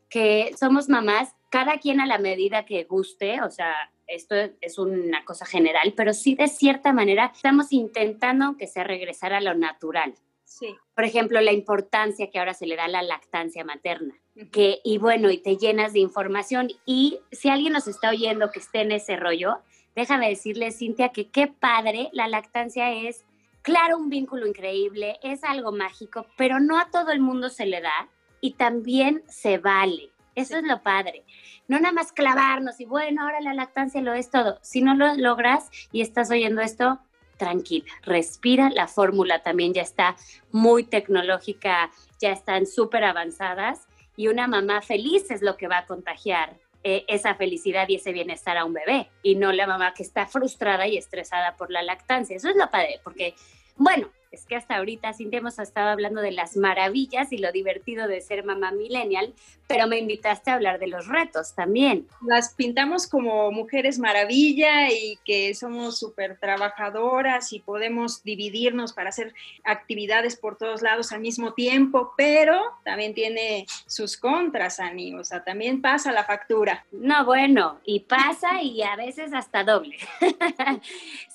que 0.08 0.52
somos 0.58 0.88
mamás, 0.88 1.34
cada 1.50 1.78
quien 1.78 2.00
a 2.00 2.06
la 2.06 2.18
medida 2.18 2.64
que 2.64 2.84
guste, 2.84 3.40
o 3.42 3.50
sea, 3.50 3.74
esto 4.08 4.34
es 4.60 4.78
una 4.78 5.24
cosa 5.24 5.46
general, 5.46 5.94
pero 5.96 6.12
sí 6.12 6.34
de 6.34 6.48
cierta 6.48 6.92
manera 6.92 7.30
estamos 7.32 7.72
intentando 7.72 8.56
que 8.56 8.66
se 8.66 8.82
regresara 8.82 9.38
a 9.38 9.40
lo 9.40 9.54
natural. 9.54 10.14
Sí. 10.50 10.76
Por 10.96 11.04
ejemplo, 11.04 11.40
la 11.40 11.52
importancia 11.52 12.28
que 12.28 12.40
ahora 12.40 12.54
se 12.54 12.66
le 12.66 12.74
da 12.74 12.86
a 12.86 12.88
la 12.88 13.02
lactancia 13.02 13.64
materna. 13.64 14.16
Que, 14.50 14.80
y 14.82 14.98
bueno, 14.98 15.30
y 15.30 15.38
te 15.38 15.56
llenas 15.56 15.92
de 15.92 16.00
información. 16.00 16.70
Y 16.84 17.20
si 17.30 17.48
alguien 17.48 17.72
nos 17.72 17.86
está 17.86 18.10
oyendo 18.10 18.50
que 18.50 18.58
esté 18.58 18.80
en 18.80 18.90
ese 18.90 19.16
rollo, 19.16 19.60
déjame 19.94 20.28
decirle, 20.28 20.72
Cintia, 20.72 21.10
que 21.10 21.28
qué 21.30 21.46
padre, 21.46 22.10
la 22.12 22.26
lactancia 22.26 22.92
es, 22.92 23.24
claro, 23.62 23.96
un 23.96 24.10
vínculo 24.10 24.44
increíble, 24.44 25.20
es 25.22 25.44
algo 25.44 25.70
mágico, 25.70 26.26
pero 26.36 26.58
no 26.58 26.80
a 26.80 26.90
todo 26.90 27.12
el 27.12 27.20
mundo 27.20 27.48
se 27.48 27.66
le 27.66 27.80
da 27.80 28.08
y 28.40 28.54
también 28.54 29.22
se 29.28 29.58
vale. 29.58 30.10
Eso 30.34 30.56
es 30.56 30.64
lo 30.64 30.82
padre. 30.82 31.24
No 31.68 31.78
nada 31.78 31.92
más 31.92 32.10
clavarnos 32.10 32.80
y 32.80 32.86
bueno, 32.86 33.22
ahora 33.22 33.40
la 33.40 33.54
lactancia 33.54 34.02
lo 34.02 34.14
es 34.14 34.30
todo. 34.30 34.58
Si 34.62 34.82
no 34.82 34.96
lo 34.96 35.14
logras 35.14 35.70
y 35.92 36.00
estás 36.00 36.28
oyendo 36.32 36.60
esto, 36.60 36.98
tranquila, 37.40 37.86
respira, 38.02 38.68
la 38.68 38.86
fórmula 38.86 39.42
también 39.42 39.72
ya 39.72 39.80
está 39.80 40.14
muy 40.52 40.84
tecnológica, 40.84 41.90
ya 42.20 42.32
están 42.32 42.66
súper 42.66 43.02
avanzadas 43.02 43.88
y 44.14 44.28
una 44.28 44.46
mamá 44.46 44.82
feliz 44.82 45.30
es 45.30 45.40
lo 45.40 45.56
que 45.56 45.66
va 45.66 45.78
a 45.78 45.86
contagiar 45.86 46.58
eh, 46.84 47.04
esa 47.08 47.34
felicidad 47.34 47.88
y 47.88 47.94
ese 47.96 48.12
bienestar 48.12 48.58
a 48.58 48.66
un 48.66 48.74
bebé 48.74 49.08
y 49.22 49.36
no 49.36 49.52
la 49.52 49.66
mamá 49.66 49.94
que 49.94 50.02
está 50.02 50.26
frustrada 50.26 50.86
y 50.86 50.98
estresada 50.98 51.56
por 51.56 51.70
la 51.70 51.82
lactancia. 51.82 52.36
Eso 52.36 52.50
es 52.50 52.56
lo 52.56 52.70
padre, 52.70 53.00
porque, 53.02 53.34
bueno, 53.76 54.10
es 54.30 54.46
que 54.46 54.54
hasta 54.54 54.76
ahorita 54.76 55.12
Cintia 55.12 55.40
hemos 55.40 55.58
estado 55.58 55.88
hablando 55.88 56.20
de 56.20 56.30
las 56.30 56.56
maravillas 56.56 57.32
y 57.32 57.38
lo 57.38 57.50
divertido 57.50 58.06
de 58.06 58.20
ser 58.20 58.44
mamá 58.44 58.70
millennial, 58.70 59.34
pero 59.66 59.86
me 59.86 59.98
invitaste 59.98 60.50
a 60.50 60.54
hablar 60.54 60.78
de 60.78 60.86
los 60.86 61.08
retos 61.08 61.54
también. 61.54 62.06
Las 62.26 62.54
pintamos 62.54 63.08
como 63.08 63.50
mujeres 63.50 63.98
maravilla 63.98 64.90
y 64.90 65.18
que 65.24 65.54
somos 65.54 65.98
súper 65.98 66.38
trabajadoras 66.38 67.52
y 67.52 67.60
podemos 67.60 68.22
dividirnos 68.22 68.92
para 68.92 69.08
hacer 69.08 69.34
actividades 69.64 70.36
por 70.36 70.56
todos 70.56 70.82
lados 70.82 71.12
al 71.12 71.20
mismo 71.20 71.54
tiempo, 71.54 72.12
pero 72.16 72.60
también 72.84 73.14
tiene 73.14 73.66
sus 73.86 74.16
contras, 74.16 74.78
Ani, 74.78 75.14
o 75.14 75.24
sea, 75.24 75.42
también 75.42 75.82
pasa 75.82 76.12
la 76.12 76.24
factura. 76.24 76.84
No, 76.92 77.24
bueno, 77.24 77.80
y 77.84 78.00
pasa 78.00 78.62
y 78.62 78.82
a 78.82 78.94
veces 78.96 79.32
hasta 79.32 79.64
doble. 79.64 79.96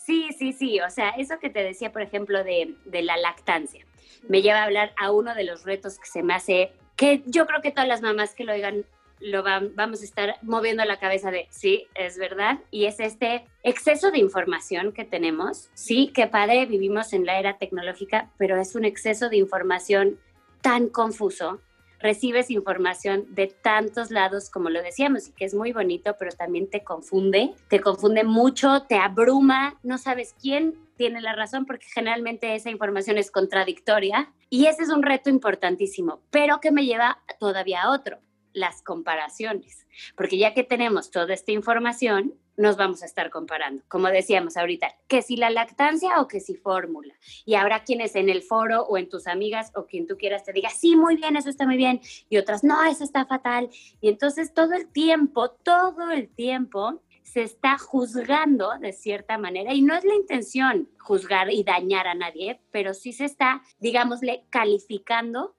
Sí, 0.05 0.29
sí, 0.37 0.53
sí. 0.53 0.79
O 0.81 0.89
sea, 0.91 1.09
eso 1.17 1.39
que 1.39 1.49
te 1.49 1.63
decía, 1.63 1.91
por 1.91 2.03
ejemplo, 2.03 2.43
de, 2.43 2.75
la 2.85 3.17
lactancia, 3.17 3.85
me 4.27 4.41
lleva 4.41 4.61
a 4.61 4.65
hablar 4.65 4.93
a 4.97 5.11
uno 5.11 5.35
de 5.35 5.43
los 5.43 5.63
retos 5.63 5.99
que 5.99 6.07
se 6.07 6.23
me 6.23 6.33
hace, 6.33 6.71
que 6.95 7.23
yo 7.25 7.45
creo 7.45 7.61
que 7.61 7.71
todas 7.71 7.87
las 7.87 8.01
mamás 8.01 8.33
que 8.33 8.43
lo 8.43 8.53
oigan 8.53 8.85
lo 9.19 9.43
vamos 9.43 10.01
a 10.01 10.05
estar 10.05 10.35
moviendo 10.41 10.83
la 10.83 10.99
cabeza 10.99 11.31
de 11.31 11.47
sí, 11.49 11.87
es 11.95 12.17
verdad, 12.17 12.59
y 12.69 12.85
es 12.85 12.99
este 12.99 13.45
exceso 13.63 14.11
de 14.11 14.19
información 14.19 14.91
que 14.91 15.05
tenemos. 15.05 15.69
Sí, 15.73 16.11
qué 16.13 16.27
padre, 16.27 16.65
vivimos 16.65 17.13
en 17.13 17.25
la 17.25 17.39
era 17.39 17.57
tecnológica, 17.57 18.29
pero 18.37 18.59
es 18.59 18.75
un 18.75 18.85
exceso 18.85 19.29
de 19.29 19.37
información 19.37 20.19
tan 20.61 20.89
confuso 20.89 21.61
recibes 22.05 22.51
información 22.51 23.25
de 23.33 23.47
tantos 23.47 24.11
lados, 24.11 24.51
como 24.51 24.69
lo 24.69 24.83
decíamos, 24.83 25.27
y 25.27 25.31
que 25.31 25.43
es 25.43 25.55
muy 25.55 25.73
bonito, 25.73 26.15
pero 26.19 26.31
también 26.31 26.69
te 26.69 26.83
confunde, 26.83 27.55
te 27.67 27.79
confunde 27.79 28.23
mucho, 28.23 28.83
te 28.83 28.95
abruma, 28.95 29.79
no 29.81 29.97
sabes 29.97 30.35
quién 30.39 30.75
tiene 30.97 31.19
la 31.19 31.35
razón 31.35 31.65
porque 31.65 31.87
generalmente 31.91 32.53
esa 32.53 32.69
información 32.69 33.17
es 33.17 33.31
contradictoria 33.31 34.31
y 34.49 34.67
ese 34.67 34.83
es 34.83 34.89
un 34.89 35.01
reto 35.01 35.31
importantísimo, 35.31 36.21
pero 36.29 36.59
que 36.59 36.71
me 36.71 36.85
lleva 36.85 37.17
todavía 37.39 37.81
a 37.81 37.91
otro, 37.91 38.19
las 38.55 38.81
comparaciones, 38.81 39.85
porque 40.15 40.37
ya 40.37 40.53
que 40.53 40.63
tenemos 40.63 41.11
toda 41.11 41.33
esta 41.33 41.51
información, 41.51 42.33
nos 42.57 42.77
vamos 42.77 43.03
a 43.03 43.05
estar 43.05 43.29
comparando. 43.29 43.83
Como 43.89 44.07
decíamos 44.07 44.55
ahorita, 44.55 44.87
que 45.07 45.21
si 45.21 45.35
la 45.35 45.49
lactancia 45.49 46.21
o 46.21 46.27
que 46.27 46.39
si 46.39 46.55
fórmula. 46.55 47.13
Y 47.45 47.55
habrá 47.55 47.83
quienes 47.83 48.15
en 48.15 48.29
el 48.29 48.41
foro 48.41 48.83
o 48.83 48.97
en 48.97 49.09
tus 49.09 49.27
amigas 49.27 49.71
o 49.75 49.85
quien 49.85 50.07
tú 50.07 50.17
quieras 50.17 50.45
te 50.45 50.53
diga, 50.53 50.69
sí, 50.69 50.95
muy 50.95 51.17
bien, 51.17 51.35
eso 51.35 51.49
está 51.49 51.65
muy 51.65 51.75
bien. 51.77 51.99
Y 52.29 52.37
otras, 52.37 52.63
no, 52.63 52.83
eso 52.85 53.03
está 53.03 53.25
fatal. 53.25 53.69
Y 53.99 54.07
entonces 54.07 54.53
todo 54.53 54.73
el 54.73 54.87
tiempo, 54.87 55.51
todo 55.51 56.11
el 56.11 56.29
tiempo 56.29 57.01
se 57.23 57.43
está 57.43 57.77
juzgando 57.77 58.69
de 58.79 58.93
cierta 58.93 59.37
manera. 59.37 59.73
Y 59.73 59.81
no 59.81 59.93
es 59.93 60.05
la 60.05 60.15
intención 60.15 60.87
juzgar 60.97 61.51
y 61.51 61.65
dañar 61.65 62.07
a 62.07 62.15
nadie, 62.15 62.61
pero 62.71 62.93
sí 62.93 63.11
se 63.11 63.25
está, 63.25 63.61
digámosle, 63.79 64.45
calificando 64.49 65.55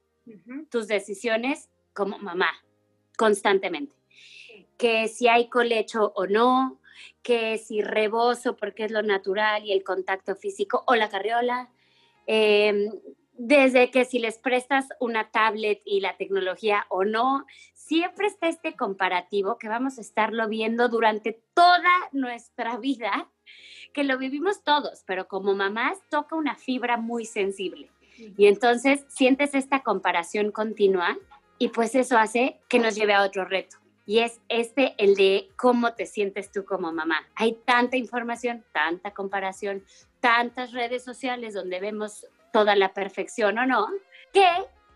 tus 0.70 0.88
decisiones 0.88 1.68
como 1.92 2.18
mamá 2.18 2.50
constantemente 3.16 3.96
que 4.76 5.08
si 5.08 5.28
hay 5.28 5.48
colecho 5.48 6.12
o 6.14 6.26
no, 6.26 6.78
que 7.22 7.58
si 7.58 7.82
rebozo 7.82 8.56
porque 8.56 8.84
es 8.84 8.90
lo 8.90 9.02
natural 9.02 9.64
y 9.64 9.72
el 9.72 9.82
contacto 9.82 10.36
físico 10.36 10.84
o 10.86 10.94
la 10.94 11.08
carriola. 11.08 11.70
Em, 12.26 12.90
desde 13.38 13.90
que 13.90 14.04
si 14.04 14.18
les 14.18 14.38
prestas 14.38 14.86
una 14.98 15.30
tablet 15.30 15.82
y 15.84 16.00
la 16.00 16.16
tecnología 16.16 16.86
o 16.88 17.04
no, 17.04 17.44
siempre 17.74 18.28
está 18.28 18.48
este 18.48 18.74
comparativo 18.74 19.58
que 19.58 19.68
vamos 19.68 19.98
a 19.98 20.00
estarlo 20.00 20.48
viendo 20.48 20.88
durante 20.88 21.40
toda 21.54 21.92
nuestra 22.12 22.78
vida, 22.78 23.28
que 23.92 24.04
lo 24.04 24.18
vivimos 24.18 24.62
todos, 24.62 25.02
pero 25.06 25.28
como 25.28 25.54
mamás 25.54 25.98
toca 26.08 26.34
una 26.34 26.54
fibra 26.54 26.96
muy 26.96 27.26
sensible. 27.26 27.90
Y 28.38 28.46
entonces 28.46 29.04
sientes 29.08 29.54
esta 29.54 29.82
comparación 29.82 30.50
continua 30.50 31.18
y 31.58 31.68
pues 31.68 31.94
eso 31.94 32.18
hace 32.18 32.60
que 32.68 32.78
nos 32.78 32.94
lleve 32.94 33.14
a 33.14 33.22
otro 33.22 33.44
reto 33.44 33.76
y 34.06 34.20
es 34.20 34.40
este 34.48 34.94
el 34.98 35.16
de 35.16 35.48
cómo 35.56 35.94
te 35.94 36.06
sientes 36.06 36.52
tú 36.52 36.64
como 36.64 36.92
mamá. 36.92 37.26
Hay 37.34 37.58
tanta 37.64 37.96
información, 37.96 38.64
tanta 38.72 39.10
comparación, 39.12 39.84
tantas 40.20 40.72
redes 40.72 41.04
sociales 41.04 41.54
donde 41.54 41.80
vemos 41.80 42.26
toda 42.52 42.76
la 42.76 42.94
perfección 42.94 43.58
o 43.58 43.66
no, 43.66 43.88
que 44.32 44.46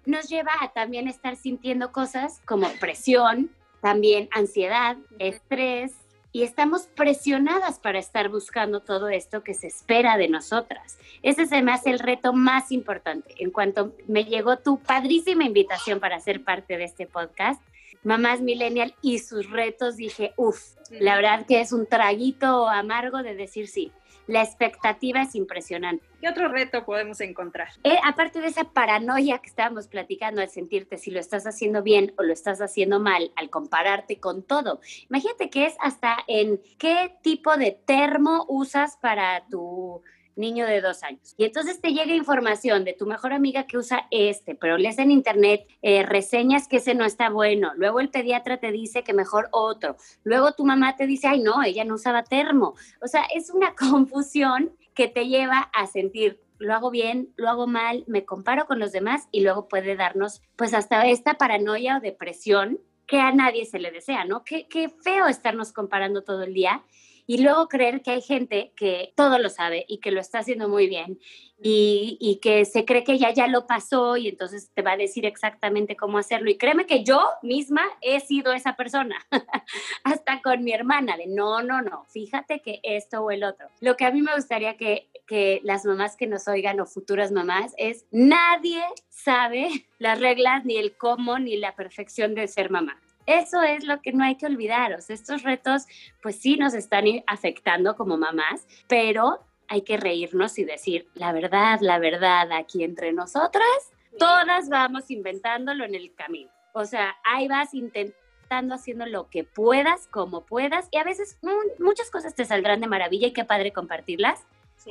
nos 0.07 0.29
lleva 0.29 0.53
a 0.61 0.73
también 0.73 1.09
estar 1.09 1.37
sintiendo 1.37 1.92
cosas 1.92 2.40
como 2.46 2.68
presión, 2.81 3.51
también 3.83 4.29
ansiedad, 4.33 4.96
estrés, 5.18 5.92
y 6.32 6.42
estamos 6.42 6.82
presionadas 6.94 7.78
para 7.78 7.98
estar 7.98 8.28
buscando 8.28 8.80
todo 8.80 9.08
esto 9.08 9.42
que 9.42 9.54
se 9.54 9.66
espera 9.66 10.16
de 10.16 10.28
nosotras. 10.28 10.98
Ese 11.22 11.46
se 11.46 11.62
me 11.62 11.72
hace 11.72 11.90
el 11.90 11.98
reto 11.98 12.32
más 12.32 12.70
importante. 12.70 13.34
En 13.38 13.50
cuanto 13.50 13.92
me 14.06 14.24
llegó 14.24 14.58
tu 14.58 14.78
padrísima 14.78 15.44
invitación 15.44 16.00
para 16.00 16.20
ser 16.20 16.44
parte 16.44 16.76
de 16.76 16.84
este 16.84 17.06
podcast, 17.06 17.60
mamás 18.04 18.40
millennial 18.40 18.94
y 19.02 19.18
sus 19.18 19.50
retos, 19.50 19.96
dije, 19.96 20.32
uff, 20.36 20.60
la 20.90 21.16
verdad 21.16 21.46
que 21.46 21.60
es 21.60 21.72
un 21.72 21.86
traguito 21.86 22.68
amargo 22.68 23.22
de 23.22 23.34
decir 23.34 23.68
sí. 23.68 23.92
La 24.30 24.42
expectativa 24.44 25.22
es 25.22 25.34
impresionante. 25.34 26.06
¿Qué 26.20 26.28
otro 26.28 26.46
reto 26.46 26.84
podemos 26.84 27.20
encontrar? 27.20 27.70
Eh, 27.82 27.98
aparte 28.04 28.40
de 28.40 28.46
esa 28.46 28.62
paranoia 28.62 29.38
que 29.38 29.48
estábamos 29.48 29.88
platicando 29.88 30.40
al 30.40 30.48
sentirte 30.48 30.98
si 30.98 31.10
lo 31.10 31.18
estás 31.18 31.48
haciendo 31.48 31.82
bien 31.82 32.14
o 32.16 32.22
lo 32.22 32.32
estás 32.32 32.60
haciendo 32.60 33.00
mal, 33.00 33.32
al 33.34 33.50
compararte 33.50 34.20
con 34.20 34.44
todo. 34.44 34.80
Imagínate 35.08 35.50
que 35.50 35.66
es 35.66 35.74
hasta 35.80 36.16
en 36.28 36.60
qué 36.78 37.12
tipo 37.22 37.56
de 37.56 37.72
termo 37.72 38.46
usas 38.48 38.96
para 38.98 39.44
tu 39.50 40.00
niño 40.40 40.66
de 40.66 40.81
dos 40.81 41.03
años. 41.03 41.35
Y 41.37 41.44
entonces 41.44 41.81
te 41.81 41.92
llega 41.92 42.14
información 42.14 42.85
de 42.85 42.94
tu 42.94 43.07
mejor 43.07 43.33
amiga 43.33 43.66
que 43.66 43.79
usa 43.79 44.07
este, 44.11 44.55
pero 44.55 44.79
lees 44.79 44.98
en 44.98 45.11
internet 45.11 45.66
eh, 45.83 46.03
reseñas 46.03 46.66
que 46.66 46.79
ese 46.79 46.94
no 46.94 47.05
está 47.05 47.31
bueno. 47.31 47.72
Luego 47.76 48.00
el 48.00 48.11
pediatra 48.11 48.59
te 48.59 48.72
dice 48.72 49.05
que 49.05 49.12
mejor 49.12 49.48
otro. 49.53 49.96
Luego 50.24 50.53
tu 50.53 50.64
mamá 50.64 50.96
te 50.96 51.07
dice, 51.07 51.29
ay 51.29 51.40
no, 51.40 51.62
ella 51.62 51.85
no 51.85 51.94
usaba 51.94 52.24
termo. 52.24 52.74
O 53.00 53.07
sea, 53.07 53.24
es 53.35 53.50
una 53.50 53.74
confusión 53.79 54.76
que 54.94 55.09
te 55.09 55.29
lleva 55.29 55.70
a 55.72 55.87
sentir 55.87 56.40
lo 56.59 56.74
hago 56.74 56.90
bien, 56.90 57.33
lo 57.37 57.48
hago 57.48 57.66
mal, 57.66 58.05
me 58.07 58.26
comparo 58.26 58.66
con 58.66 58.79
los 58.79 58.92
demás 58.92 59.29
y 59.33 59.40
luego 59.40 59.66
puede 59.66 59.96
darnos 59.96 60.42
pues 60.57 60.74
hasta 60.74 61.07
esta 61.07 61.38
paranoia 61.38 61.96
o 61.96 62.00
depresión 62.00 62.81
que 63.07 63.18
a 63.18 63.33
nadie 63.33 63.64
se 63.64 63.79
le 63.79 63.90
desea, 63.90 64.24
¿no? 64.24 64.44
Qué, 64.44 64.68
qué 64.68 64.90
feo 64.90 65.26
estarnos 65.26 65.72
comparando 65.72 66.22
todo 66.22 66.42
el 66.42 66.53
día 66.53 66.85
y 67.30 67.38
luego 67.38 67.68
creer 67.68 68.02
que 68.02 68.10
hay 68.10 68.22
gente 68.22 68.72
que 68.74 69.12
todo 69.14 69.38
lo 69.38 69.50
sabe 69.50 69.84
y 69.86 69.98
que 69.98 70.10
lo 70.10 70.20
está 70.20 70.40
haciendo 70.40 70.68
muy 70.68 70.88
bien 70.88 71.20
y, 71.62 72.18
y, 72.18 72.40
que 72.40 72.64
se 72.64 72.84
cree 72.84 73.04
que 73.04 73.18
ya 73.18 73.30
ya 73.30 73.46
lo 73.46 73.68
pasó 73.68 74.16
y 74.16 74.26
entonces 74.26 74.72
te 74.74 74.82
va 74.82 74.94
a 74.94 74.96
decir 74.96 75.24
exactamente 75.24 75.94
cómo 75.94 76.18
hacerlo. 76.18 76.50
Y 76.50 76.58
créeme 76.58 76.86
que 76.86 77.04
yo 77.04 77.22
misma 77.44 77.82
he 78.00 78.18
sido 78.18 78.52
esa 78.52 78.74
persona, 78.74 79.14
hasta 80.02 80.42
con 80.42 80.64
mi 80.64 80.72
hermana, 80.72 81.16
de 81.16 81.28
no, 81.28 81.62
no, 81.62 81.82
no, 81.82 82.04
fíjate 82.08 82.62
que 82.62 82.80
esto 82.82 83.20
o 83.20 83.30
el 83.30 83.44
otro. 83.44 83.68
Lo 83.80 83.96
que 83.96 84.06
a 84.06 84.10
mí 84.10 84.22
me 84.22 84.34
gustaría 84.34 84.76
que, 84.76 85.08
que 85.28 85.60
las 85.62 85.84
mamás 85.84 86.16
que 86.16 86.26
nos 86.26 86.48
oigan 86.48 86.80
o 86.80 86.86
futuras 86.86 87.30
mamás 87.30 87.74
es, 87.76 88.06
nadie 88.10 88.82
sabe 89.08 89.68
las 90.00 90.18
reglas, 90.18 90.64
ni 90.64 90.78
el 90.78 90.96
cómo, 90.96 91.38
ni 91.38 91.56
la 91.58 91.76
perfección 91.76 92.34
de 92.34 92.48
ser 92.48 92.70
mamá. 92.70 93.00
Eso 93.26 93.62
es 93.62 93.85
lo 93.85 94.00
que 94.00 94.12
no 94.12 94.24
hay 94.24 94.37
que 94.37 94.46
olvidaros. 94.46 95.11
Estos 95.11 95.42
retos, 95.42 95.87
pues 96.22 96.37
sí 96.37 96.56
nos 96.56 96.74
están 96.74 97.04
afectando 97.26 97.96
como 97.96 98.16
mamás, 98.16 98.66
pero 98.88 99.40
hay 99.68 99.83
que 99.83 99.96
reírnos 99.96 100.59
y 100.59 100.64
decir, 100.64 101.09
la 101.14 101.33
verdad, 101.33 101.78
la 101.80 101.98
verdad, 101.98 102.50
aquí 102.52 102.83
entre 102.83 103.12
nosotras, 103.12 103.92
todas 104.18 104.68
vamos 104.68 105.11
inventándolo 105.11 105.85
en 105.85 105.94
el 105.94 106.12
camino. 106.14 106.50
O 106.72 106.85
sea, 106.85 107.16
ahí 107.24 107.46
vas 107.46 107.72
intentando 107.74 108.74
haciendo 108.74 109.06
lo 109.06 109.30
que 109.30 109.44
puedas, 109.44 110.09
como 110.09 110.44
puedas, 110.44 110.88
y 110.90 110.96
a 110.98 111.04
veces 111.04 111.38
muchas 111.78 112.11
cosas 112.11 112.35
te 112.35 112.44
saldrán 112.44 112.80
de 112.80 112.88
maravilla 112.88 113.28
y 113.28 113.33
qué 113.33 113.44
padre 113.44 113.72
compartirlas, 113.72 114.44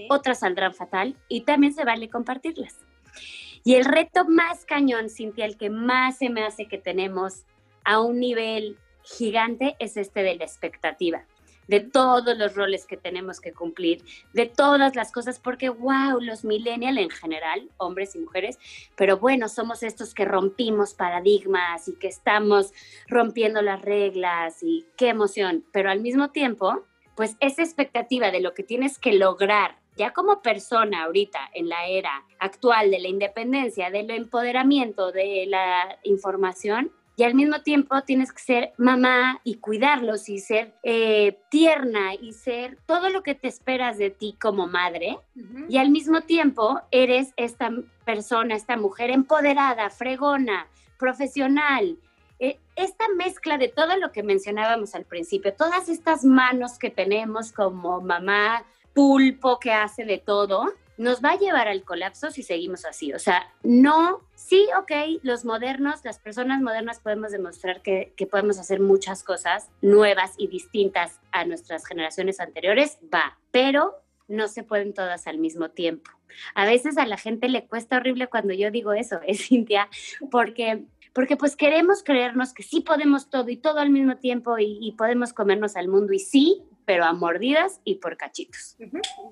otras 0.10 0.40
saldrán 0.40 0.74
fatal 0.74 1.16
y 1.28 1.42
también 1.42 1.74
se 1.74 1.84
vale 1.84 2.10
compartirlas. 2.10 2.78
Y 3.64 3.76
el 3.76 3.86
reto 3.86 4.24
más 4.26 4.64
cañón, 4.64 5.10
Cintia, 5.10 5.46
el 5.46 5.58
que 5.58 5.70
más 5.70 6.20
se 6.20 6.30
me 6.30 6.46
hace 6.46 6.68
que 6.68 6.78
tenemos 6.78 7.44
a 7.90 8.00
un 8.02 8.20
nivel 8.20 8.78
gigante 9.02 9.76
es 9.80 9.98
este 9.98 10.22
de 10.22 10.36
la 10.36 10.44
expectativa, 10.44 11.26
de 11.68 11.80
todos 11.80 12.38
los 12.38 12.54
roles 12.54 12.86
que 12.86 12.98
tenemos 12.98 13.42
que 13.42 13.52
cumplir, 13.52 14.04
de 14.32 14.46
todas 14.46 14.96
las 14.96 15.12
cosas, 15.12 15.40
porque 15.40 15.70
wow, 15.70 16.22
los 16.22 16.46
millennials 16.46 17.00
en 17.00 17.10
general, 17.10 17.68
hombres 17.78 18.14
y 18.14 18.20
mujeres, 18.20 18.60
pero 18.96 19.18
bueno, 19.18 19.50
somos 19.50 19.82
estos 19.82 20.14
que 20.14 20.24
rompimos 20.24 20.94
paradigmas 20.94 21.88
y 21.88 21.96
que 21.96 22.10
estamos 22.10 22.74
rompiendo 23.08 23.64
las 23.64 23.82
reglas 23.82 24.62
y 24.62 24.86
qué 24.96 25.10
emoción, 25.10 25.66
pero 25.72 25.90
al 25.90 26.00
mismo 26.00 26.30
tiempo, 26.30 26.84
pues 27.16 27.38
esa 27.40 27.64
expectativa 27.64 28.30
de 28.30 28.42
lo 28.42 28.54
que 28.54 28.62
tienes 28.62 29.00
que 29.00 29.14
lograr 29.14 29.80
ya 29.98 30.14
como 30.14 30.44
persona 30.44 31.06
ahorita 31.06 31.40
en 31.56 31.70
la 31.70 31.88
era 31.88 32.24
actual 32.38 32.92
de 32.92 33.00
la 33.00 33.08
independencia, 33.08 33.90
del 33.90 34.12
empoderamiento, 34.12 35.12
de 35.12 35.46
la 35.48 35.98
información, 36.04 36.92
y 37.20 37.24
al 37.24 37.36
mismo 37.36 37.60
tiempo 37.64 38.02
tienes 38.04 38.32
que 38.32 38.42
ser 38.42 38.74
mamá 38.78 39.42
y 39.44 39.56
cuidarlos 39.56 40.30
y 40.30 40.40
ser 40.40 40.74
eh, 40.84 41.38
tierna 41.50 42.14
y 42.14 42.32
ser 42.32 42.78
todo 42.86 43.10
lo 43.10 43.24
que 43.24 43.36
te 43.36 43.50
esperas 43.50 43.98
de 43.98 44.10
ti 44.10 44.38
como 44.40 44.68
madre. 44.68 45.20
Y 45.68 45.80
al 45.80 45.90
mismo 45.90 46.22
tiempo 46.22 46.80
eres 46.92 47.34
esta 47.36 47.72
persona, 48.06 48.56
esta 48.56 48.78
mujer 48.78 49.10
empoderada, 49.10 49.90
fregona, 49.90 50.68
profesional. 50.98 51.98
Eh, 52.40 52.58
esta 52.78 53.10
mezcla 53.18 53.58
de 53.58 53.68
todo 53.68 53.98
lo 53.98 54.14
que 54.14 54.24
mencionábamos 54.24 54.96
al 54.96 55.04
principio, 55.04 55.54
todas 55.54 55.90
estas 55.90 56.24
manos 56.24 56.80
que 56.80 56.90
tenemos 56.90 57.52
como 57.52 58.00
mamá 58.00 58.64
pulpo 58.94 59.60
que 59.60 59.74
hace 59.74 60.06
de 60.06 60.20
todo, 60.20 60.72
nos 61.00 61.24
va 61.24 61.32
a 61.32 61.38
llevar 61.38 61.70
al 61.70 61.84
colapso 61.84 62.30
si 62.30 62.44
seguimos 62.44 62.84
así. 62.84 63.14
O 63.14 63.20
sea, 63.20 63.48
no, 63.64 64.28
sí, 64.36 64.68
ok, 64.78 65.22
los 65.24 65.46
modernos, 65.46 66.04
las 66.04 66.20
personas 66.20 66.62
modernas 66.62 67.00
podemos 67.00 67.32
demostrar 67.32 67.82
que, 67.82 68.14
que, 68.18 68.28
podemos 68.28 68.60
hacer 68.60 68.82
muchas 68.82 69.24
cosas 69.24 69.70
nuevas 69.82 70.34
y 70.38 70.48
distintas 70.48 71.22
a 71.32 71.46
nuestras 71.46 71.86
generaciones 71.86 72.42
anteriores, 72.42 73.00
va, 73.14 73.40
pero 73.52 73.96
no 74.28 74.50
se 74.50 74.64
pueden 74.64 74.94
todas 74.94 75.26
al 75.26 75.38
mismo 75.38 75.70
tiempo. 75.70 76.12
A 76.54 76.66
veces 76.66 76.98
a 76.98 77.06
la 77.06 77.18
gente 77.18 77.48
le 77.48 77.66
cuesta 77.66 77.96
horrible 77.96 78.28
cuando 78.28 78.54
yo 78.54 78.70
digo 78.70 78.92
eso, 78.92 79.22
es 79.26 79.40
Cintia, 79.48 79.90
porque 80.30 80.84
porque 81.14 81.38
pues 81.38 81.56
queremos 81.56 82.04
creernos 82.04 82.54
que 82.54 82.62
sí 82.62 82.82
podemos 82.82 83.30
todo 83.30 83.50
y 83.50 83.58
todo 83.58 83.80
al 83.80 83.90
mismo 83.90 84.18
tiempo 84.18 84.60
y, 84.60 84.78
y 84.80 84.92
podemos 84.92 85.34
comernos 85.34 85.76
al 85.76 85.88
mundo 85.88 86.14
y 86.14 86.20
sí, 86.20 86.62
pero 86.90 87.06
a 87.06 87.14
mordidas 87.14 87.82
y 87.84 87.98
por 87.98 88.18
cachitos. 88.18 88.76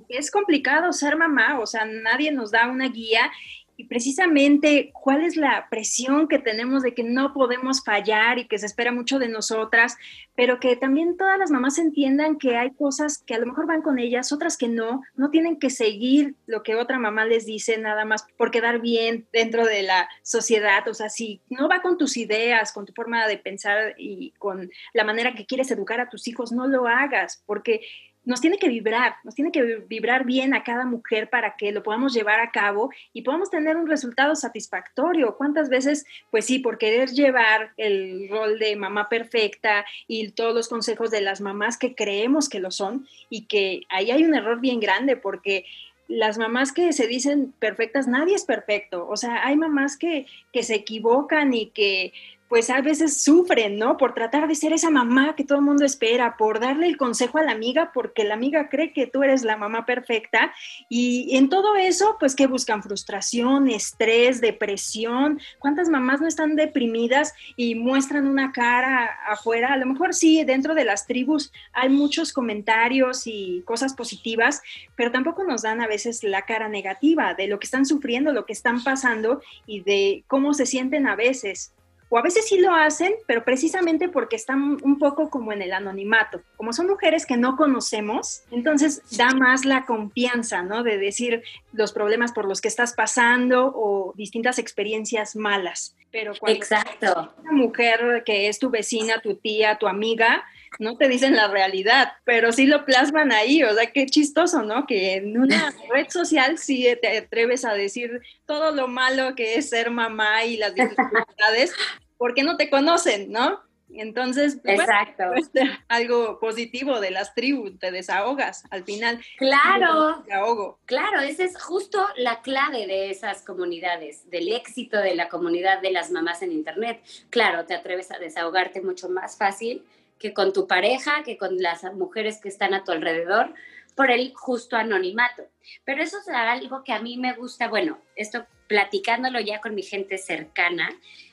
Es 0.09 0.29
complicado 0.29 0.93
ser 0.93 1.17
mamá, 1.17 1.59
o 1.59 1.65
sea, 1.65 1.85
nadie 1.85 2.31
nos 2.31 2.51
da 2.51 2.67
una 2.67 2.87
guía 2.87 3.31
y 3.77 3.85
precisamente 3.85 4.91
cuál 4.91 5.23
es 5.23 5.37
la 5.37 5.67
presión 5.69 6.27
que 6.27 6.39
tenemos 6.39 6.81
de 6.81 6.95
que 6.95 7.03
no 7.03 7.31
podemos 7.33 7.83
fallar 7.83 8.39
y 8.39 8.47
que 8.47 8.57
se 8.57 8.65
espera 8.65 8.91
mucho 8.91 9.19
de 9.19 9.29
nosotras, 9.29 9.95
pero 10.35 10.59
que 10.59 10.75
también 10.75 11.15
todas 11.15 11.37
las 11.37 11.51
mamás 11.51 11.77
entiendan 11.77 12.39
que 12.39 12.57
hay 12.57 12.71
cosas 12.71 13.19
que 13.19 13.35
a 13.35 13.39
lo 13.39 13.45
mejor 13.45 13.67
van 13.67 13.83
con 13.83 13.99
ellas, 13.99 14.31
otras 14.31 14.57
que 14.57 14.67
no, 14.67 15.03
no 15.15 15.29
tienen 15.29 15.59
que 15.59 15.69
seguir 15.69 16.35
lo 16.47 16.63
que 16.63 16.75
otra 16.75 16.97
mamá 16.97 17.25
les 17.25 17.45
dice 17.45 17.77
nada 17.77 18.03
más 18.03 18.25
por 18.35 18.49
quedar 18.49 18.81
bien 18.81 19.27
dentro 19.31 19.63
de 19.65 19.83
la 19.83 20.09
sociedad, 20.23 20.87
o 20.87 20.95
sea, 20.95 21.09
si 21.09 21.41
no 21.49 21.69
va 21.69 21.83
con 21.83 21.99
tus 21.99 22.17
ideas, 22.17 22.73
con 22.73 22.85
tu 22.85 22.93
forma 22.93 23.27
de 23.27 23.37
pensar 23.37 23.93
y 23.97 24.31
con 24.39 24.71
la 24.93 25.03
manera 25.03 25.35
que 25.35 25.45
quieres 25.45 25.69
educar 25.69 25.99
a 25.99 26.09
tus 26.09 26.27
hijos, 26.27 26.51
no 26.51 26.67
lo 26.67 26.87
hagas, 26.87 27.43
porque 27.45 27.81
nos 28.27 28.41
tiene 28.41 28.57
que 28.59 28.67
vibrar, 28.67 29.15
nos 29.23 29.35
tiene 29.35 29.53
que 29.53 29.85
vibrar 29.87 30.25
bien 30.25 30.53
a 30.53 30.61
cada 30.61 30.85
mujer 30.85 31.29
para 31.29 31.55
que 31.55 31.71
lo 31.71 31.81
podamos 31.81 32.13
llevar 32.13 32.41
a 32.41 32.51
cabo 32.51 32.91
y 33.13 33.21
podamos 33.21 33.49
tener 33.49 33.77
un 33.77 33.87
resultado 33.87 34.35
satisfactorio. 34.35 35.37
¿Cuántas 35.37 35.69
veces, 35.69 36.05
pues 36.29 36.43
sí, 36.43 36.59
por 36.59 36.77
querer 36.77 37.09
llevar 37.11 37.71
el 37.77 38.27
rol 38.29 38.59
de 38.59 38.75
mamá 38.75 39.07
perfecta 39.07 39.85
y 40.09 40.29
todos 40.31 40.53
los 40.53 40.67
consejos 40.67 41.09
de 41.09 41.21
las 41.21 41.39
mamás 41.39 41.77
que 41.77 41.95
creemos 41.95 42.49
que 42.49 42.59
lo 42.59 42.69
son 42.69 43.07
y 43.29 43.45
que 43.45 43.83
ahí 43.87 44.11
hay 44.11 44.25
un 44.25 44.35
error 44.35 44.59
bien 44.59 44.81
grande 44.81 45.15
porque 45.15 45.63
las 46.09 46.37
mamás 46.37 46.73
que 46.73 46.91
se 46.91 47.07
dicen 47.07 47.53
perfectas, 47.59 48.09
nadie 48.09 48.35
es 48.35 48.43
perfecto. 48.43 49.07
O 49.07 49.15
sea, 49.15 49.47
hay 49.47 49.55
mamás 49.55 49.95
que, 49.95 50.25
que 50.51 50.63
se 50.63 50.75
equivocan 50.75 51.53
y 51.53 51.67
que 51.67 52.11
pues 52.49 52.69
a 52.69 52.81
veces 52.81 53.21
sufren, 53.23 53.77
¿no? 53.77 53.97
Por 53.97 54.13
tratar 54.13 54.47
de 54.47 54.55
ser 54.55 54.71
esa 54.71 54.89
mamá 54.89 55.35
que 55.35 55.43
todo 55.43 55.57
el 55.57 55.65
mundo 55.65 55.83
espera, 55.83 56.37
por 56.37 56.59
darle 56.59 56.87
el 56.87 56.97
consejo 56.97 57.37
a 57.37 57.43
la 57.43 57.51
amiga, 57.51 57.91
porque 57.93 58.23
la 58.23 58.35
amiga 58.35 58.69
cree 58.69 58.93
que 58.93 59.05
tú 59.05 59.23
eres 59.23 59.43
la 59.43 59.57
mamá 59.57 59.85
perfecta. 59.85 60.53
Y 60.87 61.35
en 61.35 61.49
todo 61.49 61.75
eso, 61.75 62.15
pues 62.19 62.35
que 62.35 62.47
buscan 62.47 62.83
frustración, 62.83 63.67
estrés, 63.67 64.39
depresión. 64.39 65.39
¿Cuántas 65.59 65.89
mamás 65.89 66.21
no 66.21 66.27
están 66.27 66.55
deprimidas 66.55 67.33
y 67.57 67.75
muestran 67.75 68.27
una 68.27 68.53
cara 68.53 69.09
afuera? 69.27 69.73
A 69.73 69.77
lo 69.77 69.85
mejor 69.85 70.13
sí, 70.13 70.43
dentro 70.45 70.73
de 70.73 70.85
las 70.85 71.05
tribus 71.05 71.51
hay 71.73 71.89
muchos 71.89 72.31
comentarios 72.31 73.23
y 73.25 73.61
cosas 73.65 73.93
positivas, 73.93 74.61
pero 74.95 75.11
tampoco 75.11 75.43
nos 75.43 75.63
dan 75.63 75.81
a 75.81 75.87
veces 75.87 76.23
la 76.23 76.43
cara 76.43 76.69
negativa 76.69 77.33
de 77.33 77.47
lo 77.47 77.59
que 77.59 77.65
están 77.65 77.85
sufriendo, 77.85 78.31
lo 78.31 78.45
que 78.45 78.53
están 78.53 78.83
pasando 78.83 79.41
y 79.65 79.81
de 79.81 80.23
cómo 80.27 80.53
se 80.53 80.65
sienten 80.65 81.07
a 81.07 81.15
veces 81.15 81.73
o 82.09 82.17
a 82.17 82.21
veces 82.21 82.47
sí 82.47 82.59
lo 82.59 82.73
hacen, 82.73 83.13
pero 83.25 83.43
precisamente 83.43 84.07
porque 84.09 84.35
están 84.35 84.77
un 84.81 84.97
poco 84.97 85.29
como 85.29 85.51
en 85.51 85.61
el 85.61 85.73
anonimato. 85.73 86.41
Como 86.55 86.73
son 86.73 86.87
mujeres 86.87 87.25
que 87.25 87.37
no 87.37 87.57
conocemos, 87.57 88.43
entonces 88.51 89.01
da 89.17 89.31
más 89.31 89.65
la 89.65 89.85
confianza, 89.85 90.63
¿no? 90.63 90.83
De 90.83 90.97
decir 90.97 91.43
los 91.73 91.91
problemas 91.91 92.31
por 92.31 92.45
los 92.47 92.61
que 92.61 92.69
estás 92.69 92.93
pasando 92.93 93.73
o 93.75 94.13
distintas 94.15 94.59
experiencias 94.59 95.35
malas. 95.35 95.95
Pero 96.11 96.33
cuando 96.39 96.57
Exacto. 96.57 97.33
una 97.41 97.51
mujer 97.51 98.23
que 98.25 98.47
es 98.47 98.59
tu 98.59 98.69
vecina, 98.69 99.19
tu 99.21 99.35
tía, 99.35 99.77
tu 99.77 99.87
amiga, 99.87 100.45
no 100.79 100.97
te 100.97 101.07
dicen 101.07 101.35
la 101.35 101.47
realidad, 101.47 102.13
pero 102.23 102.51
sí 102.51 102.65
lo 102.65 102.85
plasman 102.85 103.31
ahí, 103.31 103.63
o 103.63 103.73
sea, 103.73 103.91
qué 103.91 104.05
chistoso, 104.05 104.63
¿no? 104.63 104.85
Que 104.85 105.15
en 105.15 105.37
una 105.37 105.73
red 105.93 106.07
social 106.09 106.57
sí 106.57 106.87
te 107.01 107.17
atreves 107.17 107.65
a 107.65 107.73
decir 107.73 108.21
todo 108.45 108.73
lo 108.73 108.87
malo 108.87 109.35
que 109.35 109.55
es 109.55 109.69
ser 109.69 109.91
mamá 109.91 110.45
y 110.45 110.57
las 110.57 110.73
dificultades, 110.75 111.73
porque 112.17 112.43
no 112.43 112.57
te 112.57 112.69
conocen, 112.69 113.31
¿no? 113.31 113.61
Entonces, 113.89 114.59
Exacto. 114.65 115.23
Pues, 115.33 115.49
algo 115.87 116.39
positivo 116.39 116.99
de 116.99 117.11
las 117.11 117.33
tribus, 117.33 117.79
te 117.79 117.91
desahogas 117.91 118.63
al 118.69 118.83
final. 118.83 119.21
Claro. 119.37 120.23
Desahogo. 120.25 120.79
Claro, 120.85 121.21
esa 121.21 121.45
es 121.45 121.61
justo 121.61 122.05
la 122.17 122.41
clave 122.41 122.85
de 122.85 123.09
esas 123.09 123.43
comunidades, 123.43 124.29
del 124.29 124.51
éxito 124.51 124.97
de 124.97 125.15
la 125.15 125.29
comunidad 125.29 125.81
de 125.81 125.91
las 125.91 126.11
mamás 126.11 126.41
en 126.41 126.51
Internet. 126.51 127.01
Claro, 127.29 127.65
te 127.65 127.75
atreves 127.75 128.11
a 128.11 128.19
desahogarte 128.19 128.81
mucho 128.81 129.09
más 129.09 129.37
fácil 129.37 129.85
que 130.19 130.33
con 130.33 130.53
tu 130.53 130.67
pareja, 130.67 131.23
que 131.23 131.37
con 131.37 131.57
las 131.61 131.83
mujeres 131.93 132.39
que 132.41 132.49
están 132.49 132.73
a 132.73 132.83
tu 132.83 132.91
alrededor, 132.91 133.53
por 133.95 134.11
el 134.11 134.33
justo 134.35 134.77
anonimato. 134.77 135.43
Pero 135.83 136.03
eso 136.03 136.19
es 136.19 136.27
algo 136.29 136.83
que 136.83 136.93
a 136.93 137.01
mí 137.01 137.17
me 137.17 137.33
gusta, 137.33 137.67
bueno, 137.67 137.99
esto 138.15 138.45
platicándolo 138.67 139.39
ya 139.39 139.59
con 139.59 139.73
mi 139.73 139.81
gente 139.81 140.19
cercana, 140.19 140.89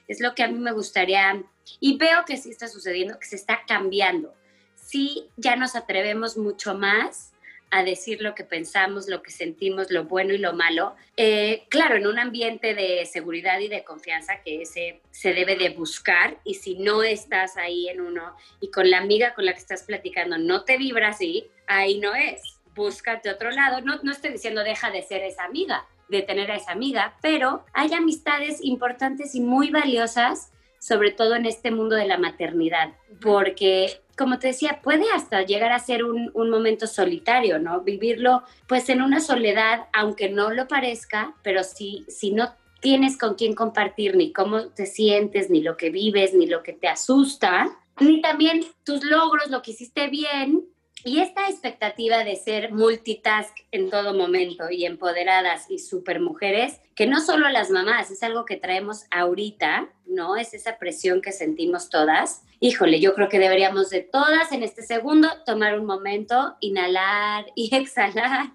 es 0.09 0.20
lo 0.20 0.35
que 0.35 0.42
a 0.44 0.49
mí 0.49 0.59
me 0.59 0.73
gustaría, 0.73 1.42
y 1.79 1.99
veo 1.99 2.25
que 2.25 2.38
sí 2.38 2.51
está 2.51 2.68
sucediendo, 2.68 3.18
que 3.18 3.27
se 3.27 3.37
está 3.37 3.64
cambiando. 3.66 4.35
Sí, 4.77 5.29
ya 5.37 5.57
nos 5.57 5.77
atrevemos 5.77 6.37
mucho 6.37 6.75
más 6.75 7.34
a 7.70 7.83
decir 7.83 8.22
lo 8.22 8.35
que 8.35 8.44
pensamos, 8.44 9.09
lo 9.09 9.22
que 9.22 9.31
sentimos, 9.31 9.90
lo 9.90 10.05
bueno 10.05 10.33
y 10.33 10.38
lo 10.38 10.53
malo. 10.53 10.94
Eh, 11.16 11.64
claro, 11.68 11.96
en 11.96 12.07
un 12.07 12.18
ambiente 12.18 12.74
de 12.74 13.05
seguridad 13.07 13.59
y 13.59 13.68
de 13.68 13.83
confianza 13.83 14.42
que 14.44 14.62
ese 14.62 15.00
se 15.11 15.33
debe 15.33 15.57
de 15.57 15.70
buscar 15.70 16.38
y 16.44 16.55
si 16.55 16.77
no 16.77 17.03
estás 17.03 17.57
ahí 17.57 17.88
en 17.88 18.00
uno 18.00 18.37
y 18.61 18.70
con 18.70 18.90
la 18.90 18.98
amiga 18.98 19.35
con 19.35 19.44
la 19.44 19.53
que 19.53 19.59
estás 19.59 19.83
platicando 19.83 20.38
no 20.38 20.64
te 20.64 20.77
vibra 20.77 21.09
así, 21.09 21.48
ahí 21.66 21.98
no 21.98 22.14
es. 22.14 22.61
Búscate 22.74 23.31
otro 23.31 23.50
lado. 23.50 23.81
No, 23.81 24.00
no 24.03 24.12
estoy 24.12 24.31
diciendo 24.31 24.62
deja 24.62 24.90
de 24.90 25.03
ser 25.03 25.22
esa 25.22 25.44
amiga, 25.44 25.87
de 26.09 26.22
tener 26.22 26.50
a 26.50 26.57
esa 26.57 26.72
amiga, 26.72 27.16
pero 27.22 27.64
hay 27.72 27.92
amistades 27.92 28.59
importantes 28.62 29.35
y 29.35 29.40
muy 29.40 29.70
valiosas, 29.70 30.53
sobre 30.79 31.12
todo 31.12 31.35
en 31.35 31.46
este 31.46 31.70
mundo 31.70 31.96
de 31.96 32.07
la 32.07 32.18
maternidad, 32.18 32.94
porque, 33.20 34.00
como 34.16 34.38
te 34.38 34.48
decía, 34.48 34.81
puede 34.83 35.05
hasta 35.14 35.42
llegar 35.42 35.72
a 35.72 35.79
ser 35.79 36.05
un, 36.05 36.31
un, 36.35 36.50
momento 36.50 36.87
solitario, 36.87 37.59
¿no? 37.59 37.81
Vivirlo 37.81 38.42
pues 38.66 38.88
en 38.88 39.03
una 39.03 39.20
soledad, 39.20 39.87
aunque 39.92 40.29
no 40.29 40.50
lo 40.50 40.68
parezca, 40.68 41.35
pero 41.42 41.62
si, 41.64 42.05
si 42.09 42.33
no 42.33 42.55
tienes 42.81 43.16
con 43.16 43.35
quién 43.35 43.55
compartir 43.55 44.14
ni 44.14 44.33
cómo 44.33 44.66
te 44.68 44.87
sientes, 44.87 45.48
ni 45.48 45.62
lo 45.62 45.77
que 45.77 45.90
vives, 45.90 46.35
ni 46.35 46.46
lo 46.46 46.62
que 46.62 46.74
te 46.74 46.87
asusta, 46.87 47.66
ni 48.00 48.20
también 48.20 48.64
tus 48.85 49.03
logros, 49.05 49.50
lo 49.50 49.62
que 49.62 49.70
hiciste 49.70 50.09
bien, 50.09 50.64
y 51.05 51.21
esta 51.21 51.49
expectativa 51.49 52.25
de 52.25 52.35
ser 52.37 52.73
multitask 52.73 53.55
en 53.71 53.90
todo 53.90 54.14
momento 54.14 54.71
y 54.71 54.87
empoderadas 54.87 55.71
y 55.71 55.79
super 55.79 56.19
mujeres, 56.19 56.81
que 56.95 57.07
no 57.07 57.21
solo 57.21 57.51
las 57.51 57.71
mamás, 57.71 58.11
es 58.11 58.23
algo 58.23 58.47
que 58.47 58.57
traemos 58.57 59.05
ahorita, 59.11 59.93
¿no? 60.07 60.37
Es 60.37 60.55
esa 60.55 60.79
presión 60.79 61.21
que 61.21 61.33
sentimos 61.33 61.90
todas. 61.90 62.43
Híjole, 62.59 63.01
yo 63.01 63.14
creo 63.14 63.29
que 63.29 63.38
deberíamos 63.38 63.90
de 63.90 64.01
todas 64.01 64.51
en 64.53 64.62
este 64.62 64.83
segundo 64.83 65.29
tomar 65.45 65.79
un 65.79 65.85
momento, 65.85 66.57
inhalar 66.61 67.47
y 67.55 67.75
exhalar 67.77 68.55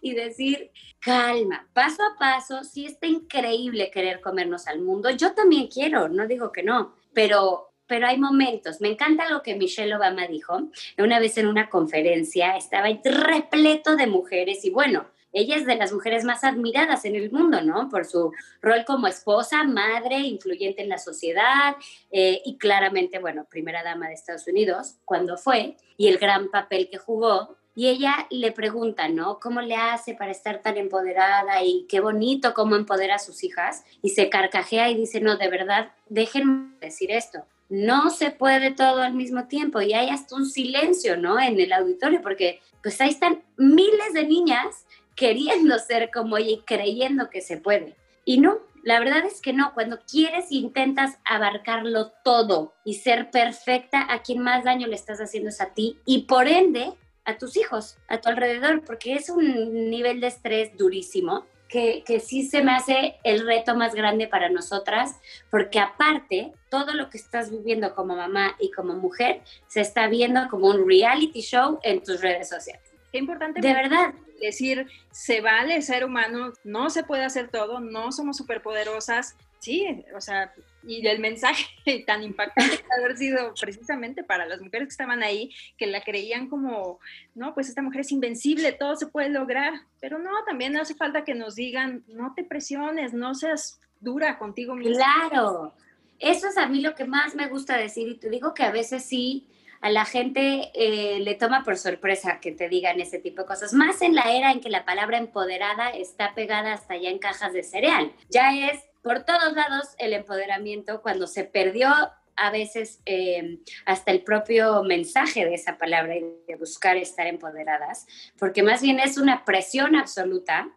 y 0.00 0.14
decir, 0.14 0.70
calma, 1.00 1.68
paso 1.72 2.02
a 2.02 2.18
paso, 2.18 2.62
sí 2.62 2.86
está 2.86 3.06
increíble 3.08 3.90
querer 3.90 4.20
comernos 4.20 4.66
al 4.66 4.80
mundo, 4.80 5.10
yo 5.10 5.34
también 5.34 5.66
quiero, 5.66 6.08
no 6.08 6.26
digo 6.26 6.52
que 6.52 6.62
no, 6.62 6.96
pero 7.12 7.71
pero 7.92 8.06
hay 8.06 8.16
momentos. 8.16 8.80
Me 8.80 8.88
encanta 8.88 9.28
lo 9.28 9.42
que 9.42 9.54
Michelle 9.54 9.94
Obama 9.94 10.26
dijo. 10.26 10.62
Una 10.96 11.20
vez 11.20 11.36
en 11.36 11.46
una 11.46 11.68
conferencia 11.68 12.56
estaba 12.56 12.88
repleto 13.04 13.96
de 13.96 14.06
mujeres 14.06 14.64
y 14.64 14.70
bueno, 14.70 15.04
ella 15.30 15.56
es 15.56 15.66
de 15.66 15.76
las 15.76 15.92
mujeres 15.92 16.24
más 16.24 16.42
admiradas 16.42 17.04
en 17.04 17.16
el 17.16 17.30
mundo, 17.30 17.60
¿no? 17.60 17.90
Por 17.90 18.06
su 18.06 18.32
rol 18.62 18.86
como 18.86 19.08
esposa, 19.08 19.64
madre, 19.64 20.20
influyente 20.20 20.80
en 20.80 20.88
la 20.88 20.96
sociedad 20.96 21.76
eh, 22.10 22.40
y 22.46 22.56
claramente, 22.56 23.18
bueno, 23.18 23.44
primera 23.44 23.82
dama 23.82 24.08
de 24.08 24.14
Estados 24.14 24.46
Unidos 24.46 24.94
cuando 25.04 25.36
fue 25.36 25.76
y 25.98 26.08
el 26.08 26.16
gran 26.16 26.50
papel 26.50 26.88
que 26.90 26.96
jugó 26.96 27.58
y 27.74 27.88
ella 27.88 28.26
le 28.30 28.52
pregunta, 28.52 29.08
¿no? 29.08 29.38
¿Cómo 29.38 29.60
le 29.62 29.76
hace 29.76 30.14
para 30.14 30.30
estar 30.30 30.60
tan 30.60 30.76
empoderada 30.76 31.62
y 31.62 31.86
qué 31.88 32.00
bonito 32.00 32.52
cómo 32.54 32.76
empodera 32.76 33.14
a 33.14 33.18
sus 33.18 33.44
hijas? 33.44 33.84
Y 34.02 34.10
se 34.10 34.28
carcajea 34.28 34.90
y 34.90 34.94
dice, 34.94 35.20
no, 35.20 35.36
de 35.36 35.48
verdad, 35.48 35.92
déjenme 36.08 36.74
decir 36.80 37.10
esto. 37.10 37.46
No 37.68 38.10
se 38.10 38.30
puede 38.30 38.70
todo 38.70 39.02
al 39.02 39.14
mismo 39.14 39.46
tiempo 39.46 39.80
y 39.80 39.94
hay 39.94 40.10
hasta 40.10 40.36
un 40.36 40.46
silencio, 40.46 41.16
¿no? 41.16 41.40
En 41.40 41.58
el 41.58 41.72
auditorio, 41.72 42.20
porque 42.22 42.60
pues 42.82 43.00
ahí 43.00 43.10
están 43.10 43.42
miles 43.56 44.12
de 44.12 44.26
niñas 44.26 44.86
queriendo 45.14 45.78
ser 45.78 46.10
como 46.10 46.36
ella 46.36 46.50
y 46.50 46.62
creyendo 46.62 47.30
que 47.30 47.40
se 47.40 47.56
puede. 47.56 47.96
Y 48.24 48.38
no, 48.38 48.58
la 48.82 48.98
verdad 48.98 49.24
es 49.24 49.40
que 49.40 49.52
no, 49.52 49.72
cuando 49.74 50.00
quieres 50.00 50.50
e 50.50 50.56
intentas 50.56 51.18
abarcarlo 51.24 52.12
todo 52.24 52.74
y 52.84 52.94
ser 52.94 53.30
perfecta, 53.30 54.12
a 54.12 54.22
quien 54.22 54.40
más 54.40 54.64
daño 54.64 54.88
le 54.88 54.96
estás 54.96 55.20
haciendo 55.20 55.50
es 55.50 55.60
a 55.60 55.72
ti 55.72 55.98
y 56.04 56.22
por 56.22 56.48
ende 56.48 56.92
a 57.24 57.38
tus 57.38 57.56
hijos, 57.56 57.96
a 58.08 58.20
tu 58.20 58.28
alrededor, 58.28 58.82
porque 58.84 59.14
es 59.14 59.30
un 59.30 59.88
nivel 59.90 60.20
de 60.20 60.26
estrés 60.26 60.76
durísimo. 60.76 61.46
Que, 61.72 62.20
sí 62.20 62.42
se 62.46 62.62
me 62.62 62.72
hace 62.72 63.16
el 63.24 63.46
reto 63.46 63.74
más 63.74 63.94
grande 63.94 64.28
para 64.28 64.50
nosotras, 64.50 65.16
porque 65.50 65.80
aparte, 65.80 66.52
todo 66.68 66.92
lo 66.92 67.08
que 67.08 67.16
estás 67.16 67.50
viviendo 67.50 67.94
como 67.94 68.14
mamá 68.14 68.56
y 68.60 68.70
como 68.70 68.92
mujer 68.92 69.40
se 69.68 69.80
está 69.80 70.06
viendo 70.06 70.48
como 70.50 70.68
un 70.68 70.86
reality 70.86 71.40
show 71.40 71.78
en 71.82 72.02
tus 72.02 72.20
redes 72.20 72.50
sociales. 72.50 72.91
Qué 73.12 73.18
importante. 73.18 73.60
De 73.60 73.74
verdad. 73.74 74.14
Decir, 74.40 74.88
se 75.12 75.40
vale 75.40 75.82
ser 75.82 76.04
humano, 76.04 76.52
no 76.64 76.90
se 76.90 77.04
puede 77.04 77.24
hacer 77.24 77.48
todo, 77.48 77.78
no 77.78 78.10
somos 78.10 78.36
superpoderosas. 78.38 79.36
Sí, 79.60 79.86
o 80.16 80.20
sea, 80.20 80.52
y 80.82 81.06
el 81.06 81.20
mensaje 81.20 81.66
tan 82.06 82.24
impactante 82.24 82.78
que 82.78 82.84
haber 82.98 83.16
sido 83.16 83.54
precisamente 83.60 84.24
para 84.24 84.46
las 84.46 84.60
mujeres 84.60 84.88
que 84.88 84.92
estaban 84.92 85.22
ahí, 85.22 85.54
que 85.78 85.86
la 85.86 86.02
creían 86.02 86.48
como, 86.48 86.98
no, 87.36 87.54
pues 87.54 87.68
esta 87.68 87.82
mujer 87.82 88.00
es 88.00 88.10
invencible, 88.10 88.72
todo 88.72 88.96
se 88.96 89.06
puede 89.06 89.28
lograr, 89.28 89.74
pero 90.00 90.18
no, 90.18 90.30
también 90.44 90.76
hace 90.76 90.96
falta 90.96 91.22
que 91.22 91.34
nos 91.34 91.54
digan, 91.54 92.02
no 92.08 92.34
te 92.34 92.42
presiones, 92.42 93.12
no 93.12 93.36
seas 93.36 93.78
dura 94.00 94.38
contigo 94.38 94.74
misma. 94.74 95.28
Claro, 95.28 95.72
eso 96.18 96.48
es 96.48 96.58
a 96.58 96.66
mí 96.66 96.80
lo 96.80 96.96
que 96.96 97.04
más 97.04 97.36
me 97.36 97.48
gusta 97.48 97.76
decir 97.76 98.08
y 98.08 98.16
te 98.16 98.30
digo 98.30 98.54
que 98.54 98.64
a 98.64 98.72
veces 98.72 99.04
sí, 99.04 99.46
a 99.82 99.90
la 99.90 100.04
gente 100.04 100.70
eh, 100.74 101.18
le 101.20 101.34
toma 101.34 101.64
por 101.64 101.76
sorpresa 101.76 102.38
que 102.40 102.52
te 102.52 102.68
digan 102.68 103.00
ese 103.00 103.18
tipo 103.18 103.42
de 103.42 103.48
cosas, 103.48 103.74
más 103.74 104.00
en 104.00 104.14
la 104.14 104.32
era 104.32 104.52
en 104.52 104.60
que 104.60 104.70
la 104.70 104.84
palabra 104.84 105.18
empoderada 105.18 105.90
está 105.90 106.34
pegada 106.34 106.72
hasta 106.72 106.96
ya 106.96 107.10
en 107.10 107.18
cajas 107.18 107.52
de 107.52 107.64
cereal. 107.64 108.12
Ya 108.30 108.56
es 108.56 108.80
por 109.02 109.24
todos 109.24 109.52
lados 109.54 109.88
el 109.98 110.12
empoderamiento, 110.12 111.02
cuando 111.02 111.26
se 111.26 111.42
perdió 111.42 111.90
a 112.36 112.50
veces 112.50 113.00
eh, 113.06 113.58
hasta 113.84 114.12
el 114.12 114.22
propio 114.22 114.84
mensaje 114.84 115.44
de 115.44 115.54
esa 115.54 115.76
palabra 115.76 116.16
y 116.16 116.22
de 116.46 116.56
buscar 116.56 116.96
estar 116.96 117.26
empoderadas, 117.26 118.06
porque 118.38 118.62
más 118.62 118.82
bien 118.82 119.00
es 119.00 119.18
una 119.18 119.44
presión 119.44 119.96
absoluta 119.96 120.68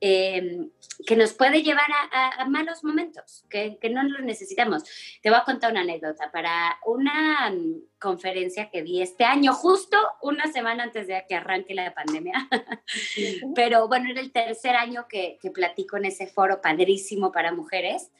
Em, 0.00 0.70
que 1.06 1.16
nos 1.16 1.32
puede 1.32 1.62
llevar 1.62 1.86
a, 2.12 2.44
malos 2.46 2.84
momentos, 2.84 3.44
que, 3.48 3.78
no 3.90 4.02
lo 4.02 4.18
necesitamos. 4.20 4.84
Te 5.22 5.30
voy 5.30 5.38
a 5.38 5.44
contar 5.44 5.70
una 5.70 5.80
anécdota. 5.80 6.30
Para 6.30 6.78
una 6.84 7.50
mm, 7.50 7.98
conferencia 7.98 8.70
que 8.70 8.82
di 8.82 9.00
este 9.00 9.24
año, 9.24 9.54
justo 9.54 9.96
una 10.20 10.52
semana 10.52 10.82
antes 10.82 11.06
de 11.06 11.24
que 11.26 11.34
arranque 11.34 11.74
la 11.74 11.94
pandemia, 11.94 12.48
pero 13.54 13.88
bueno, 13.88 14.10
era 14.10 14.20
el 14.20 14.30
tercer 14.30 14.76
año 14.76 15.06
que, 15.08 15.38
que 15.40 15.50
platico 15.50 15.96
en 15.96 16.06
ese 16.06 16.26
foro 16.26 16.60
padrísimo 16.60 17.32
para 17.32 17.52
mujeres. 17.52 18.10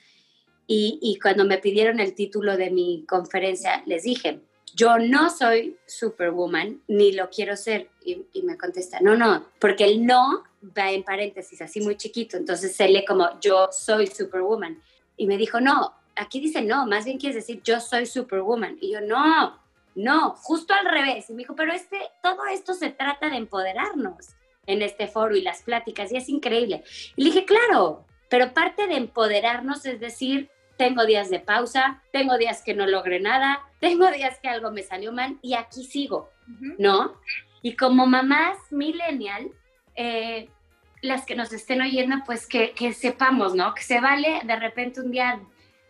Y, 0.67 0.99
y 1.03 1.19
cuando 1.19 1.45
me 1.45 1.59
pidieron 1.59 2.01
el 2.01 2.15
título 2.15 2.57
de 2.57 2.71
mi 2.71 3.05
conferencia, 3.07 3.83
les 3.87 4.05
dije, 4.05 4.41
yo 4.75 4.99
no 4.99 5.31
soy 5.31 5.77
superwoman, 5.87 6.83
ni 6.89 7.13
lo 7.13 7.31
quiero 7.31 7.57
ser. 7.57 7.89
Y, 8.05 8.27
y, 8.33 8.43
me 8.43 8.57
contesta, 8.57 9.01
no, 9.01 9.17
no, 9.17 9.47
porque 9.59 9.85
el 9.85 10.05
no 10.05 10.45
va 10.77 10.91
en 10.91 11.03
paréntesis, 11.03 11.61
así 11.63 11.81
muy 11.81 11.97
chiquito, 11.97 12.37
entonces 12.37 12.75
se 12.75 12.89
lee 12.89 13.05
como 13.05 13.39
yo 13.41 13.69
soy 13.71 14.07
superwoman. 14.07 14.81
Y 15.17 15.27
me 15.27 15.37
dijo, 15.37 15.61
no, 15.61 15.95
aquí 16.15 16.41
dice 16.41 16.63
no, 16.63 16.87
más 16.87 17.05
bien 17.05 17.19
quieres 17.19 17.37
decir 17.37 17.63
yo 17.63 17.81
soy 17.81 18.07
superwoman. 18.07 18.79
Y 18.81 18.93
yo, 18.93 19.01
no, 19.01 19.61
no, 19.95 20.31
justo 20.37 20.75
al 20.75 20.87
revés. 20.87 21.31
Y 21.31 21.33
me 21.33 21.39
dijo, 21.39 21.55
pero 21.55 21.73
este, 21.73 21.99
todo 22.23 22.47
esto 22.47 22.75
se 22.75 22.91
trata 22.91 23.31
de 23.31 23.37
empoderarnos 23.37 24.35
en 24.67 24.83
este 24.83 25.07
foro 25.07 25.37
y 25.37 25.43
las 25.43 25.63
pláticas, 25.63 26.13
y 26.13 26.17
es 26.17 26.29
increíble. 26.29 26.83
Y 27.15 27.23
le 27.23 27.31
dije, 27.31 27.45
claro, 27.45 28.05
pero 28.29 28.53
parte 28.53 28.87
de 28.87 28.97
empoderarnos 28.97 29.87
es 29.87 30.01
decir, 30.01 30.51
tengo 30.77 31.07
días 31.07 31.31
de 31.31 31.41
pausa, 31.41 32.03
tengo 32.13 32.37
días 32.37 32.63
que 32.63 32.75
no 32.75 32.87
logré 32.87 33.21
nada, 33.21 33.61
tengo 33.81 34.11
días 34.11 34.39
que 34.41 34.49
algo 34.49 34.71
me 34.71 34.83
salió 34.83 35.13
mal 35.13 35.39
y 35.41 35.55
aquí 35.55 35.85
sigo, 35.85 36.31
¿no? 36.79 37.15
Y 37.63 37.77
como 37.77 38.07
mamás 38.07 38.59
millennial, 38.71 39.51
eh, 39.95 40.51
las 41.07 41.25
que 41.25 41.35
nos 41.35 41.53
estén 41.53 41.81
oyendo, 41.81 42.17
pues 42.27 42.47
que, 42.47 42.73
que, 42.73 42.93
sepamos, 42.93 43.55
¿no? 43.55 43.75
Que 43.75 43.83
se 43.83 44.01
vale 44.01 44.41
de 44.45 44.57
repente 44.57 45.01
un 45.01 45.11
día, 45.11 45.41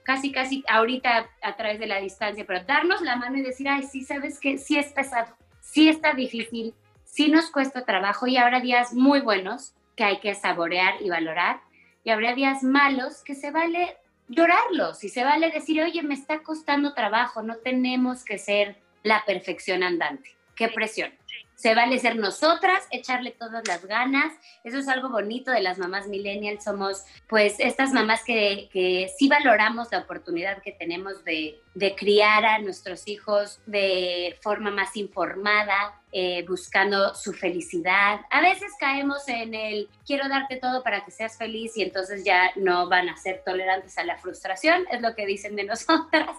casi, 0.02 0.30
casi 0.30 0.64
ahorita 0.68 1.28
a 1.42 1.56
través 1.56 1.78
de 1.78 1.86
la 1.86 2.00
distancia, 2.00 2.44
pero 2.46 2.64
darnos 2.64 3.00
la 3.02 3.16
mano 3.16 3.38
y 3.38 3.42
decir, 3.42 3.68
ay, 3.68 3.82
sí, 3.82 4.02
sabes 4.02 4.38
que 4.38 4.58
sí 4.58 4.78
es 4.78 4.92
pesado, 4.92 5.36
sí 5.60 5.88
está 5.88 6.14
difícil, 6.14 6.74
sí 7.04 7.28
nos 7.28 7.50
cuesta 7.50 7.84
trabajo 7.84 8.26
y 8.26 8.36
habrá 8.36 8.60
días 8.60 8.94
muy 8.94 9.20
buenos 9.20 9.74
que 9.96 10.04
hay 10.04 10.18
que 10.18 10.34
saborear 10.34 11.00
y 11.00 11.08
valorar 11.08 11.60
y 12.04 12.10
habrá 12.10 12.34
días 12.34 12.62
malos 12.62 13.22
que 13.24 13.34
se 13.34 13.50
vale 13.50 13.96
llorarlos 14.28 15.02
y 15.02 15.08
se 15.08 15.24
vale 15.24 15.50
decir, 15.50 15.82
oye, 15.82 16.02
me 16.02 16.14
está 16.14 16.42
costando 16.42 16.94
trabajo, 16.94 17.42
no 17.42 17.56
tenemos 17.56 18.24
que 18.24 18.38
ser 18.38 18.76
la 19.02 19.24
perfección 19.24 19.82
andante. 19.82 20.36
Qué 20.54 20.68
presión 20.68 21.12
se 21.56 21.74
vale 21.74 21.98
ser 21.98 22.16
nosotras, 22.16 22.86
echarle 22.90 23.32
todas 23.32 23.66
las 23.66 23.84
ganas. 23.86 24.32
Eso 24.62 24.78
es 24.78 24.88
algo 24.88 25.08
bonito 25.08 25.50
de 25.50 25.62
las 25.62 25.78
mamás 25.78 26.06
millennials. 26.06 26.62
Somos 26.62 27.04
pues 27.28 27.56
estas 27.58 27.92
mamás 27.92 28.22
que, 28.24 28.68
que 28.72 29.10
sí 29.18 29.28
valoramos 29.28 29.88
la 29.90 30.00
oportunidad 30.00 30.62
que 30.62 30.72
tenemos 30.72 31.24
de, 31.24 31.58
de 31.74 31.94
criar 31.96 32.44
a 32.44 32.58
nuestros 32.58 33.08
hijos 33.08 33.60
de 33.66 34.38
forma 34.42 34.70
más 34.70 34.96
informada, 34.96 36.00
eh, 36.12 36.44
buscando 36.46 37.14
su 37.14 37.32
felicidad. 37.32 38.20
A 38.30 38.40
veces 38.40 38.72
caemos 38.78 39.28
en 39.28 39.54
el 39.54 39.88
quiero 40.06 40.28
darte 40.28 40.56
todo 40.56 40.82
para 40.82 41.04
que 41.04 41.10
seas 41.10 41.36
feliz 41.36 41.76
y 41.76 41.82
entonces 41.82 42.24
ya 42.24 42.52
no 42.56 42.88
van 42.88 43.08
a 43.08 43.16
ser 43.16 43.42
tolerantes 43.44 43.98
a 43.98 44.04
la 44.04 44.16
frustración, 44.16 44.86
es 44.90 45.02
lo 45.02 45.14
que 45.14 45.26
dicen 45.26 45.56
de 45.56 45.64
nosotras. 45.64 46.30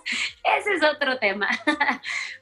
Ese 0.58 0.74
es 0.74 0.84
otro 0.84 1.20
tema. 1.20 1.50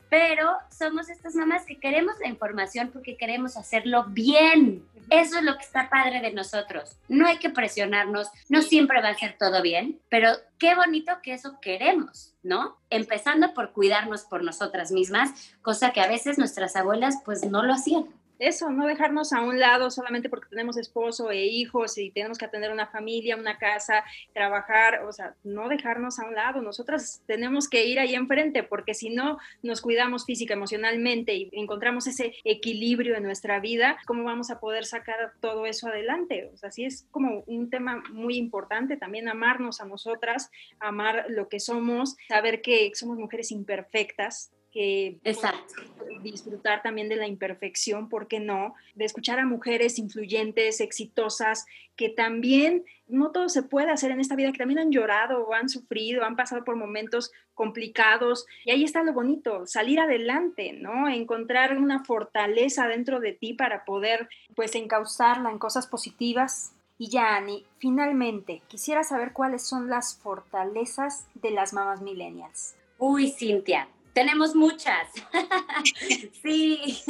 Pero 0.09 0.55
somos 0.69 1.09
estas 1.09 1.35
mamás 1.35 1.65
que 1.65 1.79
queremos 1.79 2.15
la 2.19 2.27
información 2.27 2.91
porque 2.91 3.17
queremos 3.17 3.57
hacerlo 3.57 4.05
bien. 4.07 4.85
Eso 5.09 5.37
es 5.37 5.43
lo 5.43 5.57
que 5.57 5.63
está 5.63 5.89
padre 5.89 6.21
de 6.21 6.31
nosotros. 6.31 6.97
No 7.07 7.27
hay 7.27 7.37
que 7.37 7.49
presionarnos, 7.49 8.29
no 8.49 8.61
siempre 8.61 9.01
va 9.01 9.09
a 9.09 9.17
ser 9.17 9.35
todo 9.37 9.61
bien, 9.61 9.99
pero 10.09 10.29
qué 10.57 10.75
bonito 10.75 11.11
que 11.21 11.33
eso 11.33 11.59
queremos, 11.61 12.33
¿no? 12.43 12.77
Empezando 12.89 13.53
por 13.53 13.71
cuidarnos 13.71 14.23
por 14.23 14.43
nosotras 14.43 14.91
mismas, 14.91 15.53
cosa 15.61 15.91
que 15.91 16.01
a 16.01 16.07
veces 16.07 16.37
nuestras 16.37 16.75
abuelas 16.75 17.17
pues 17.25 17.43
no 17.43 17.63
lo 17.63 17.73
hacían 17.73 18.07
eso, 18.39 18.69
no 18.69 18.87
dejarnos 18.87 19.33
a 19.33 19.41
un 19.41 19.59
lado 19.59 19.89
solamente 19.89 20.29
porque 20.29 20.49
tenemos 20.49 20.77
esposo 20.77 21.31
e 21.31 21.45
hijos 21.45 21.97
y 21.97 22.11
tenemos 22.11 22.37
que 22.37 22.45
atender 22.45 22.71
una 22.71 22.87
familia, 22.87 23.35
una 23.35 23.57
casa, 23.57 24.03
trabajar, 24.33 25.03
o 25.03 25.11
sea, 25.11 25.35
no 25.43 25.69
dejarnos 25.69 26.19
a 26.19 26.25
un 26.25 26.35
lado. 26.35 26.61
Nosotras 26.61 27.21
tenemos 27.25 27.69
que 27.69 27.85
ir 27.85 27.99
ahí 27.99 28.15
enfrente 28.15 28.63
porque 28.63 28.93
si 28.93 29.09
no 29.09 29.37
nos 29.63 29.81
cuidamos 29.81 30.25
física, 30.25 30.53
emocionalmente 30.53 31.35
y 31.35 31.49
encontramos 31.53 32.07
ese 32.07 32.33
equilibrio 32.43 33.15
en 33.15 33.23
nuestra 33.23 33.59
vida, 33.59 33.97
¿cómo 34.05 34.23
vamos 34.23 34.49
a 34.51 34.59
poder 34.59 34.85
sacar 34.85 35.33
todo 35.39 35.65
eso 35.65 35.87
adelante? 35.87 36.49
O 36.53 36.57
sea, 36.57 36.71
sí 36.71 36.85
es 36.85 37.07
como 37.11 37.43
un 37.47 37.69
tema 37.69 38.03
muy 38.11 38.37
importante 38.37 38.97
también 38.97 39.27
amarnos 39.27 39.81
a 39.81 39.85
nosotras, 39.85 40.49
amar 40.79 41.25
lo 41.29 41.47
que 41.49 41.59
somos, 41.59 42.15
saber 42.27 42.61
que 42.61 42.91
somos 42.93 43.17
mujeres 43.17 43.51
imperfectas, 43.51 44.51
que 44.75 45.19
Exacto. 45.23 45.73
disfrutar 46.21 46.81
también 46.81 47.07
de 47.07 47.15
la 47.15 47.27
imperfección, 47.27 48.09
¿por 48.09 48.27
qué 48.27 48.41
no? 48.41 48.75
De 48.93 49.05
escuchar 49.05 49.39
a 49.39 49.45
mujeres 49.45 49.97
influyentes, 49.97 50.81
exitosas, 50.81 51.65
que 51.95 52.09
también 52.09 52.83
no 53.07 53.31
todo 53.31 53.47
se 53.47 53.63
puede 53.63 53.89
hacer 53.89 54.11
en 54.11 54.19
esta 54.19 54.35
vida, 54.35 54.51
que 54.51 54.57
también 54.57 54.79
han 54.79 54.91
llorado 54.91 55.47
o 55.47 55.53
han 55.53 55.69
sufrido, 55.69 56.25
han 56.25 56.35
pasado 56.35 56.65
por 56.65 56.75
momentos 56.75 57.31
complicados. 57.53 58.47
Y 58.65 58.71
ahí 58.71 58.83
está 58.83 59.01
lo 59.01 59.13
bonito, 59.13 59.65
salir 59.65 60.01
adelante, 60.01 60.73
¿no? 60.73 61.07
Encontrar 61.07 61.77
una 61.77 62.03
fortaleza 62.03 62.89
dentro 62.89 63.21
de 63.21 63.31
ti 63.31 63.53
para 63.53 63.85
poder, 63.85 64.27
pues, 64.57 64.75
encauzarla 64.75 65.51
en 65.51 65.57
cosas 65.57 65.87
positivas. 65.87 66.73
Y 66.97 67.09
ya, 67.09 67.37
Ani, 67.37 67.65
finalmente, 67.77 68.61
quisiera 68.67 69.05
saber 69.05 69.31
cuáles 69.31 69.65
son 69.65 69.89
las 69.89 70.17
fortalezas 70.17 71.27
de 71.35 71.51
las 71.51 71.71
mamás 71.71 72.01
millennials. 72.01 72.75
Uy, 72.97 73.29
Cintia, 73.29 73.87
tenemos 74.15 74.55
muchas. 74.55 75.09
sí. 76.41 77.03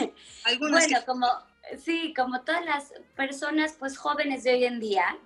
bueno, 0.60 0.78
como 1.06 1.28
sí, 1.78 2.14
como 2.16 2.42
todas 2.42 2.66
las 2.66 2.94
personas 3.16 3.76
pues 3.80 3.98
jóvenes 3.98 4.44
de 4.44 4.54
hoy 4.54 4.66
en 4.66 4.80
día, 4.80 5.18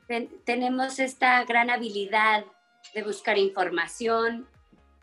tenemos 0.45 0.99
esta 0.99 1.43
gran 1.45 1.69
habilidad 1.69 2.45
de 2.93 3.03
buscar 3.03 3.37
información, 3.37 4.47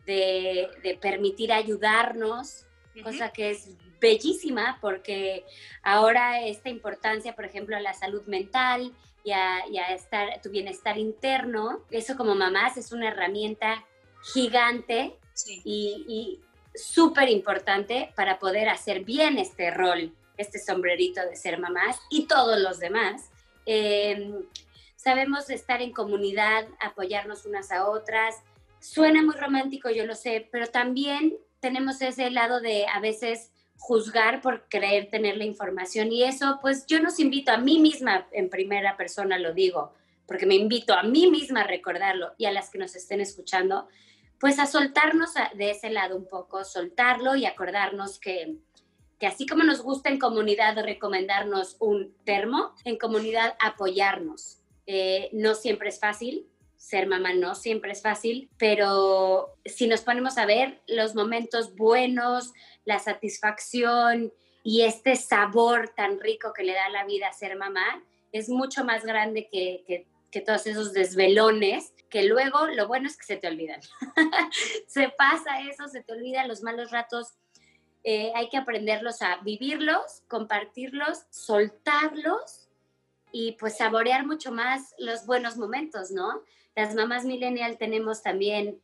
de, 0.05 0.69
de 0.83 0.95
permitir 0.97 1.53
ayudarnos, 1.53 2.67
cosa 3.03 3.31
que 3.31 3.51
es 3.51 3.71
bellísima 4.01 4.79
porque 4.81 5.45
ahora 5.83 6.43
esta 6.43 6.69
importancia, 6.69 7.35
por 7.35 7.45
ejemplo, 7.45 7.77
a 7.77 7.81
la 7.81 7.95
salud 7.95 8.25
mental 8.27 8.93
y 9.25 9.33
a, 9.33 9.65
estar, 9.95 10.41
tu 10.43 10.51
bienestar 10.51 10.99
interno, 10.99 11.81
eso 11.91 12.17
como 12.17 12.35
mamás 12.35 12.77
es 12.77 12.93
una 12.93 13.09
herramienta 13.09 13.85
gigante 14.33 15.19
y, 15.65 16.05
y 16.09 16.41
súper 16.77 17.29
importante 17.29 18.13
para 18.15 18.39
poder 18.39 18.69
hacer 18.69 19.05
bien 19.05 19.39
este 19.39 19.71
rol, 19.71 20.13
este 20.37 20.59
sombrerito 20.59 21.21
de 21.23 21.37
ser 21.37 21.59
mamás 21.59 21.99
y 22.11 22.27
todos 22.27 22.61
los 22.61 22.79
demás. 22.79 23.31
Em, 23.65 24.45
sabemos 24.97 25.51
estar 25.51 25.83
en 25.83 25.93
comunidad, 25.93 26.67
apoyarnos 26.81 27.47
unas 27.47 27.73
a 27.73 27.89
otras. 27.89 28.37
Suena 28.81 29.23
muy 29.23 29.35
romántico, 29.37 29.91
yo 29.91 30.05
lo 30.07 30.15
sé, 30.15 30.49
pero 30.53 30.67
también 30.69 31.37
tenemos 31.61 32.01
ese 32.03 32.31
lado 32.31 32.61
de 32.61 32.87
a 32.87 33.01
veces 33.01 33.51
juzgar 33.79 34.41
por 34.41 34.69
creer 34.69 35.11
tener 35.11 35.37
la 35.37 35.45
información 35.45 36.11
y 36.11 36.25
eso, 36.25 36.59
pues 36.61 36.87
yo 36.87 37.01
nos 37.01 37.21
invito 37.21 37.53
a 37.53 37.59
mí 37.59 37.79
misma 37.79 38.27
en 38.33 38.49
primera 38.49 38.97
persona, 38.97 39.39
lo 39.39 39.53
digo, 39.53 39.93
porque 40.27 40.47
me 40.47 40.55
invito 40.55 40.95
a 40.95 41.03
mí 41.03 41.31
misma 41.31 41.61
a 41.61 41.67
recordarlo 41.67 42.35
y 42.39 42.47
a 42.47 42.53
las 42.53 42.71
que 42.71 42.79
nos 42.79 42.97
estén 42.97 43.21
escuchando, 43.21 43.89
pues 44.39 44.59
a 44.59 44.67
soltarnos 44.67 45.35
de 45.55 45.71
ese 45.71 45.91
lado 45.91 46.17
un 46.17 46.27
poco, 46.27 46.65
soltarlo 46.65 47.37
y 47.37 47.47
acordarnos 47.47 48.19
que, 48.19 48.57
que 49.19 49.27
así 49.27 49.47
como 49.47 49.63
nos 49.65 49.83
gusta 49.83 50.11
en 50.11 50.19
comunidad 50.19 50.83
recomendarnos 50.83 51.77
un 51.81 52.15
termo, 52.25 52.75
en 52.85 52.99
comunidad 52.99 53.55
apoyarnos. 53.61 54.59
Eh, 54.87 55.31
no 55.33 55.55
siempre 55.55 55.89
es 55.89 55.99
fácil, 55.99 56.47
ser 56.77 57.09
mamá 57.09 57.33
no 57.33 57.55
siempre 57.55 57.93
es 57.93 58.03
fácil, 58.03 58.51
pero 58.59 59.57
si 59.65 59.89
nos 59.89 60.03
ponemos 60.03 60.39
a 60.39 60.47
ver 60.47 60.81
los 60.87 61.15
momentos 61.15 61.75
buenos, 61.75 62.53
la 62.85 62.99
satisfacción 62.99 64.33
y 64.63 64.83
este 64.83 65.17
sabor 65.17 65.89
tan 65.97 66.21
rico 66.21 66.53
que 66.55 66.63
le 66.63 66.75
da 66.75 66.89
la 66.91 67.05
vida 67.05 67.29
a 67.29 67.33
ser 67.33 67.57
mamá, 67.57 68.05
es 68.33 68.49
mucho 68.49 68.85
más 68.85 69.05
grande 69.05 69.49
que, 69.51 69.85
que, 69.87 70.07
que 70.37 70.43
todos 70.43 70.67
esos 70.67 70.93
desvelones 70.93 71.95
que 72.11 72.25
luego 72.25 72.67
lo 72.67 72.87
bueno 72.87 73.09
es 73.09 73.17
que 73.17 73.25
se 73.25 73.37
te 73.37 73.49
olvidan. 73.49 73.81
se 74.87 75.09
pasa 75.09 75.63
eso, 75.63 75.89
se 75.89 76.03
te 76.03 76.13
olvidan 76.13 76.47
los 76.47 76.63
malos 76.63 76.91
ratos 76.91 77.37
eh, 78.05 78.31
hay 78.37 78.51
que 78.51 78.59
aprenderlos 78.59 79.23
a 79.23 79.39
vivirlos, 79.39 80.23
compartirlos, 80.29 81.25
soltarlos 81.31 82.69
y 83.33 83.53
pues 83.59 83.79
saborear 83.79 84.25
mucho 84.25 84.53
más 84.53 84.95
los 84.99 85.27
buenos 85.27 85.57
momentos, 85.57 86.13
¿no? 86.13 86.45
Las 86.77 86.95
mamás 86.95 87.25
millennial 87.25 87.79
tenemos 87.79 88.23
también 88.23 88.81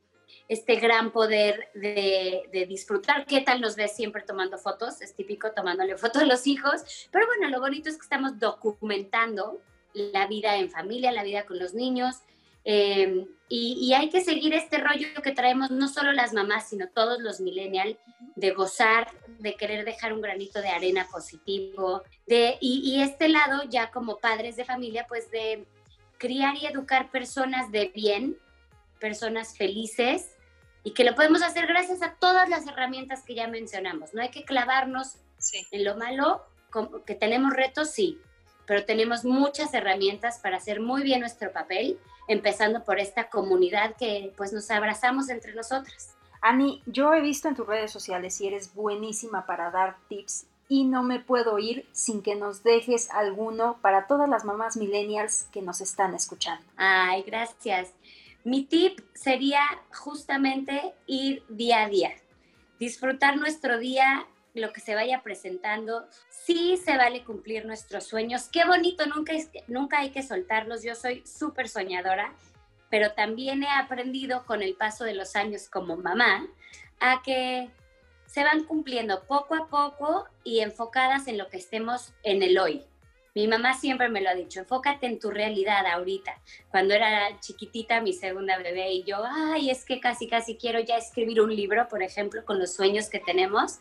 este 0.48 0.74
gran 0.76 1.12
poder 1.12 1.68
de, 1.74 2.66
disfrutar. 2.66 3.26
¿Qué 3.26 3.42
tal 3.42 3.60
nos 3.60 3.76
ves 3.76 3.94
siempre 3.94 4.22
tomando 4.22 4.58
fotos? 4.58 5.02
Es 5.02 5.14
típico 5.14 5.52
tomándole 5.52 5.98
fotos 5.98 6.22
a 6.22 6.26
los 6.26 6.48
hijos, 6.48 7.08
pero 7.12 7.26
bueno, 7.26 7.48
lo 7.48 7.60
bonito 7.60 7.90
es 7.90 7.96
que 7.96 8.02
estamos 8.02 8.40
documentando 8.40 9.60
la 9.94 10.26
vida 10.26 10.56
en 10.56 10.70
familia, 10.70 11.12
la 11.12 11.24
vida 11.24 11.44
con 11.44 11.58
los 11.58 11.74
niños, 11.74 12.22
Em, 12.64 13.26
y, 13.48 13.92
hay 13.92 14.08
que 14.08 14.20
seguir 14.20 14.54
este 14.54 14.78
rollo 14.78 15.08
que 15.22 15.32
traemos 15.32 15.70
no 15.70 15.88
solo 15.88 16.12
las 16.12 16.32
mamás, 16.32 16.68
sino 16.68 16.88
todos 16.88 17.20
los 17.20 17.40
millennials, 17.40 17.96
de 18.36 18.52
gozar, 18.52 19.10
de 19.40 19.56
querer 19.56 19.84
dejar 19.84 20.12
un 20.12 20.22
granito 20.22 20.62
de 20.62 20.68
arena 20.68 21.06
positivo, 21.10 22.02
de, 22.26 22.56
y, 22.60 23.02
este 23.02 23.28
lado 23.28 23.64
ya 23.68 23.90
como 23.90 24.18
padres 24.18 24.56
de 24.56 24.64
familia, 24.64 25.06
pues 25.08 25.30
de 25.30 25.66
criar 26.18 26.56
y 26.56 26.66
educar 26.66 27.10
personas 27.10 27.70
de 27.72 27.90
bien, 27.94 28.38
personas 29.00 29.56
felices, 29.56 30.36
y 30.84 30.92
que 30.92 31.04
lo 31.04 31.14
podemos 31.14 31.42
hacer 31.42 31.66
gracias 31.66 32.00
a 32.02 32.14
todas 32.14 32.48
las 32.48 32.66
herramientas 32.66 33.22
que 33.24 33.34
ya 33.34 33.48
mencionamos. 33.48 34.14
No 34.14 34.22
hay 34.22 34.30
que 34.30 34.44
clavarnos 34.44 35.16
en 35.72 35.84
lo 35.84 35.96
malo, 35.96 36.42
que 37.06 37.14
tenemos 37.14 37.52
retos, 37.52 37.90
sí, 37.90 38.18
pero 38.66 38.84
tenemos 38.84 39.24
muchas 39.24 39.72
herramientas 39.74 40.38
para 40.38 40.56
hacer 40.56 40.80
muy 40.80 41.02
bien 41.02 41.20
nuestro 41.20 41.52
papel 41.52 41.98
empezando 42.28 42.84
por 42.84 42.98
esta 42.98 43.28
comunidad 43.28 43.96
que 43.96 44.32
pues 44.36 44.52
nos 44.52 44.70
abrazamos 44.70 45.28
entre 45.28 45.54
nosotras. 45.54 46.14
Ani, 46.40 46.82
yo 46.86 47.14
he 47.14 47.20
visto 47.20 47.48
en 47.48 47.54
tus 47.54 47.66
redes 47.66 47.90
sociales 47.90 48.40
y 48.40 48.48
eres 48.48 48.74
buenísima 48.74 49.46
para 49.46 49.70
dar 49.70 49.96
tips 50.08 50.46
y 50.68 50.84
no 50.84 51.02
me 51.02 51.20
puedo 51.20 51.58
ir 51.58 51.86
sin 51.92 52.22
que 52.22 52.34
nos 52.34 52.62
dejes 52.62 53.10
alguno 53.10 53.78
para 53.80 54.06
todas 54.06 54.28
las 54.28 54.44
mamás 54.44 54.76
millennials 54.76 55.44
que 55.52 55.62
nos 55.62 55.80
están 55.80 56.14
escuchando. 56.14 56.64
Ay, 56.76 57.22
gracias. 57.22 57.90
Mi 58.44 58.64
tip 58.64 58.98
sería 59.14 59.60
justamente 59.94 60.94
ir 61.06 61.44
día 61.48 61.84
a 61.84 61.88
día, 61.88 62.12
disfrutar 62.80 63.36
nuestro 63.36 63.78
día 63.78 64.26
lo 64.54 64.72
que 64.72 64.80
se 64.80 64.94
vaya 64.94 65.22
presentando. 65.22 66.06
Sí 66.28 66.76
se 66.76 66.96
vale 66.96 67.24
cumplir 67.24 67.64
nuestros 67.64 68.04
sueños. 68.04 68.48
Qué 68.52 68.64
bonito, 68.64 69.06
nunca, 69.06 69.32
nunca 69.66 70.00
hay 70.00 70.10
que 70.10 70.22
soltarlos. 70.22 70.82
Yo 70.82 70.94
soy 70.94 71.24
súper 71.26 71.68
soñadora, 71.68 72.34
pero 72.90 73.12
también 73.12 73.62
he 73.62 73.70
aprendido 73.70 74.44
con 74.44 74.62
el 74.62 74.74
paso 74.74 75.04
de 75.04 75.14
los 75.14 75.36
años 75.36 75.68
como 75.68 75.96
mamá 75.96 76.46
a 77.00 77.22
que 77.22 77.70
se 78.26 78.44
van 78.44 78.64
cumpliendo 78.64 79.24
poco 79.24 79.54
a 79.54 79.68
poco 79.68 80.26
y 80.44 80.60
enfocadas 80.60 81.26
en 81.28 81.36
lo 81.36 81.48
que 81.48 81.58
estemos 81.58 82.14
en 82.22 82.42
el 82.42 82.58
hoy. 82.58 82.84
Mi 83.34 83.48
mamá 83.48 83.72
siempre 83.74 84.10
me 84.10 84.20
lo 84.20 84.28
ha 84.28 84.34
dicho, 84.34 84.60
enfócate 84.60 85.06
en 85.06 85.18
tu 85.18 85.30
realidad 85.30 85.86
ahorita. 85.86 86.38
Cuando 86.70 86.92
era 86.92 87.40
chiquitita, 87.40 88.02
mi 88.02 88.12
segunda 88.12 88.58
bebé 88.58 88.92
y 88.92 89.04
yo, 89.04 89.22
ay, 89.24 89.70
es 89.70 89.86
que 89.86 90.00
casi, 90.00 90.28
casi 90.28 90.56
quiero 90.56 90.80
ya 90.80 90.98
escribir 90.98 91.40
un 91.40 91.54
libro, 91.54 91.88
por 91.88 92.02
ejemplo, 92.02 92.44
con 92.44 92.58
los 92.58 92.74
sueños 92.74 93.08
que 93.08 93.20
tenemos. 93.20 93.78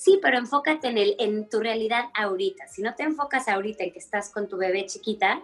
Sí, 0.00 0.18
pero 0.22 0.38
enfócate 0.38 0.88
en, 0.88 0.96
el, 0.96 1.14
en 1.18 1.46
tu 1.50 1.60
realidad 1.60 2.06
ahorita. 2.14 2.66
Si 2.68 2.80
no 2.80 2.94
te 2.94 3.02
enfocas 3.02 3.48
ahorita 3.48 3.84
en 3.84 3.92
que 3.92 3.98
estás 3.98 4.30
con 4.30 4.48
tu 4.48 4.56
bebé 4.56 4.86
chiquita, 4.86 5.42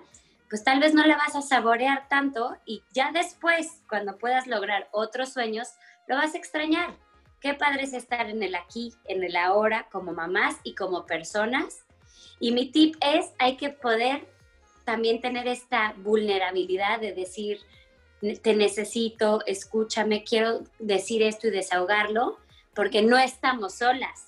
pues 0.48 0.64
tal 0.64 0.80
vez 0.80 0.94
no 0.94 1.04
la 1.04 1.18
vas 1.18 1.36
a 1.36 1.42
saborear 1.42 2.08
tanto 2.08 2.56
y 2.64 2.82
ya 2.94 3.12
después, 3.12 3.82
cuando 3.86 4.16
puedas 4.16 4.46
lograr 4.46 4.88
otros 4.92 5.30
sueños, 5.30 5.68
lo 6.06 6.16
vas 6.16 6.34
a 6.34 6.38
extrañar. 6.38 6.96
Qué 7.38 7.52
padre 7.52 7.82
es 7.82 7.92
estar 7.92 8.30
en 8.30 8.42
el 8.42 8.54
aquí, 8.54 8.94
en 9.04 9.22
el 9.22 9.36
ahora, 9.36 9.88
como 9.92 10.14
mamás 10.14 10.56
y 10.62 10.74
como 10.74 11.04
personas. 11.04 11.84
Y 12.40 12.52
mi 12.52 12.70
tip 12.70 12.96
es, 13.02 13.32
hay 13.38 13.58
que 13.58 13.68
poder 13.68 14.26
también 14.86 15.20
tener 15.20 15.48
esta 15.48 15.92
vulnerabilidad 15.98 16.98
de 16.98 17.12
decir, 17.12 17.60
te 18.42 18.56
necesito, 18.56 19.44
escúchame, 19.44 20.24
quiero 20.24 20.62
decir 20.78 21.22
esto 21.22 21.48
y 21.48 21.50
desahogarlo, 21.50 22.38
porque 22.74 23.02
no 23.02 23.18
estamos 23.18 23.74
solas 23.74 24.26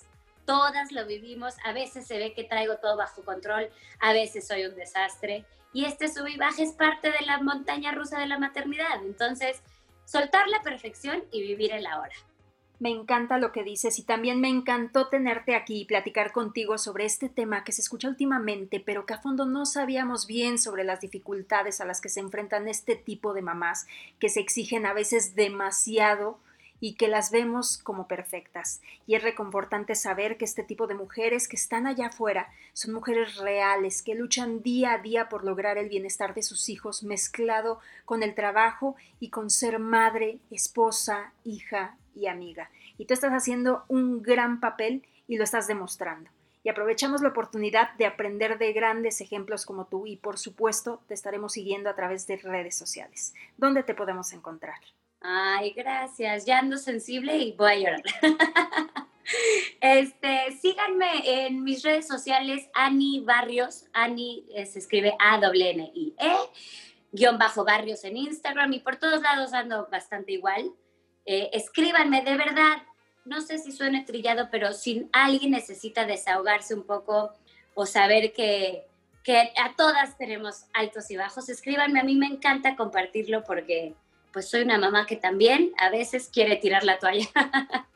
todas 0.49 0.91
lo 0.91 1.05
vivimos, 1.05 1.53
a 1.63 1.73
veces 1.73 2.07
se 2.07 2.17
ve 2.17 2.33
que 2.33 2.43
traigo 2.43 2.77
todo 2.77 2.97
bajo 2.97 3.23
control, 3.23 3.69
a 3.99 4.13
veces 4.13 4.47
soy 4.47 4.65
un 4.65 4.73
desastre 4.73 5.45
y 5.73 5.85
este 5.85 6.07
sub 6.07 6.25
y 6.25 6.37
baja 6.37 6.63
es 6.63 6.71
parte 6.71 7.11
de 7.11 7.23
la 7.23 7.39
montaña 7.39 7.91
rusa 7.91 8.17
de 8.17 8.25
la 8.25 8.39
maternidad, 8.39 9.03
entonces 9.05 9.61
soltar 10.05 10.47
la 10.47 10.63
perfección 10.63 11.23
y 11.31 11.43
vivir 11.43 11.71
el 11.71 11.85
ahora. 11.85 12.15
Me 12.79 12.89
encanta 12.89 13.37
lo 13.37 13.51
que 13.51 13.63
dices 13.63 13.99
y 13.99 14.03
también 14.03 14.41
me 14.41 14.49
encantó 14.49 15.07
tenerte 15.09 15.53
aquí 15.53 15.81
y 15.81 15.85
platicar 15.85 16.31
contigo 16.31 16.79
sobre 16.79 17.05
este 17.05 17.29
tema 17.29 17.63
que 17.63 17.71
se 17.71 17.81
escucha 17.81 18.07
últimamente, 18.07 18.81
pero 18.83 19.05
que 19.05 19.13
a 19.13 19.21
fondo 19.21 19.45
no 19.45 19.67
sabíamos 19.67 20.25
bien 20.25 20.57
sobre 20.57 20.83
las 20.83 20.99
dificultades 20.99 21.79
a 21.79 21.85
las 21.85 22.01
que 22.01 22.09
se 22.09 22.21
enfrentan 22.21 22.67
este 22.67 22.95
tipo 22.95 23.35
de 23.35 23.43
mamás 23.43 23.85
que 24.17 24.29
se 24.29 24.39
exigen 24.39 24.87
a 24.87 24.93
veces 24.93 25.35
demasiado 25.35 26.39
y 26.79 26.95
que 26.95 27.07
las 27.07 27.31
vemos 27.31 27.77
como 27.77 28.07
perfectas. 28.07 28.81
Y 29.05 29.15
es 29.15 29.23
reconfortante 29.23 29.95
saber 29.95 30.37
que 30.37 30.45
este 30.45 30.63
tipo 30.63 30.87
de 30.87 30.95
mujeres 30.95 31.47
que 31.47 31.55
están 31.55 31.87
allá 31.87 32.07
afuera 32.07 32.49
son 32.73 32.93
mujeres 32.93 33.37
reales, 33.37 34.01
que 34.01 34.15
luchan 34.15 34.61
día 34.61 34.93
a 34.93 34.97
día 34.99 35.29
por 35.29 35.43
lograr 35.43 35.77
el 35.77 35.89
bienestar 35.89 36.33
de 36.33 36.43
sus 36.43 36.69
hijos 36.69 37.03
mezclado 37.03 37.79
con 38.05 38.23
el 38.23 38.35
trabajo 38.35 38.95
y 39.19 39.29
con 39.29 39.49
ser 39.49 39.79
madre, 39.79 40.39
esposa, 40.51 41.33
hija 41.43 41.97
y 42.15 42.27
amiga. 42.27 42.69
Y 42.97 43.05
tú 43.05 43.13
estás 43.13 43.31
haciendo 43.31 43.83
un 43.87 44.21
gran 44.21 44.59
papel 44.59 45.03
y 45.27 45.37
lo 45.37 45.43
estás 45.43 45.67
demostrando. 45.67 46.29
Y 46.61 46.69
aprovechamos 46.69 47.21
la 47.21 47.29
oportunidad 47.29 47.93
de 47.93 48.05
aprender 48.05 48.57
de 48.57 48.73
grandes 48.73 49.21
ejemplos 49.21 49.65
como 49.65 49.85
tú 49.85 50.05
y 50.05 50.17
por 50.17 50.37
supuesto 50.37 51.01
te 51.07 51.13
estaremos 51.13 51.53
siguiendo 51.53 51.89
a 51.89 51.95
través 51.95 52.27
de 52.27 52.35
redes 52.37 52.75
sociales. 52.75 53.33
¿Dónde 53.57 53.83
te 53.83 53.93
podemos 53.93 54.33
encontrar? 54.33 54.79
Ay, 55.21 55.71
gracias. 55.71 56.45
Ya 56.45 56.59
ando 56.59 56.77
sensible 56.77 57.37
y 57.37 57.51
voy 57.53 57.71
a 57.71 57.75
llorar. 57.75 58.03
Este, 59.81 60.51
síganme 60.59 61.45
en 61.45 61.63
mis 61.63 61.83
redes 61.83 62.07
sociales, 62.07 62.67
Ani 62.73 63.19
Barrios. 63.19 63.85
Ani 63.93 64.45
eh, 64.53 64.65
se 64.65 64.79
escribe 64.79 65.15
A-N-I-E, 65.19 66.35
guion 67.11 67.37
bajo 67.37 67.63
Barrios 67.63 68.03
en 68.03 68.17
Instagram 68.17 68.73
y 68.73 68.79
por 68.79 68.97
todos 68.97 69.21
lados 69.21 69.53
ando 69.53 69.87
bastante 69.91 70.31
igual. 70.31 70.71
Eh, 71.25 71.49
escríbanme, 71.53 72.23
de 72.23 72.37
verdad. 72.37 72.77
No 73.23 73.41
sé 73.41 73.59
si 73.59 73.71
suene 73.71 74.03
trillado, 74.03 74.49
pero 74.49 74.73
si 74.73 75.07
alguien 75.11 75.51
necesita 75.51 76.05
desahogarse 76.05 76.73
un 76.73 76.83
poco 76.83 77.31
o 77.75 77.85
saber 77.85 78.33
que, 78.33 78.87
que 79.23 79.37
a 79.37 79.75
todas 79.77 80.17
tenemos 80.17 80.65
altos 80.73 81.11
y 81.11 81.17
bajos, 81.17 81.49
escríbanme. 81.49 81.99
A 81.99 82.03
mí 82.03 82.15
me 82.15 82.25
encanta 82.25 82.75
compartirlo 82.75 83.43
porque 83.43 83.93
pues 84.31 84.49
soy 84.49 84.61
una 84.61 84.77
mamá 84.77 85.05
que 85.05 85.15
también 85.15 85.71
a 85.77 85.89
veces 85.89 86.29
quiere 86.31 86.55
tirar 86.55 86.83
la 86.83 86.99
toalla. 86.99 87.27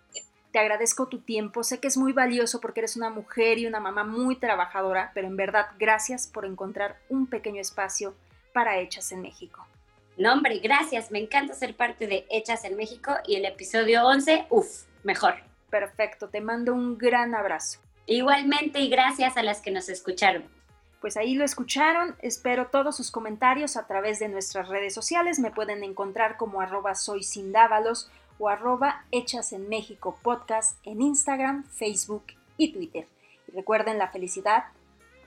Te 0.51 0.59
agradezco 0.59 1.07
tu 1.07 1.19
tiempo, 1.19 1.63
sé 1.63 1.79
que 1.79 1.87
es 1.87 1.97
muy 1.97 2.13
valioso 2.13 2.61
porque 2.61 2.81
eres 2.81 2.95
una 2.95 3.09
mujer 3.09 3.57
y 3.57 3.65
una 3.65 3.79
mamá 3.79 4.03
muy 4.03 4.35
trabajadora, 4.35 5.11
pero 5.15 5.27
en 5.27 5.35
verdad 5.35 5.67
gracias 5.79 6.27
por 6.27 6.45
encontrar 6.45 6.99
un 7.09 7.25
pequeño 7.25 7.59
espacio 7.59 8.13
para 8.53 8.77
Hechas 8.77 9.11
en 9.11 9.21
México. 9.21 9.65
No, 10.15 10.31
hombre, 10.31 10.59
gracias, 10.59 11.09
me 11.09 11.17
encanta 11.17 11.55
ser 11.55 11.75
parte 11.75 12.05
de 12.05 12.27
Hechas 12.29 12.65
en 12.65 12.75
México 12.75 13.15
y 13.25 13.35
el 13.35 13.45
episodio 13.45 14.05
11, 14.05 14.45
uff, 14.51 14.83
mejor. 15.03 15.35
Perfecto, 15.71 16.29
te 16.29 16.39
mando 16.39 16.71
un 16.75 16.99
gran 16.99 17.33
abrazo. 17.33 17.79
Igualmente 18.05 18.79
y 18.79 18.89
gracias 18.89 19.37
a 19.37 19.43
las 19.43 19.59
que 19.59 19.71
nos 19.71 19.89
escucharon. 19.89 20.43
Pues 21.03 21.17
ahí 21.17 21.35
lo 21.35 21.43
escucharon, 21.43 22.15
espero 22.21 22.67
todos 22.67 22.95
sus 22.95 23.11
comentarios 23.11 23.75
a 23.75 23.87
través 23.87 24.19
de 24.19 24.29
nuestras 24.29 24.69
redes 24.69 24.93
sociales, 24.93 25.37
me 25.37 25.51
pueden 25.51 25.83
encontrar 25.83 26.37
como 26.37 26.61
arroba 26.61 26.95
soy 26.95 27.27
o 28.39 28.47
arroba 28.47 29.03
Hechas 29.11 29.51
en 29.51 29.67
México 29.67 30.17
podcast 30.23 30.77
en 30.85 31.01
Instagram, 31.01 31.65
Facebook 31.65 32.27
y 32.55 32.71
Twitter. 32.71 33.05
Y 33.49 33.51
recuerden, 33.51 33.97
la 33.97 34.11
felicidad 34.11 34.63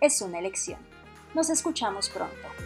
es 0.01 0.23
una 0.23 0.39
elección. 0.39 0.81
Nos 1.35 1.51
escuchamos 1.51 2.09
pronto. 2.09 2.66